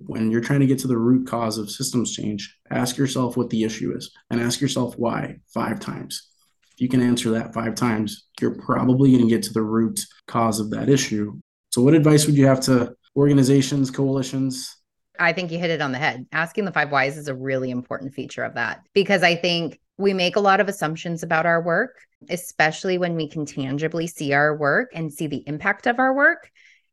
when 0.05 0.32
you're 0.32 0.41
trying 0.41 0.60
to 0.60 0.67
get 0.67 0.79
to 0.79 0.88
the 0.88 0.97
root 0.97 1.27
cause 1.27 1.58
of 1.58 1.69
systems 1.69 2.13
change, 2.13 2.58
ask 2.69 2.97
yourself 2.97 3.38
what 3.38 3.49
the 3.49 3.63
issue 3.63 3.95
is 3.95 4.12
and 4.29 4.41
ask 4.41 4.60
yourself 4.60 4.95
why 4.97 5.38
five 5.53 5.79
times. 5.79 6.27
If 6.73 6.82
you 6.82 6.89
can 6.89 7.01
answer 7.01 7.32
that 7.32 7.53
five 7.53 7.75
times, 7.75 8.27
you're 8.41 8.55
probably 8.55 9.12
going 9.12 9.23
to 9.23 9.29
get 9.29 9.43
to 9.43 9.53
the 9.53 9.62
root 9.62 9.99
cause 10.27 10.60
of 10.60 10.71
that 10.71 10.89
issue 10.89 11.39
so, 11.71 11.84
what 11.84 11.93
advice 11.93 12.25
would 12.25 12.36
you 12.36 12.47
have 12.47 12.62
to 12.62 12.95
organizations, 13.15 13.91
coalitions? 13.91 14.75
I 15.19 15.34
think 15.34 15.51
you 15.51 15.60
hit 15.60 15.69
it 15.69 15.82
on 15.82 15.91
the 15.91 15.97
head. 15.97 16.25
Asking 16.32 16.65
the 16.65 16.71
five 16.71 16.91
whys 16.91 17.17
is 17.17 17.27
a 17.27 17.36
really 17.36 17.69
important 17.69 18.13
feature 18.13 18.43
of 18.43 18.55
that 18.55 18.82
because 18.93 19.21
I 19.21 19.36
think 19.36 19.79
we 19.97 20.13
make 20.13 20.36
a 20.36 20.41
lot 20.41 20.62
of 20.62 20.69
assumptions 20.69 21.23
about 21.23 21.45
our 21.45 21.62
work, 21.62 21.95
especially 22.29 22.97
when 22.97 23.15
we 23.15 23.29
can 23.29 23.45
tangibly 23.45 24.08
see 24.08 24.34
our 24.34 24.58
work 24.58 24.91
and 24.95 25.13
see 25.13 25.27
the 25.27 25.43
impact 25.45 25.88
of 25.88 25.99
our 25.99 26.13
work. 26.13 26.49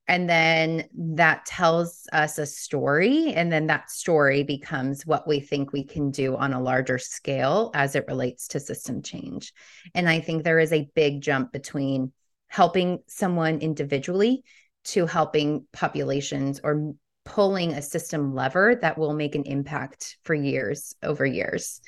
And 0.09 0.31
then 0.31 0.89
that 0.97 1.47
tells 1.47 2.07
us 2.13 2.39
a 2.39 2.47
story. 2.47 3.33
And 3.33 3.51
then 3.53 3.67
that 3.67 3.91
story 3.91 4.45
becomes 4.45 5.05
what 5.05 5.27
we 5.27 5.41
think 5.41 5.73
we 5.73 5.85
can 5.85 6.11
do 6.11 6.37
on 6.37 6.53
a 6.53 6.61
larger 6.61 6.99
scale 6.99 7.71
as 7.75 7.97
it 7.97 8.07
relates 8.07 8.49
to 8.49 8.61
system 8.61 9.03
change. 9.03 9.53
And 9.95 10.09
I 10.09 10.21
think 10.21 10.45
there 10.45 10.61
is 10.61 10.73
a 10.73 10.89
big 10.95 11.23
jump 11.23 11.53
between 11.53 12.13
helping 12.47 13.01
someone 13.09 13.59
individually 13.59 14.45
to 14.85 15.07
helping 15.07 15.67
populations 15.73 16.61
or 16.63 16.95
pulling 17.25 17.73
a 17.73 17.83
system 17.83 18.35
lever 18.35 18.77
that 18.81 18.97
will 18.97 19.13
make 19.13 19.35
an 19.35 19.43
impact 19.43 20.17
for 20.23 20.35
years 20.35 20.95
over 21.03 21.27
years. 21.27 21.81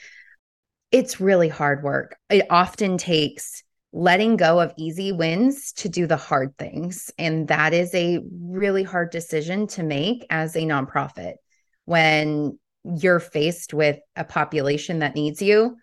It's 0.90 1.20
really 1.20 1.48
hard 1.48 1.84
work. 1.84 2.16
It 2.28 2.46
often 2.50 2.98
takes 2.98 3.62
letting 3.92 4.36
go 4.36 4.60
of 4.60 4.74
easy 4.76 5.12
wins 5.12 5.72
to 5.72 5.88
do 5.88 6.06
the 6.06 6.16
hard 6.16 6.56
things. 6.58 7.10
And 7.18 7.48
that 7.48 7.72
is 7.72 7.94
a 7.94 8.20
really 8.42 8.82
hard 8.82 9.10
decision 9.10 9.66
to 9.68 9.82
make 9.82 10.26
as 10.30 10.54
a 10.56 10.60
nonprofit 10.60 11.34
when 11.84 12.58
you're 12.84 13.20
faced 13.20 13.72
with 13.72 13.98
a 14.14 14.24
population 14.24 14.98
that 14.98 15.14
needs 15.14 15.40
you. 15.40 15.76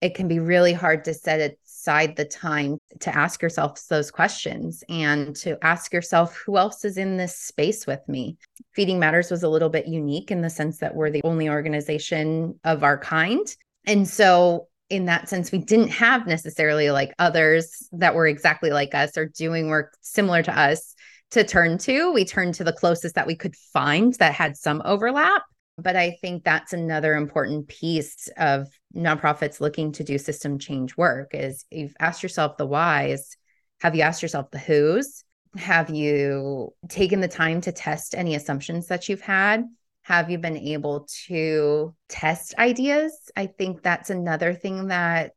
It 0.00 0.14
can 0.14 0.28
be 0.28 0.40
really 0.40 0.72
hard 0.72 1.04
to 1.04 1.14
set 1.14 1.56
aside 1.64 2.16
the 2.16 2.24
time 2.24 2.78
to 3.00 3.16
ask 3.16 3.42
yourself 3.42 3.80
those 3.88 4.10
questions 4.10 4.82
and 4.88 5.34
to 5.36 5.58
ask 5.64 5.92
yourself 5.92 6.36
who 6.36 6.56
else 6.56 6.84
is 6.84 6.96
in 6.96 7.16
this 7.16 7.36
space 7.36 7.86
with 7.86 8.00
me. 8.08 8.36
Feeding 8.72 8.98
Matters 8.98 9.30
was 9.30 9.42
a 9.44 9.48
little 9.48 9.68
bit 9.68 9.86
unique 9.86 10.30
in 10.30 10.42
the 10.42 10.50
sense 10.50 10.78
that 10.78 10.94
we're 10.94 11.10
the 11.10 11.22
only 11.22 11.48
organization 11.48 12.58
of 12.64 12.82
our 12.82 12.98
kind 12.98 13.46
And 13.84 14.08
so 14.08 14.68
in 14.92 15.06
that 15.06 15.26
sense, 15.26 15.50
we 15.50 15.58
didn't 15.58 15.88
have 15.88 16.26
necessarily 16.26 16.90
like 16.90 17.14
others 17.18 17.88
that 17.92 18.14
were 18.14 18.26
exactly 18.26 18.68
like 18.70 18.94
us 18.94 19.16
or 19.16 19.24
doing 19.24 19.68
work 19.68 19.96
similar 20.02 20.42
to 20.42 20.56
us 20.56 20.94
to 21.30 21.44
turn 21.44 21.78
to. 21.78 22.12
We 22.12 22.26
turned 22.26 22.56
to 22.56 22.64
the 22.64 22.74
closest 22.74 23.14
that 23.14 23.26
we 23.26 23.34
could 23.34 23.56
find 23.56 24.12
that 24.16 24.34
had 24.34 24.54
some 24.54 24.82
overlap. 24.84 25.44
But 25.78 25.96
I 25.96 26.18
think 26.20 26.44
that's 26.44 26.74
another 26.74 27.14
important 27.14 27.68
piece 27.68 28.28
of 28.36 28.68
nonprofits 28.94 29.60
looking 29.60 29.92
to 29.92 30.04
do 30.04 30.18
system 30.18 30.58
change 30.58 30.94
work 30.94 31.30
is 31.32 31.64
you've 31.70 31.96
asked 31.98 32.22
yourself 32.22 32.58
the 32.58 32.66
whys. 32.66 33.38
Have 33.80 33.96
you 33.96 34.02
asked 34.02 34.20
yourself 34.20 34.50
the 34.50 34.58
who's? 34.58 35.24
Have 35.56 35.88
you 35.88 36.74
taken 36.90 37.20
the 37.20 37.28
time 37.28 37.62
to 37.62 37.72
test 37.72 38.14
any 38.14 38.34
assumptions 38.34 38.88
that 38.88 39.08
you've 39.08 39.22
had? 39.22 39.64
Have 40.12 40.30
you 40.30 40.36
been 40.36 40.58
able 40.58 41.08
to 41.26 41.94
test 42.10 42.54
ideas? 42.58 43.30
I 43.34 43.46
think 43.46 43.82
that's 43.82 44.10
another 44.10 44.52
thing 44.52 44.88
that 44.88 45.32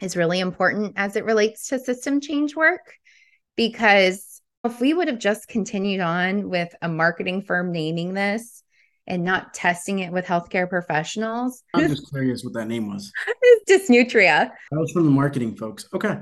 is 0.00 0.18
really 0.18 0.40
important 0.40 0.92
as 0.96 1.16
it 1.16 1.24
relates 1.24 1.68
to 1.68 1.78
system 1.78 2.20
change 2.20 2.54
work. 2.54 2.92
Because 3.56 4.42
if 4.64 4.82
we 4.82 4.92
would 4.92 5.08
have 5.08 5.18
just 5.18 5.48
continued 5.48 6.00
on 6.00 6.50
with 6.50 6.68
a 6.82 6.90
marketing 6.90 7.40
firm 7.40 7.72
naming 7.72 8.12
this 8.12 8.62
and 9.06 9.24
not 9.24 9.54
testing 9.54 10.00
it 10.00 10.12
with 10.12 10.26
healthcare 10.26 10.68
professionals, 10.68 11.62
I'm 11.72 11.88
just 11.88 12.10
curious 12.10 12.44
what 12.44 12.52
that 12.52 12.66
name 12.66 12.92
was. 12.92 13.10
it's 13.42 13.88
Dysnutria. 13.88 14.50
That 14.70 14.78
was 14.78 14.92
from 14.92 15.06
the 15.06 15.10
marketing 15.10 15.56
folks. 15.56 15.88
Okay. 15.94 16.18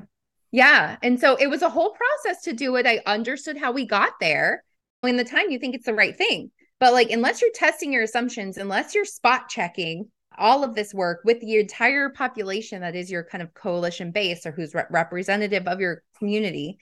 Yeah. 0.52 0.96
And 1.02 1.18
so 1.18 1.34
it 1.34 1.48
was 1.48 1.62
a 1.62 1.68
whole 1.68 1.90
process 1.90 2.44
to 2.44 2.52
do 2.52 2.76
it. 2.76 2.86
I 2.86 3.02
understood 3.04 3.56
how 3.56 3.72
we 3.72 3.84
got 3.84 4.12
there. 4.20 4.62
In 5.02 5.16
the 5.16 5.24
time, 5.24 5.50
you 5.50 5.58
think 5.58 5.74
it's 5.74 5.86
the 5.86 5.92
right 5.92 6.16
thing 6.16 6.52
but 6.78 6.92
like, 6.92 7.10
unless 7.10 7.40
you're 7.40 7.50
testing 7.52 7.92
your 7.92 8.02
assumptions, 8.02 8.58
unless 8.58 8.94
you're 8.94 9.04
spot 9.04 9.48
checking 9.48 10.10
all 10.38 10.64
of 10.64 10.74
this 10.74 10.92
work 10.92 11.20
with 11.24 11.40
the 11.40 11.58
entire 11.58 12.10
population 12.10 12.82
that 12.82 12.94
is 12.94 13.10
your 13.10 13.24
kind 13.24 13.42
of 13.42 13.54
coalition 13.54 14.10
base 14.10 14.44
or 14.44 14.52
who's 14.52 14.74
re- 14.74 14.84
representative 14.90 15.66
of 15.66 15.80
your 15.80 16.02
community, 16.18 16.78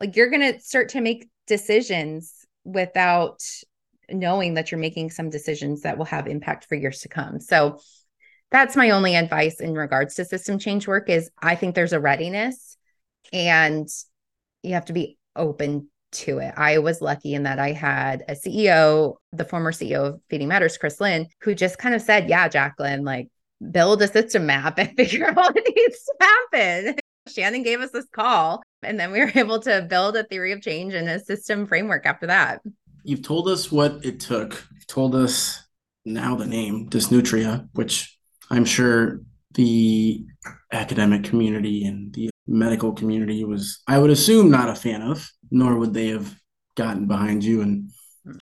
like 0.00 0.16
you're 0.16 0.30
going 0.30 0.52
to 0.52 0.60
start 0.60 0.90
to 0.90 1.00
make 1.00 1.28
decisions 1.46 2.44
without 2.64 3.42
knowing 4.10 4.54
that 4.54 4.70
you're 4.70 4.80
making 4.80 5.10
some 5.10 5.30
decisions 5.30 5.82
that 5.82 5.96
will 5.96 6.04
have 6.04 6.26
impact 6.26 6.66
for 6.66 6.74
years 6.74 7.00
to 7.00 7.08
come. 7.08 7.40
So 7.40 7.78
that's 8.50 8.76
my 8.76 8.90
only 8.90 9.14
advice 9.14 9.60
in 9.60 9.74
regards 9.74 10.16
to 10.16 10.24
system 10.24 10.58
change 10.58 10.86
work 10.88 11.08
is 11.08 11.30
I 11.40 11.54
think 11.54 11.74
there's 11.74 11.92
a 11.92 12.00
readiness 12.00 12.76
and 13.32 13.88
you 14.62 14.74
have 14.74 14.86
to 14.86 14.92
be 14.92 15.16
open 15.36 15.88
to 16.12 16.38
it. 16.38 16.54
I 16.56 16.78
was 16.78 17.00
lucky 17.00 17.34
in 17.34 17.44
that 17.44 17.58
I 17.58 17.72
had 17.72 18.24
a 18.28 18.32
CEO, 18.32 19.16
the 19.32 19.44
former 19.44 19.72
CEO 19.72 20.06
of 20.06 20.20
Feeding 20.28 20.48
Matters, 20.48 20.78
Chris 20.78 21.00
Lynn, 21.00 21.26
who 21.40 21.54
just 21.54 21.78
kind 21.78 21.94
of 21.94 22.02
said, 22.02 22.28
Yeah, 22.28 22.48
Jacklyn, 22.48 23.04
like 23.04 23.28
build 23.70 24.02
a 24.02 24.08
system 24.08 24.46
map 24.46 24.78
and 24.78 24.96
figure 24.96 25.28
out 25.28 25.36
what 25.36 25.54
needs 25.54 26.04
to 26.04 26.14
happen. 26.20 26.96
Shannon 27.28 27.62
gave 27.62 27.80
us 27.80 27.90
this 27.90 28.06
call, 28.12 28.62
and 28.82 28.98
then 28.98 29.12
we 29.12 29.20
were 29.20 29.32
able 29.34 29.60
to 29.60 29.86
build 29.88 30.16
a 30.16 30.24
theory 30.24 30.52
of 30.52 30.62
change 30.62 30.94
and 30.94 31.08
a 31.08 31.20
system 31.20 31.66
framework 31.66 32.06
after 32.06 32.26
that. 32.26 32.60
You've 33.04 33.22
told 33.22 33.48
us 33.48 33.70
what 33.70 34.04
it 34.04 34.20
took. 34.20 34.66
You've 34.74 34.86
told 34.86 35.14
us 35.14 35.62
now 36.04 36.34
the 36.34 36.46
name 36.46 36.88
Dysnutria, 36.90 37.68
which 37.72 38.18
I'm 38.50 38.64
sure 38.64 39.20
the 39.52 40.24
academic 40.72 41.24
community 41.24 41.84
and 41.84 42.12
the 42.12 42.29
medical 42.46 42.92
community 42.92 43.44
was, 43.44 43.82
I 43.86 43.98
would 43.98 44.10
assume, 44.10 44.50
not 44.50 44.68
a 44.68 44.74
fan 44.74 45.02
of, 45.02 45.30
nor 45.50 45.76
would 45.78 45.94
they 45.94 46.08
have 46.08 46.34
gotten 46.76 47.06
behind 47.06 47.44
you 47.44 47.62
and 47.62 47.90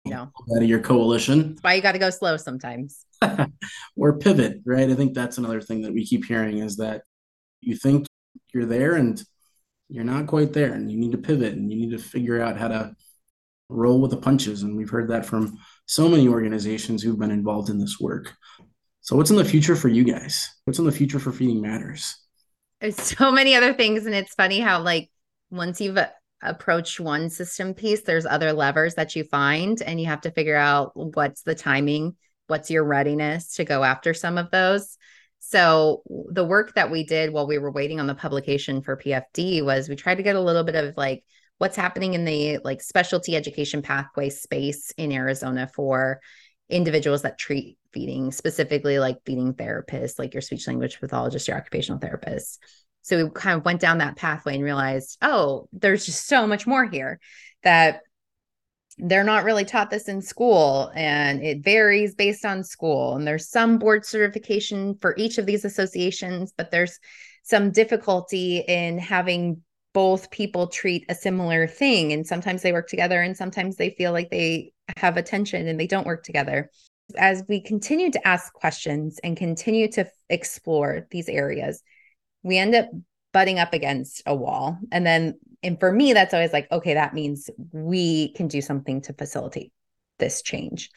no. 0.06 0.32
out 0.56 0.64
of 0.64 0.70
your 0.70 0.80
coalition. 0.80 1.50
That's 1.50 1.64
why 1.64 1.74
you 1.74 1.82
got 1.82 1.94
to 1.94 2.00
go 2.00 2.10
slow 2.10 2.38
sometimes. 2.38 3.06
or 3.96 4.18
pivot, 4.20 4.62
right? 4.66 4.90
I 4.90 4.96
think 4.96 5.14
that's 5.14 5.38
another 5.38 5.62
thing 5.62 5.82
that 5.82 5.94
we 5.94 6.06
keep 6.06 6.26
hearing 6.26 6.60
is 6.60 6.78
that 6.78 7.04
you 7.62 7.76
think 7.76 8.06
you're 8.54 8.66
there 8.66 8.96
and 8.96 9.22
you're 9.90 10.04
not 10.04 10.28
quite 10.28 10.54
there 10.54 10.74
and 10.74 10.92
you 10.92 10.98
need 10.98 11.12
to 11.14 11.18
pivot 11.18 11.54
and 11.54 11.72
you 11.72 11.80
need 11.80 11.92
to 11.92 12.04
figure 12.04 12.42
out 12.42 12.58
how 12.58 12.68
to 12.68 12.96
roll 13.70 14.00
with 14.02 14.12
the 14.12 14.18
punches. 14.18 14.64
And 14.64 14.78
we've 14.78 14.90
heard 14.90 15.10
that 15.10 15.26
from 15.26 15.58
so 15.86 16.08
many 16.08 16.28
organizations 16.28 17.02
who've 17.02 17.20
been 17.20 17.32
involved 17.32 17.70
in 17.70 17.80
this 17.80 18.00
work. 18.00 18.34
So, 19.02 19.16
what's 19.16 19.30
in 19.30 19.38
the 19.38 19.46
future 19.46 19.76
for 19.76 19.88
you 19.88 20.04
guys? 20.04 20.50
What's 20.66 20.80
in 20.80 20.86
the 20.86 20.92
future 20.92 21.20
for 21.20 21.32
Feeding 21.32 21.62
Matters? 21.62 22.27
There's 22.82 22.96
so 23.02 23.32
many 23.32 23.56
other 23.56 23.74
things. 23.74 24.06
And 24.06 24.16
it's 24.16 24.34
funny 24.34 24.60
how, 24.60 24.82
like, 24.82 25.10
once 25.50 25.82
you've 25.82 25.98
uh, 25.98 26.10
approached 26.42 27.00
one 27.00 27.30
system 27.30 27.74
piece, 27.74 28.02
there's 28.02 28.26
other 28.26 28.54
levers 28.54 28.96
that 28.96 29.16
you 29.16 29.24
find, 29.24 29.82
and 29.82 30.00
you 30.00 30.08
have 30.08 30.22
to 30.22 30.32
figure 30.32 30.56
out 30.56 30.92
what's 30.94 31.42
the 31.44 31.56
timing, 31.56 32.16
what's 32.48 32.70
your 32.70 32.84
readiness 32.84 33.56
to 33.56 33.66
go 33.66 33.84
after 33.84 34.14
some 34.14 34.38
of 34.38 34.52
those. 34.52 34.98
So, 35.40 36.04
the 36.32 36.46
work 36.46 36.74
that 36.76 36.92
we 36.92 37.06
did 37.06 37.32
while 37.32 37.48
we 37.48 37.58
were 37.58 37.72
waiting 37.72 38.00
on 38.00 38.08
the 38.08 38.16
publication 38.16 38.82
for 38.82 38.98
PFD 38.98 39.64
was 39.64 39.88
we 39.88 39.96
tried 39.96 40.16
to 40.16 40.24
get 40.24 40.36
a 40.36 40.42
little 40.42 40.64
bit 40.64 40.76
of 40.76 40.98
like 40.98 41.24
what's 41.58 41.76
happening 41.76 42.14
in 42.14 42.26
the 42.26 42.60
like 42.64 42.82
specialty 42.82 43.36
education 43.36 43.82
pathway 43.82 44.30
space 44.30 44.92
in 44.98 45.12
Arizona 45.12 45.70
for 45.74 46.20
individuals 46.70 47.22
that 47.22 47.40
treat 47.40 47.78
feeding, 47.98 48.32
specifically 48.32 49.00
like 49.00 49.18
feeding 49.26 49.56
therapists, 49.56 50.20
like 50.20 50.36
your 50.36 50.42
speech 50.42 50.68
language 50.68 51.00
pathologist, 51.00 51.48
your 51.48 51.58
occupational 51.58 52.00
therapist. 52.00 52.60
So 53.02 53.24
we 53.24 53.30
kind 53.32 53.58
of 53.58 53.66
went 53.66 53.82
down 53.82 53.98
that 53.98 54.18
pathway 54.18 54.54
and 54.54 54.64
realized, 54.64 55.18
oh, 55.24 55.68
there's 55.74 56.06
just 56.06 56.28
so 56.28 56.46
much 56.46 56.68
more 56.68 56.86
here 56.86 57.20
that 57.64 58.02
they're 59.00 59.24
not 59.24 59.46
really 59.46 59.66
taught 59.66 59.90
this 59.90 60.08
in 60.08 60.22
school 60.22 60.92
and 60.96 61.42
it 61.42 61.64
varies 61.64 62.14
based 62.14 62.46
on 62.46 62.64
school. 62.64 63.16
And 63.16 63.26
there's 63.26 63.50
some 63.50 63.80
board 63.80 64.06
certification 64.06 64.96
for 65.02 65.16
each 65.18 65.40
of 65.40 65.48
these 65.48 65.66
associations, 65.66 66.54
but 66.56 66.70
there's 66.70 67.00
some 67.42 67.72
difficulty 67.72 68.60
in 68.60 69.00
having 69.00 69.64
both 69.94 70.30
people 70.30 70.68
treat 70.68 71.04
a 71.10 71.16
similar 71.16 71.66
thing. 71.66 72.14
And 72.14 72.28
sometimes 72.28 72.62
they 72.62 72.74
work 72.74 72.88
together 72.88 73.20
and 73.20 73.36
sometimes 73.36 73.78
they 73.78 73.96
feel 73.98 74.12
like 74.12 74.30
they 74.30 74.74
have 74.98 75.18
attention 75.18 75.68
and 75.68 75.80
they 75.80 75.88
don't 75.88 76.06
work 76.06 76.24
together. 76.24 76.70
As 77.16 77.44
we 77.48 77.62
continue 77.62 78.12
to 78.12 78.28
ask 78.28 78.52
questions 78.54 79.20
and 79.24 79.38
continue 79.38 79.90
to 79.94 80.06
explore 80.30 81.08
these 81.12 81.30
areas, 81.30 81.82
we 82.44 82.58
end 82.58 82.76
up 82.76 82.90
butting 83.34 83.60
up 83.60 83.74
against 83.74 84.22
a 84.26 84.36
wall. 84.36 84.78
And 84.92 85.06
then, 85.06 85.40
and 85.64 85.80
for 85.80 85.92
me, 85.92 86.14
that's 86.14 86.34
always 86.34 86.54
like, 86.54 86.70
okay, 86.72 86.96
that 86.96 87.14
means 87.14 87.50
we 87.72 88.34
can 88.34 88.48
do 88.48 88.62
something 88.62 89.02
to 89.04 89.14
facilitate 89.14 89.72
this 90.20 90.42
change. 90.42 90.90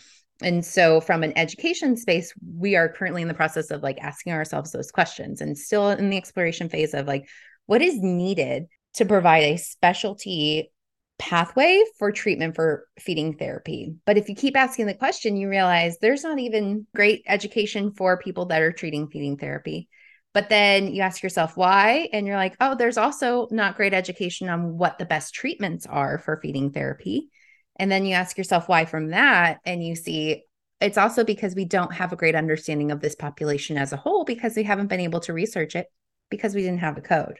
And 0.42 0.64
so, 0.64 1.00
from 1.00 1.22
an 1.22 1.36
education 1.36 1.96
space, 1.96 2.32
we 2.56 2.76
are 2.76 2.88
currently 2.88 3.22
in 3.22 3.28
the 3.28 3.34
process 3.34 3.70
of 3.70 3.82
like 3.82 3.98
asking 4.00 4.32
ourselves 4.32 4.72
those 4.72 4.90
questions 4.90 5.40
and 5.40 5.56
still 5.56 5.90
in 5.90 6.08
the 6.10 6.16
exploration 6.16 6.68
phase 6.68 6.94
of 6.94 7.06
like, 7.06 7.28
what 7.66 7.82
is 7.82 8.00
needed 8.00 8.66
to 8.94 9.04
provide 9.04 9.44
a 9.44 9.56
specialty 9.56 10.72
pathway 11.20 11.84
for 11.98 12.10
treatment 12.10 12.56
for 12.56 12.86
feeding 12.98 13.36
therapy. 13.36 13.94
But 14.06 14.16
if 14.16 14.28
you 14.28 14.34
keep 14.34 14.56
asking 14.56 14.86
the 14.86 14.94
question, 14.94 15.36
you 15.36 15.48
realize 15.48 15.98
there's 15.98 16.24
not 16.24 16.38
even 16.38 16.86
great 16.96 17.22
education 17.26 17.92
for 17.92 18.18
people 18.18 18.46
that 18.46 18.62
are 18.62 18.72
treating 18.72 19.08
feeding 19.08 19.36
therapy. 19.36 19.88
But 20.32 20.48
then 20.48 20.94
you 20.94 21.02
ask 21.02 21.22
yourself 21.22 21.56
why, 21.56 22.08
and 22.12 22.26
you're 22.26 22.36
like, 22.36 22.56
oh, 22.60 22.74
there's 22.74 22.96
also 22.96 23.48
not 23.50 23.76
great 23.76 23.92
education 23.92 24.48
on 24.48 24.78
what 24.78 24.98
the 24.98 25.04
best 25.04 25.34
treatments 25.34 25.86
are 25.86 26.18
for 26.18 26.40
feeding 26.40 26.70
therapy. 26.70 27.28
And 27.76 27.90
then 27.90 28.06
you 28.06 28.14
ask 28.14 28.38
yourself 28.38 28.68
why 28.68 28.86
from 28.86 29.10
that, 29.10 29.58
and 29.64 29.84
you 29.84 29.94
see 29.94 30.44
it's 30.80 30.98
also 30.98 31.24
because 31.24 31.54
we 31.54 31.66
don't 31.66 31.92
have 31.92 32.12
a 32.12 32.16
great 32.16 32.34
understanding 32.34 32.90
of 32.90 33.00
this 33.00 33.14
population 33.14 33.76
as 33.76 33.92
a 33.92 33.98
whole 33.98 34.24
because 34.24 34.56
we 34.56 34.62
haven't 34.62 34.86
been 34.86 35.00
able 35.00 35.20
to 35.20 35.34
research 35.34 35.76
it 35.76 35.86
because 36.30 36.54
we 36.54 36.62
didn't 36.62 36.80
have 36.80 36.96
a 36.96 37.02
code. 37.02 37.38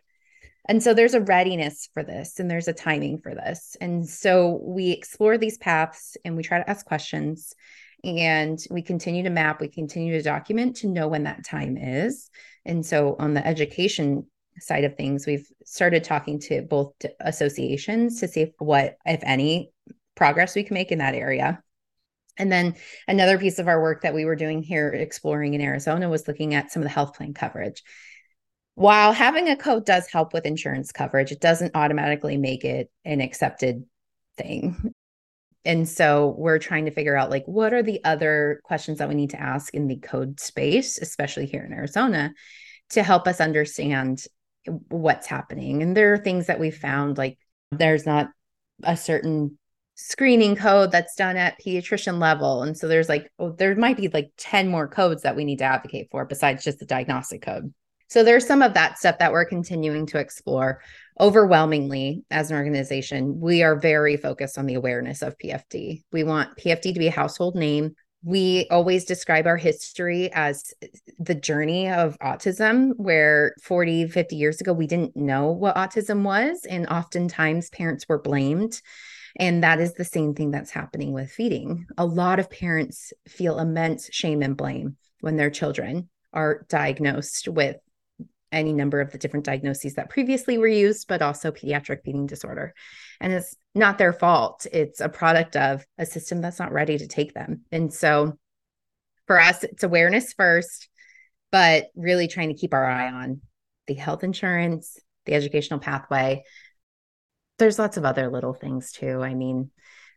And 0.69 0.83
so 0.83 0.95
there's 0.95 1.15
a 1.15 1.21
readiness 1.21 1.89
for 1.93 2.03
this 2.03 2.39
and 2.39 2.51
there's 2.51 2.69
a 2.69 2.73
timing 2.73 3.19
for 3.19 3.35
this. 3.35 3.77
And 3.81 4.09
so 4.09 4.61
we 4.63 4.91
explore 4.91 5.39
these 5.39 5.59
paths 5.59 6.17
and 6.25 6.37
we 6.37 6.43
try 6.43 6.59
to 6.59 6.71
ask 6.71 6.85
questions 6.87 7.55
and 8.05 8.59
we 8.71 8.83
continue 8.83 9.23
to 9.25 9.31
map, 9.31 9.61
we 9.61 9.69
continue 9.69 10.13
to 10.15 10.23
document 10.23 10.77
to 10.77 10.89
know 10.89 11.09
when 11.09 11.25
that 11.25 11.45
time 11.45 11.77
is. 11.77 12.31
And 12.65 12.85
so 12.85 13.17
on 13.19 13.35
the 13.35 13.47
education 13.47 14.27
side 14.59 14.85
of 14.85 14.97
things, 14.97 15.27
we've 15.27 15.47
started 15.65 16.05
talking 16.05 16.39
to 16.41 16.63
both 16.63 16.93
associations 17.21 18.21
to 18.21 18.29
see 18.29 18.43
if 18.43 18.51
what, 18.59 18.97
if 19.05 19.21
any, 19.23 19.73
progress 20.15 20.55
we 20.55 20.65
can 20.65 20.75
make 20.75 20.93
in 20.93 20.99
that 20.99 21.15
area. 21.15 21.63
And 22.39 22.51
then 22.51 22.77
another 23.07 23.39
piece 23.39 23.59
of 23.59 23.69
our 23.69 23.81
work 23.81 24.03
that 24.03 24.15
we 24.15 24.25
were 24.25 24.37
doing 24.37 24.63
here 24.63 24.89
exploring 24.89 25.55
in 25.55 25.61
Arizona 25.61 26.09
was 26.09 26.27
looking 26.27 26.55
at 26.55 26.71
some 26.71 26.83
of 26.83 26.85
the 26.85 26.95
health 26.95 27.15
plan 27.15 27.35
coverage. 27.35 27.83
While 28.75 29.13
having 29.13 29.49
a 29.49 29.57
code 29.57 29.85
does 29.85 30.07
help 30.07 30.33
with 30.33 30.47
insurance 30.47 30.93
coverage, 30.93 31.33
it 31.33 31.41
doesn't 31.41 31.75
automatically 31.75 32.37
make 32.37 32.65
it 32.65 32.91
an 33.05 33.21
accepted 33.21 33.85
thing 34.37 34.95
and 35.65 35.89
so 35.89 36.35
we're 36.39 36.59
trying 36.59 36.87
to 36.87 36.91
figure 36.91 37.17
out 37.17 37.31
like 37.31 37.45
what 37.45 37.75
are 37.75 37.83
the 37.83 38.03
other 38.05 38.61
questions 38.65 38.99
that 38.99 39.09
we 39.09 39.15
need 39.15 39.31
to 39.31 39.41
ask 39.41 39.75
in 39.75 39.87
the 39.87 39.97
code 39.97 40.41
space 40.41 40.99
especially 40.99 41.47
here 41.47 41.63
in 41.63 41.73
arizona 41.73 42.33
to 42.91 43.03
help 43.03 43.27
us 43.27 43.41
understand 43.41 44.25
what's 44.89 45.27
happening 45.27 45.83
and 45.83 45.97
there 45.97 46.13
are 46.13 46.19
things 46.19 46.47
that 46.47 46.61
we 46.61 46.71
found 46.71 47.19
like 47.19 47.39
there's 47.71 48.07
not 48.07 48.29
a 48.83 48.97
certain 48.97 49.59
screening 49.95 50.57
code 50.57 50.91
that's 50.91 51.15
done 51.15 51.37
at 51.37 51.61
pediatrician 51.61 52.19
level. 52.19 52.63
And 52.63 52.77
so 52.77 52.89
there's 52.89 53.09
like, 53.09 53.31
oh, 53.39 53.51
there 53.51 53.75
might 53.75 53.99
be 53.99 54.09
like 54.09 54.31
10 54.39 54.69
more 54.69 54.89
codes 54.89 55.23
that 55.23 55.37
we 55.37 55.45
need 55.45 55.59
to 55.59 55.65
advocate 55.65 56.09
for 56.11 56.25
besides 56.25 56.65
just 56.65 56.79
the 56.79 56.87
diagnostic 56.87 57.43
code. 57.43 57.75
So 58.11 58.25
there's 58.25 58.47
some 58.47 58.61
of 58.61 58.75
that 58.75 58.99
stuff 58.99 59.19
that 59.19 59.31
we're 59.31 59.45
continuing 59.45 60.05
to 60.07 60.19
explore. 60.19 60.83
Overwhelmingly, 61.21 62.25
as 62.31 62.51
an 62.51 62.57
organization, 62.57 63.39
we 63.39 63.63
are 63.63 63.79
very 63.79 64.17
focused 64.17 64.59
on 64.59 64.67
the 64.67 64.75
awareness 64.75 65.23
of 65.23 65.39
PFD. 65.39 66.03
We 66.11 66.25
want 66.25 66.57
PFD 66.57 66.93
to 66.93 66.99
be 66.99 67.07
a 67.07 67.13
household 67.13 67.55
name. 67.55 67.95
We 68.25 68.67
always 68.69 69.05
describe 69.05 69.47
our 69.47 69.57
history 69.57 70.29
as 70.33 70.75
the 71.21 71.37
journey 71.37 71.89
of 71.89 72.19
autism, 72.19 72.95
where 72.97 73.55
40, 73.63 74.09
50 74.09 74.35
years 74.35 74.61
ago, 74.61 74.73
we 74.73 74.89
didn't 74.89 75.17
know 75.17 75.53
what 75.53 75.77
autism 75.77 76.23
was. 76.23 76.67
And 76.69 76.89
oftentimes 76.89 77.71
parents 77.71 78.07
were 78.09 78.21
blamed. 78.21 78.83
And 79.37 79.63
that 79.63 79.79
is 79.79 79.95
the 79.95 80.05
same 80.05 80.35
thing 80.35 80.51
that's 80.51 80.73
happening 80.73 81.13
with 81.13 81.31
feeding. 81.31 81.87
A 81.97 82.05
lot 82.05 82.41
of 82.41 82.51
parents 82.51 83.13
feel 83.29 83.61
immense 83.61 84.09
shame 84.13 84.43
and 84.43 84.57
blame 84.57 84.97
when 85.21 85.37
their 85.37 85.51
children 85.51 86.09
are 86.33 86.67
diagnosed 86.69 87.47
with 87.47 87.77
any 88.53 88.73
number 88.73 89.01
of 89.01 89.13
the 89.13 89.19
different 89.19 89.47
diagnoses 89.47 89.95
that 89.95 90.11
previously 90.11 90.59
were 90.59 90.67
used, 90.67 91.07
but 91.09 91.23
also 91.23 91.51
pediatric 91.51 92.03
feeding 92.05 92.27
disorder. 92.27 92.75
And 93.21 93.33
it's 93.33 93.55
not 93.75 93.99
their 93.99 94.13
fault. 94.13 94.67
It's 94.73 95.01
a 95.01 95.09
product 95.09 95.57
of 95.57 95.85
a 95.99 96.07
system 96.07 96.41
that's 96.41 96.59
not 96.59 96.73
ready 96.73 96.99
to 96.99 97.07
take 97.07 97.35
them. 97.35 97.63
And 97.71 97.93
so 97.93 98.39
for 99.27 99.41
us, 99.41 99.63
it's 99.63 99.85
awareness 99.85 100.33
first, 100.33 100.89
but 101.53 101.87
really 101.95 102.29
trying 102.29 102.49
to 102.49 102.59
keep 102.59 102.75
our 102.75 102.85
eye 102.85 103.11
on 103.11 103.41
the 103.87 103.95
health 103.95 104.25
insurance, 104.25 104.99
the 105.27 105.35
educational 105.35 105.81
pathway. 105.81 106.43
There's 107.59 107.79
lots 107.79 107.97
of 107.97 108.05
other 108.05 108.31
little 108.31 108.55
things 108.55 108.93
too. 108.93 109.23
I 109.23 109.35
mean, 109.35 109.71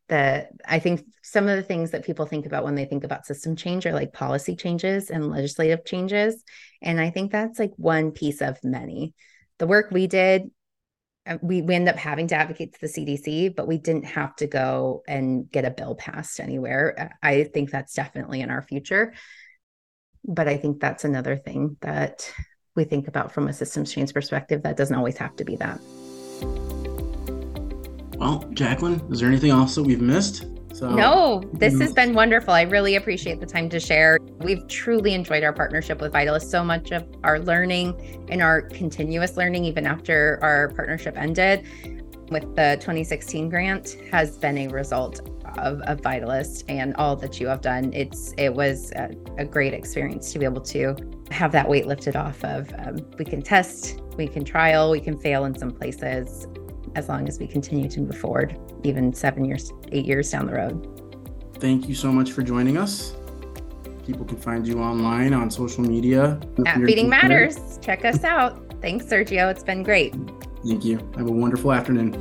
that 0.10 0.50
I 0.68 0.80
think 0.80 1.06
some 1.22 1.48
of 1.48 1.56
the 1.56 1.64
things 1.64 1.92
that 1.92 2.06
people 2.06 2.26
think 2.26 2.46
about 2.46 2.64
when 2.64 2.76
they 2.76 2.86
think 2.86 3.04
about 3.04 3.26
system 3.26 3.56
change 3.56 3.86
are 3.86 3.94
like 3.94 4.14
policy 4.14 4.56
changes 4.56 5.10
and 5.10 5.30
legislative 5.30 5.86
changes. 5.86 6.44
And 6.82 7.00
I 7.00 7.10
think 7.10 7.32
that's 7.32 7.60
like 7.60 7.72
one 7.78 8.12
piece 8.12 8.42
of 8.42 8.58
many. 8.64 9.14
The 9.60 9.68
work 9.68 9.92
we 9.92 10.08
did, 10.08 10.52
uh, 11.26 11.38
we, 11.42 11.62
we 11.62 11.76
end 11.76 11.88
up 11.88 11.96
having 11.96 12.28
to 12.28 12.36
advocate 12.36 12.74
to 12.74 12.82
the 12.82 12.88
CDC, 12.88 13.56
but 13.56 13.68
we 13.68 13.78
didn't 13.78 14.06
have 14.06 14.36
to 14.38 14.48
go 14.48 15.04
and 15.08 15.50
get 15.50 15.66
a 15.66 15.72
bill 15.72 15.96
passed 15.96 16.40
anywhere. 16.40 17.18
I 17.24 17.46
think 17.46 17.72
that's 17.72 17.94
definitely 17.94 18.42
in 18.42 18.52
our 18.52 18.62
future. 18.62 19.14
But 20.26 20.48
I 20.48 20.58
think 20.58 20.80
that's 20.80 21.06
another 21.06 21.38
thing 21.38 21.78
that 21.82 22.32
we 22.76 22.84
think 22.84 23.08
about 23.08 23.32
from 23.32 23.48
a 23.48 23.54
systems 23.54 23.94
change 23.94 24.14
perspective 24.14 24.64
that 24.64 24.78
doesn't 24.78 24.96
always 24.96 25.18
have 25.18 25.36
to 25.38 25.46
be 25.46 25.56
that. 25.58 25.80
Well, 28.24 28.50
Jacklyn, 28.54 29.06
is 29.12 29.20
there 29.20 29.28
anything 29.28 29.50
else 29.50 29.76
that 29.76 29.84
we've 29.84 30.00
missed? 30.00 30.46
So, 30.72 30.96
no, 30.96 31.44
this 31.52 31.78
has 31.82 31.92
been 31.92 32.14
wonderful. 32.14 32.54
I 32.54 32.62
really 32.62 32.96
appreciate 32.96 33.42
the 33.42 33.46
time 33.46 33.68
to 33.68 33.82
share. 33.82 34.18
We've 34.38 34.66
truly 34.70 35.14
enjoyed 35.14 35.44
our 35.44 35.52
partnership 35.52 36.00
with 36.00 36.14
Vitalyst. 36.14 36.44
So 36.44 36.64
much 36.64 36.92
of 36.92 37.06
our 37.26 37.40
learning 37.40 38.26
and 38.30 38.42
our 38.42 38.62
continuous 38.62 39.36
learning, 39.36 39.66
even 39.66 39.86
after 39.86 40.40
our 40.42 40.70
partnership 40.70 41.18
ended 41.18 41.68
with 42.30 42.44
the 42.56 42.78
2016 42.80 43.50
grant, 43.50 43.98
has 44.10 44.38
been 44.38 44.58
a 44.58 44.68
result 44.70 45.20
of, 45.58 45.82
of 45.82 46.00
Vitalyst 46.00 46.64
and 46.70 46.96
all 46.96 47.18
that 47.18 47.42
you 47.42 47.48
have 47.48 47.60
done. 47.60 47.92
It's 47.92 48.34
it 48.38 48.54
was 48.54 48.94
a, 48.94 49.10
a 49.38 49.44
great 49.44 49.74
experience 49.74 50.32
to 50.32 50.40
be 50.40 50.46
able 50.46 50.62
to 50.62 50.96
have 51.30 51.52
that 51.52 51.68
weight 51.68 51.88
lifted 51.88 52.16
off 52.16 52.42
of. 52.46 52.74
Um, 52.78 53.06
we 53.20 53.26
can 53.26 53.42
test, 53.42 54.00
we 54.16 54.30
can 54.30 54.46
trial, 54.46 54.92
we 54.92 55.02
can 55.02 55.18
fail 55.18 55.44
in 55.44 55.60
some 55.60 55.72
places, 55.72 56.48
as 56.96 57.10
long 57.10 57.28
as 57.28 57.40
we 57.40 57.48
continue 57.48 57.90
to 57.90 58.02
move 58.02 58.18
forward, 58.18 58.58
even 58.84 59.14
seven 59.14 59.46
years, 59.46 59.72
eight 59.92 60.06
years 60.06 60.30
down 60.32 60.46
the 60.46 60.54
road. 60.54 60.90
Thank 61.60 61.88
you 61.88 61.96
so 61.96 62.12
much 62.12 62.32
for 62.32 62.44
joining 62.44 62.78
us. 62.78 63.16
People 64.06 64.26
can 64.26 64.38
find 64.38 64.68
you 64.68 64.80
online 64.80 65.34
on 65.34 65.50
social 65.50 65.84
media. 65.84 66.40
At 66.66 66.76
Feeding 66.78 67.10
Matters. 67.10 67.80
Check 67.82 68.04
us 68.04 68.24
out. 68.24 68.82
Thanks, 68.82 69.06
Sergio. 69.06 69.50
It's 69.50 69.64
been 69.64 69.82
great. 69.82 70.14
Thank 70.66 70.84
you. 70.84 70.98
Have 71.16 71.28
a 71.28 71.32
wonderful 71.32 71.72
afternoon. 71.72 72.12